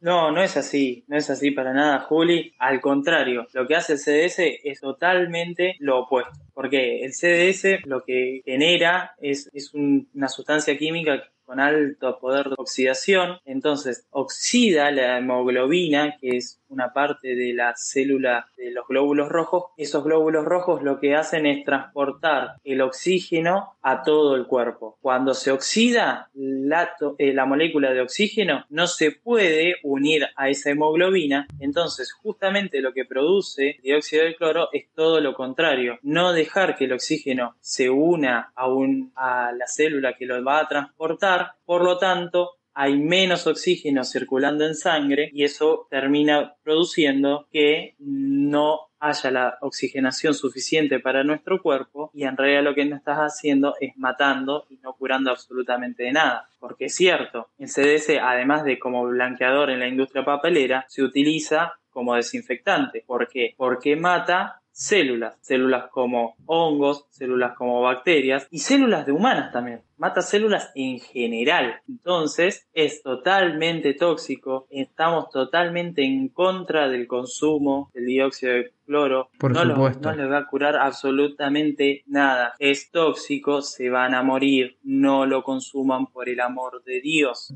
No, 0.00 0.30
no 0.30 0.42
es 0.42 0.58
así, 0.58 1.02
no 1.08 1.16
es 1.16 1.30
así 1.30 1.50
para 1.50 1.72
nada, 1.72 2.00
Juli. 2.00 2.52
Al 2.58 2.82
contrario, 2.82 3.46
lo 3.54 3.66
que 3.66 3.74
hace 3.74 3.94
el 3.94 3.98
CDS 3.98 4.60
es 4.64 4.80
totalmente 4.80 5.76
lo 5.78 6.00
opuesto. 6.00 6.38
Porque 6.52 7.02
el 7.02 7.14
CDS 7.14 7.86
lo 7.86 8.04
que 8.04 8.42
genera 8.44 9.14
es, 9.18 9.48
es 9.54 9.72
una 9.72 10.28
sustancia 10.28 10.76
química 10.76 11.22
con 11.46 11.58
alto 11.58 12.18
poder 12.18 12.50
de 12.50 12.56
oxidación, 12.58 13.38
entonces 13.46 14.06
oxida 14.10 14.90
la 14.90 15.16
hemoglobina, 15.16 16.18
que 16.20 16.36
es 16.36 16.60
una 16.68 16.92
parte 16.92 17.34
de 17.34 17.52
la 17.52 17.74
célula 17.76 18.48
de 18.56 18.70
los 18.70 18.86
glóbulos 18.88 19.28
rojos. 19.28 19.64
Esos 19.76 20.04
glóbulos 20.04 20.44
rojos 20.44 20.82
lo 20.82 20.98
que 20.98 21.14
hacen 21.14 21.46
es 21.46 21.64
transportar 21.64 22.56
el 22.64 22.80
oxígeno 22.80 23.76
a 23.82 24.02
todo 24.02 24.36
el 24.36 24.46
cuerpo. 24.46 24.98
Cuando 25.00 25.34
se 25.34 25.50
oxida 25.50 26.30
la, 26.34 26.90
eh, 27.18 27.32
la 27.32 27.46
molécula 27.46 27.92
de 27.92 28.00
oxígeno, 28.00 28.64
no 28.68 28.86
se 28.86 29.12
puede 29.12 29.76
unir 29.82 30.26
a 30.36 30.48
esa 30.48 30.70
hemoglobina, 30.70 31.46
entonces 31.60 32.12
justamente 32.12 32.80
lo 32.80 32.92
que 32.92 33.04
produce 33.04 33.78
dióxido 33.82 34.24
de 34.24 34.36
cloro 34.36 34.68
es 34.72 34.86
todo 34.94 35.20
lo 35.20 35.34
contrario, 35.34 35.98
no 36.02 36.32
dejar 36.32 36.76
que 36.76 36.86
el 36.86 36.92
oxígeno 36.92 37.56
se 37.60 37.90
una 37.90 38.52
a, 38.54 38.68
un, 38.68 39.12
a 39.14 39.52
la 39.52 39.66
célula 39.66 40.14
que 40.14 40.26
lo 40.26 40.42
va 40.44 40.60
a 40.60 40.68
transportar, 40.68 41.52
por 41.64 41.84
lo 41.84 41.98
tanto, 41.98 42.52
hay 42.78 42.98
menos 42.98 43.46
oxígeno 43.46 44.04
circulando 44.04 44.66
en 44.66 44.74
sangre 44.74 45.30
y 45.32 45.44
eso 45.44 45.86
termina 45.90 46.56
produciendo 46.62 47.48
que 47.50 47.94
no 47.98 48.90
haya 49.00 49.30
la 49.30 49.58
oxigenación 49.62 50.34
suficiente 50.34 51.00
para 51.00 51.24
nuestro 51.24 51.62
cuerpo 51.62 52.10
y 52.12 52.24
en 52.24 52.36
realidad 52.36 52.64
lo 52.64 52.74
que 52.74 52.84
no 52.84 52.94
estás 52.94 53.16
haciendo 53.16 53.76
es 53.80 53.96
matando 53.96 54.66
y 54.68 54.76
no 54.76 54.92
curando 54.92 55.30
absolutamente 55.30 56.12
nada. 56.12 56.50
Porque 56.60 56.84
es 56.84 56.94
cierto, 56.94 57.48
el 57.56 57.68
CDS 57.68 58.18
además 58.22 58.62
de 58.62 58.78
como 58.78 59.06
blanqueador 59.06 59.70
en 59.70 59.80
la 59.80 59.88
industria 59.88 60.26
papelera 60.26 60.84
se 60.86 61.02
utiliza 61.02 61.72
como 61.88 62.14
desinfectante. 62.14 63.04
¿Por 63.06 63.26
qué? 63.28 63.54
Porque 63.56 63.96
mata 63.96 64.60
células, 64.76 65.38
células 65.40 65.86
como 65.90 66.36
hongos, 66.44 67.06
células 67.08 67.56
como 67.56 67.80
bacterias 67.80 68.46
y 68.50 68.58
células 68.58 69.06
de 69.06 69.12
humanas 69.12 69.50
también. 69.50 69.80
Mata 69.96 70.20
células 70.20 70.70
en 70.74 71.00
general. 71.00 71.80
Entonces 71.88 72.68
es 72.74 73.02
totalmente 73.02 73.94
tóxico. 73.94 74.66
Estamos 74.68 75.30
totalmente 75.30 76.04
en 76.04 76.28
contra 76.28 76.90
del 76.90 77.06
consumo 77.06 77.90
del 77.94 78.04
dióxido 78.04 78.52
de 78.52 78.72
cloro. 78.84 79.30
Por 79.38 79.52
no, 79.52 79.62
supuesto. 79.64 80.10
no 80.10 80.16
les 80.16 80.30
va 80.30 80.38
a 80.40 80.46
curar 80.46 80.76
absolutamente 80.76 82.02
nada. 82.06 82.52
Es 82.58 82.90
tóxico, 82.90 83.62
se 83.62 83.88
van 83.88 84.14
a 84.14 84.22
morir. 84.22 84.76
No 84.82 85.24
lo 85.24 85.42
consuman 85.42 86.06
por 86.08 86.28
el 86.28 86.40
amor 86.40 86.84
de 86.84 87.00
Dios. 87.00 87.54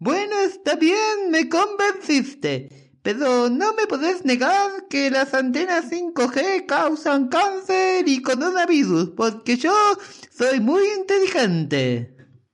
Bueno, 0.00 0.40
está 0.40 0.74
bien, 0.74 1.30
me 1.30 1.48
convenciste. 1.48 2.87
Pero 3.10 3.48
no 3.48 3.72
me 3.72 3.86
podés 3.86 4.26
negar 4.26 4.86
que 4.90 5.10
las 5.10 5.32
antenas 5.32 5.90
5G 5.90 6.66
causan 6.66 7.28
cáncer 7.28 8.06
y 8.06 8.20
coronavirus, 8.20 9.12
porque 9.16 9.56
yo 9.56 9.72
soy 10.30 10.60
muy 10.60 10.82
inteligente. 10.94 12.10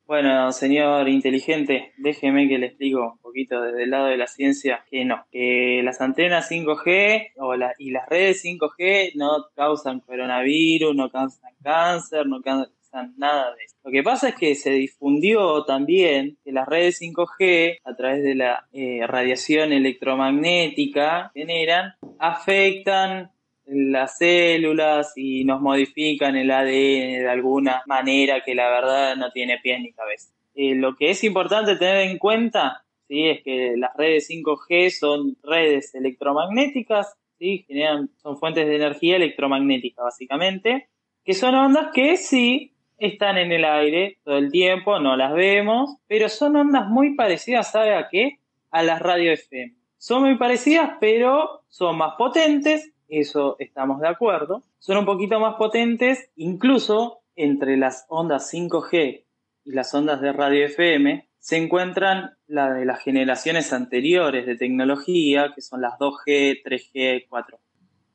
Bueno, 0.07 0.53
señor 0.53 1.09
inteligente, 1.09 1.93
déjeme 1.97 2.47
que 2.47 2.59
le 2.59 2.67
explico 2.67 3.15
un 3.15 3.19
poquito 3.19 3.61
desde 3.63 3.83
el 3.83 3.91
lado 3.91 4.07
de 4.07 4.17
la 4.17 4.29
ciencia 4.29 4.85
que 4.89 5.05
no, 5.05 5.27
que 5.33 5.81
las 5.83 6.01
antenas 6.01 6.49
5G 6.49 7.33
o 7.39 7.57
la, 7.57 7.75
y 7.77 7.91
las 7.91 8.09
redes 8.09 8.45
5G 8.45 9.17
no 9.17 9.47
causan 9.57 9.99
coronavirus, 9.99 10.95
no 10.95 11.11
causan 11.11 11.53
cáncer, 11.65 12.29
no 12.29 12.41
causan 12.43 12.71
nada 13.17 13.55
de 13.55 13.65
eso. 13.65 13.77
Lo 13.85 13.91
que 13.91 14.03
pasa 14.03 14.29
es 14.31 14.35
que 14.35 14.55
se 14.55 14.71
difundió 14.71 15.65
también 15.65 16.39
que 16.45 16.53
las 16.53 16.67
redes 16.67 17.01
5G, 17.01 17.79
a 17.85 17.97
través 17.97 18.23
de 18.23 18.35
la 18.35 18.67
eh, 18.73 19.07
radiación 19.07 19.73
electromagnética 19.73 21.31
que 21.35 21.41
generan, 21.41 21.95
afectan 22.19 23.31
las 23.67 24.19
células 24.19 25.13
y 25.17 25.45
nos 25.45 25.61
modifican 25.61 26.37
el 26.37 26.51
ADN 26.51 27.23
de 27.23 27.29
alguna 27.29 27.83
manera 27.87 28.43
que 28.43 28.55
la 28.55 28.69
verdad 28.69 29.17
no 29.17 29.31
tiene 29.33 29.59
pies 29.63 29.81
ni 29.81 29.93
cabeza. 29.93 30.33
Eh, 30.55 30.75
lo 30.75 30.95
que 30.95 31.11
es 31.11 31.25
importante 31.25 31.77
tener 31.77 32.09
en 32.09 32.19
cuenta 32.19 32.85
¿sí? 33.09 33.29
es 33.29 33.43
que 33.43 33.75
las 33.77 33.95
redes 33.97 34.29
5G 34.31 34.91
son 34.91 35.37
redes 35.43 35.95
electromagnéticas, 35.95 37.17
¿sí? 37.39 37.65
Generan, 37.67 38.11
son 38.23 38.39
fuentes 38.39 38.67
de 38.67 38.77
energía 38.77 39.17
electromagnética 39.17 40.03
básicamente, 40.03 40.89
que 41.25 41.35
son 41.35 41.55
ondas 41.55 41.89
que 41.93 42.17
sí 42.17 42.74
están 42.99 43.39
en 43.39 43.53
el 43.53 43.65
aire 43.65 44.19
todo 44.25 44.39
el 44.39 44.51
tiempo, 44.51 44.99
no 44.99 45.17
las 45.17 45.33
vemos, 45.35 45.97
pero 46.07 46.29
son 46.29 46.57
ondas 46.57 46.87
muy 46.87 47.15
parecidas, 47.15 47.71
¿sabe 47.71 47.95
a 47.95 48.09
qué? 48.09 48.39
A 48.71 48.83
las 48.83 49.01
radio 49.01 49.33
FM. 49.33 49.75
Son 49.99 50.23
muy 50.23 50.37
parecidas, 50.37 50.93
pero 51.01 51.63
son 51.69 51.97
más 51.99 52.15
potentes, 52.17 52.93
eso 53.09 53.57
estamos 53.59 54.01
de 54.01 54.09
acuerdo. 54.09 54.63
Son 54.79 54.97
un 54.97 55.05
poquito 55.05 55.41
más 55.41 55.55
potentes, 55.55 56.31
incluso 56.37 57.21
entre 57.37 57.77
las 57.77 58.07
ondas 58.09 58.53
5G 58.53 59.25
y 59.65 59.73
las 59.73 59.95
ondas 59.95 60.21
de 60.21 60.33
radio 60.33 60.67
FM, 60.67 61.29
se 61.39 61.57
encuentran 61.59 62.37
la 62.47 62.73
de 62.73 62.87
las 62.87 63.03
generaciones 63.03 63.73
anteriores 63.73 64.47
de 64.47 64.57
tecnología, 64.57 65.53
que 65.55 65.61
son 65.61 65.83
las 65.83 65.99
2G, 65.99 66.63
3G, 66.65 67.29
4G. 67.29 67.59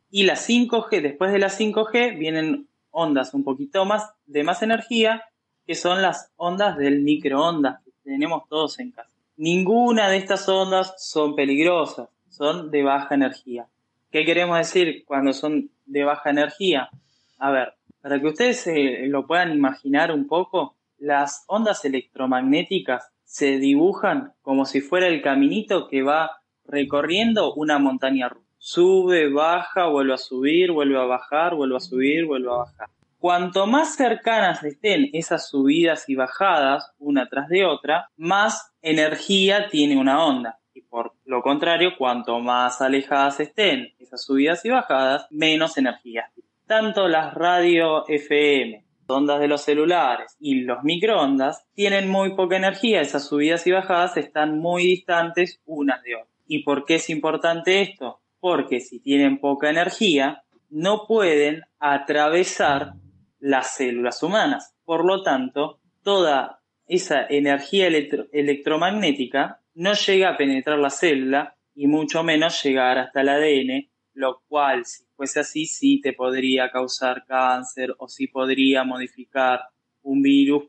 Y 0.10 0.24
las 0.24 0.50
5G, 0.50 1.02
después 1.02 1.32
de 1.32 1.38
las 1.38 1.60
5G, 1.60 2.18
vienen 2.18 2.69
ondas 2.92 3.34
un 3.34 3.44
poquito 3.44 3.86
más 3.86 4.10
de 4.26 4.44
más 4.44 4.62
energía, 4.62 5.24
que 5.66 5.76
son 5.76 6.02
las 6.02 6.32
ondas 6.36 6.78
del 6.78 7.02
microondas 7.02 7.84
que 7.84 7.92
tenemos 8.04 8.48
todos 8.50 8.80
en 8.80 8.92
casa. 8.92 9.16
Ninguna 9.38 10.10
de 10.10 10.18
estas 10.18 10.48
ondas 10.50 10.94
son 10.98 11.36
peligrosas, 11.36 12.10
son 12.30 12.72
de 12.72 12.84
baja 12.84 13.16
energía. 13.16 13.68
¿Qué 14.12 14.26
queremos 14.26 14.58
decir 14.58 15.04
cuando 15.06 15.34
son 15.34 15.70
de 15.86 16.04
baja 16.04 16.32
energía? 16.32 16.90
A 17.38 17.52
ver, 17.52 17.74
para 18.02 18.20
que 18.20 18.28
ustedes 18.28 18.68
lo 19.08 19.28
puedan 19.28 19.54
imaginar 19.54 20.12
un 20.12 20.28
poco, 20.28 20.76
las 20.98 21.44
ondas 21.48 21.86
electromagnéticas 21.86 23.12
se 23.24 23.60
dibujan 23.60 24.34
como 24.42 24.66
si 24.66 24.82
fuera 24.82 25.08
el 25.08 25.22
caminito 25.22 25.88
que 25.88 26.02
va 26.02 26.42
recorriendo 26.66 27.54
una 27.54 27.78
montaña 27.78 28.30
rusa. 28.30 28.49
Sube, 28.62 29.30
baja, 29.30 29.88
vuelve 29.88 30.14
a 30.14 30.18
subir, 30.18 30.72
vuelve 30.72 31.00
a 31.00 31.06
bajar, 31.06 31.56
vuelve 31.56 31.78
a 31.78 31.80
subir, 31.80 32.26
vuelve 32.26 32.50
a 32.50 32.58
bajar. 32.58 32.90
Cuanto 33.18 33.68
más 33.68 33.96
cercanas 33.96 34.64
estén 34.66 35.10
esas 35.14 35.50
subidas 35.50 36.10
y 36.10 36.16
bajadas 36.16 36.92
una 37.00 37.30
tras 37.30 37.48
de 37.48 37.66
otra, 37.66 38.10
más 38.18 38.74
energía 38.82 39.70
tiene 39.70 39.98
una 39.98 40.26
onda. 40.26 40.60
Y 40.74 40.82
por 40.82 41.14
lo 41.24 41.42
contrario, 41.42 41.92
cuanto 41.98 42.42
más 42.42 42.82
alejadas 42.82 43.40
estén 43.40 43.94
esas 43.98 44.24
subidas 44.24 44.66
y 44.66 44.70
bajadas, 44.70 45.26
menos 45.30 45.78
energía. 45.78 46.30
Tanto 46.68 47.08
las 47.08 47.34
radio 47.34 48.06
FM, 48.10 48.84
ondas 49.08 49.40
de 49.40 49.48
los 49.48 49.62
celulares 49.62 50.36
y 50.38 50.62
los 50.62 50.84
microondas 50.84 51.66
tienen 51.74 52.10
muy 52.10 52.36
poca 52.36 52.58
energía, 52.58 53.00
esas 53.00 53.26
subidas 53.26 53.66
y 53.68 53.72
bajadas 53.72 54.18
están 54.18 54.60
muy 54.60 54.84
distantes 54.84 55.62
unas 55.66 56.04
de 56.04 56.16
otras. 56.16 56.30
¿Y 56.46 56.64
por 56.64 56.84
qué 56.84 56.96
es 56.96 57.10
importante 57.10 57.82
esto? 57.82 58.20
Porque 58.40 58.80
si 58.80 59.00
tienen 59.00 59.40
poca 59.40 59.70
energía, 59.70 60.44
no 60.70 61.06
pueden 61.08 61.64
atravesar 61.80 62.94
las 63.40 63.76
células 63.76 64.22
humanas. 64.24 64.76
Por 64.86 65.06
lo 65.06 65.24
tanto, 65.24 65.80
toda 66.04 66.62
esa 66.86 67.26
energía 67.28 67.88
electromagnética 67.88 69.62
no 69.76 69.94
llega 69.94 70.30
a 70.30 70.38
penetrar 70.38 70.80
la 70.80 70.90
célula 70.90 71.56
y 71.76 71.88
mucho 71.88 72.24
menos 72.24 72.62
llegar 72.64 72.98
hasta 72.98 73.22
el 73.22 73.30
ADN, 73.30 73.90
lo 74.14 74.42
cual, 74.48 74.86
si 74.86 75.06
fuese 75.16 75.40
así, 75.40 75.66
sí 75.66 76.02
te 76.02 76.14
podría 76.14 76.70
causar 76.70 77.26
cáncer 77.26 77.96
o 78.00 78.08
sí 78.08 78.28
podría 78.28 78.84
modificar 78.84 79.62
un 80.02 80.22
virus 80.22 80.64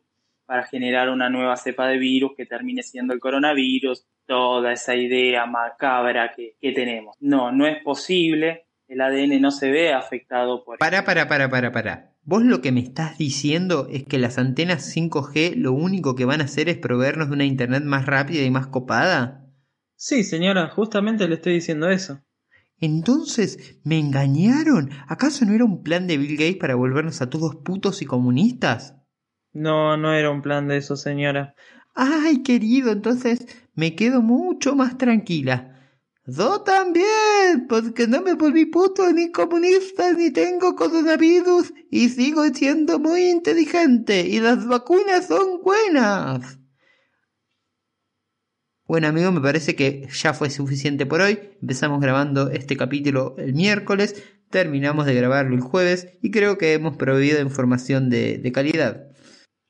para 0.44 0.64
generar 0.64 1.10
una 1.10 1.30
nueva 1.30 1.56
cepa 1.56 1.88
de 1.88 1.98
virus 1.98 2.32
que 2.36 2.46
termine 2.46 2.82
siendo 2.82 3.14
el 3.14 3.20
coronavirus, 3.20 4.06
toda 4.30 4.72
esa 4.72 4.94
idea 4.94 5.44
macabra 5.44 6.30
que, 6.36 6.56
que 6.60 6.70
tenemos. 6.70 7.16
No, 7.18 7.50
no 7.50 7.66
es 7.66 7.82
posible, 7.82 8.68
el 8.86 9.00
ADN 9.00 9.40
no 9.40 9.50
se 9.50 9.72
ve 9.72 9.92
afectado 9.92 10.62
por... 10.62 10.78
Para, 10.78 11.04
para, 11.04 11.26
para, 11.26 11.50
para, 11.50 11.72
para. 11.72 12.12
Vos 12.22 12.44
lo 12.44 12.60
que 12.60 12.70
me 12.70 12.78
estás 12.78 13.18
diciendo 13.18 13.88
es 13.90 14.04
que 14.04 14.20
las 14.20 14.38
antenas 14.38 14.96
5G 14.96 15.56
lo 15.56 15.72
único 15.72 16.14
que 16.14 16.26
van 16.26 16.40
a 16.40 16.44
hacer 16.44 16.68
es 16.68 16.78
proveernos 16.78 17.26
de 17.26 17.34
una 17.34 17.44
internet 17.44 17.82
más 17.82 18.06
rápida 18.06 18.44
y 18.44 18.50
más 18.52 18.68
copada. 18.68 19.48
Sí, 19.96 20.22
señora, 20.22 20.68
justamente 20.68 21.26
le 21.26 21.34
estoy 21.34 21.54
diciendo 21.54 21.90
eso. 21.90 22.20
Entonces, 22.78 23.80
¿me 23.82 23.98
engañaron? 23.98 24.90
¿Acaso 25.08 25.44
no 25.44 25.54
era 25.54 25.64
un 25.64 25.82
plan 25.82 26.06
de 26.06 26.18
Bill 26.18 26.36
Gates 26.36 26.56
para 26.56 26.76
volvernos 26.76 27.20
a 27.20 27.28
todos 27.30 27.56
putos 27.56 28.00
y 28.00 28.06
comunistas? 28.06 28.94
No, 29.52 29.96
no 29.96 30.14
era 30.14 30.30
un 30.30 30.40
plan 30.40 30.68
de 30.68 30.76
eso, 30.76 30.94
señora. 30.94 31.56
Ay, 31.94 32.42
querido, 32.42 32.92
entonces 32.92 33.46
me 33.80 33.96
quedo 33.96 34.20
mucho 34.20 34.76
más 34.76 34.98
tranquila. 34.98 35.74
Yo 36.26 36.60
también, 36.60 37.66
porque 37.66 38.06
no 38.06 38.20
me 38.20 38.34
volví 38.34 38.66
puto 38.66 39.10
ni 39.10 39.32
comunista 39.32 40.12
ni 40.12 40.30
tengo 40.30 40.76
coronavirus 40.76 41.72
y 41.90 42.10
sigo 42.10 42.44
siendo 42.52 42.98
muy 42.98 43.30
inteligente 43.30 44.20
y 44.20 44.38
las 44.38 44.66
vacunas 44.66 45.28
son 45.28 45.62
buenas. 45.62 46.58
Bueno 48.84 49.08
amigos, 49.08 49.32
me 49.32 49.40
parece 49.40 49.74
que 49.74 50.06
ya 50.12 50.34
fue 50.34 50.50
suficiente 50.50 51.06
por 51.06 51.22
hoy. 51.22 51.38
Empezamos 51.62 52.00
grabando 52.02 52.50
este 52.50 52.76
capítulo 52.76 53.34
el 53.38 53.54
miércoles, 53.54 54.22
terminamos 54.50 55.06
de 55.06 55.14
grabarlo 55.14 55.54
el 55.54 55.62
jueves 55.62 56.18
y 56.20 56.30
creo 56.30 56.58
que 56.58 56.74
hemos 56.74 56.98
proveído 56.98 57.40
información 57.40 58.10
de 58.10 58.52
calidad. 58.52 59.10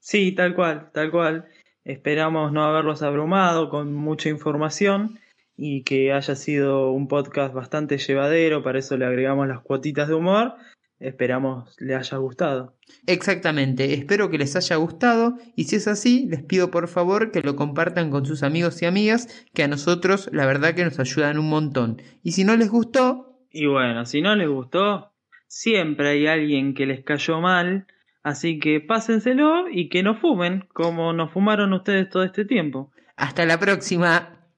Sí, 0.00 0.32
tal 0.32 0.56
cual, 0.56 0.90
tal 0.92 1.12
cual. 1.12 1.44
Esperamos 1.84 2.52
no 2.52 2.64
haberlos 2.64 3.02
abrumado 3.02 3.70
con 3.70 3.94
mucha 3.94 4.28
información 4.28 5.18
y 5.56 5.82
que 5.82 6.12
haya 6.12 6.34
sido 6.36 6.90
un 6.90 7.08
podcast 7.08 7.54
bastante 7.54 7.98
llevadero, 7.98 8.62
para 8.62 8.78
eso 8.78 8.96
le 8.96 9.06
agregamos 9.06 9.48
las 9.48 9.60
cuotitas 9.60 10.08
de 10.08 10.14
humor. 10.14 10.54
Esperamos 10.98 11.76
le 11.80 11.94
haya 11.94 12.18
gustado. 12.18 12.74
Exactamente, 13.06 13.94
espero 13.94 14.30
que 14.30 14.36
les 14.36 14.54
haya 14.56 14.76
gustado 14.76 15.38
y 15.56 15.64
si 15.64 15.76
es 15.76 15.88
así, 15.88 16.26
les 16.28 16.42
pido 16.42 16.70
por 16.70 16.88
favor 16.88 17.30
que 17.30 17.40
lo 17.40 17.56
compartan 17.56 18.10
con 18.10 18.26
sus 18.26 18.42
amigos 18.42 18.82
y 18.82 18.86
amigas, 18.86 19.46
que 19.54 19.62
a 19.62 19.68
nosotros 19.68 20.28
la 20.32 20.44
verdad 20.44 20.74
que 20.74 20.84
nos 20.84 20.98
ayudan 21.00 21.38
un 21.38 21.48
montón. 21.48 22.02
Y 22.22 22.32
si 22.32 22.44
no 22.44 22.56
les 22.56 22.70
gustó... 22.70 23.46
Y 23.50 23.66
bueno, 23.66 24.04
si 24.04 24.20
no 24.20 24.36
les 24.36 24.48
gustó, 24.48 25.12
siempre 25.46 26.10
hay 26.10 26.26
alguien 26.26 26.74
que 26.74 26.86
les 26.86 27.02
cayó 27.02 27.40
mal, 27.40 27.86
así 28.22 28.58
que 28.58 28.80
pásenselo 28.80 29.68
y 29.70 29.88
que 29.88 30.02
no 30.02 30.14
fumen 30.14 30.66
como 30.72 31.12
nos 31.12 31.32
fumaron 31.32 31.72
ustedes 31.72 32.08
todo 32.08 32.24
este 32.24 32.44
tiempo. 32.44 32.90
Hasta 33.16 33.44
la 33.44 33.58
próxima. 33.58 34.39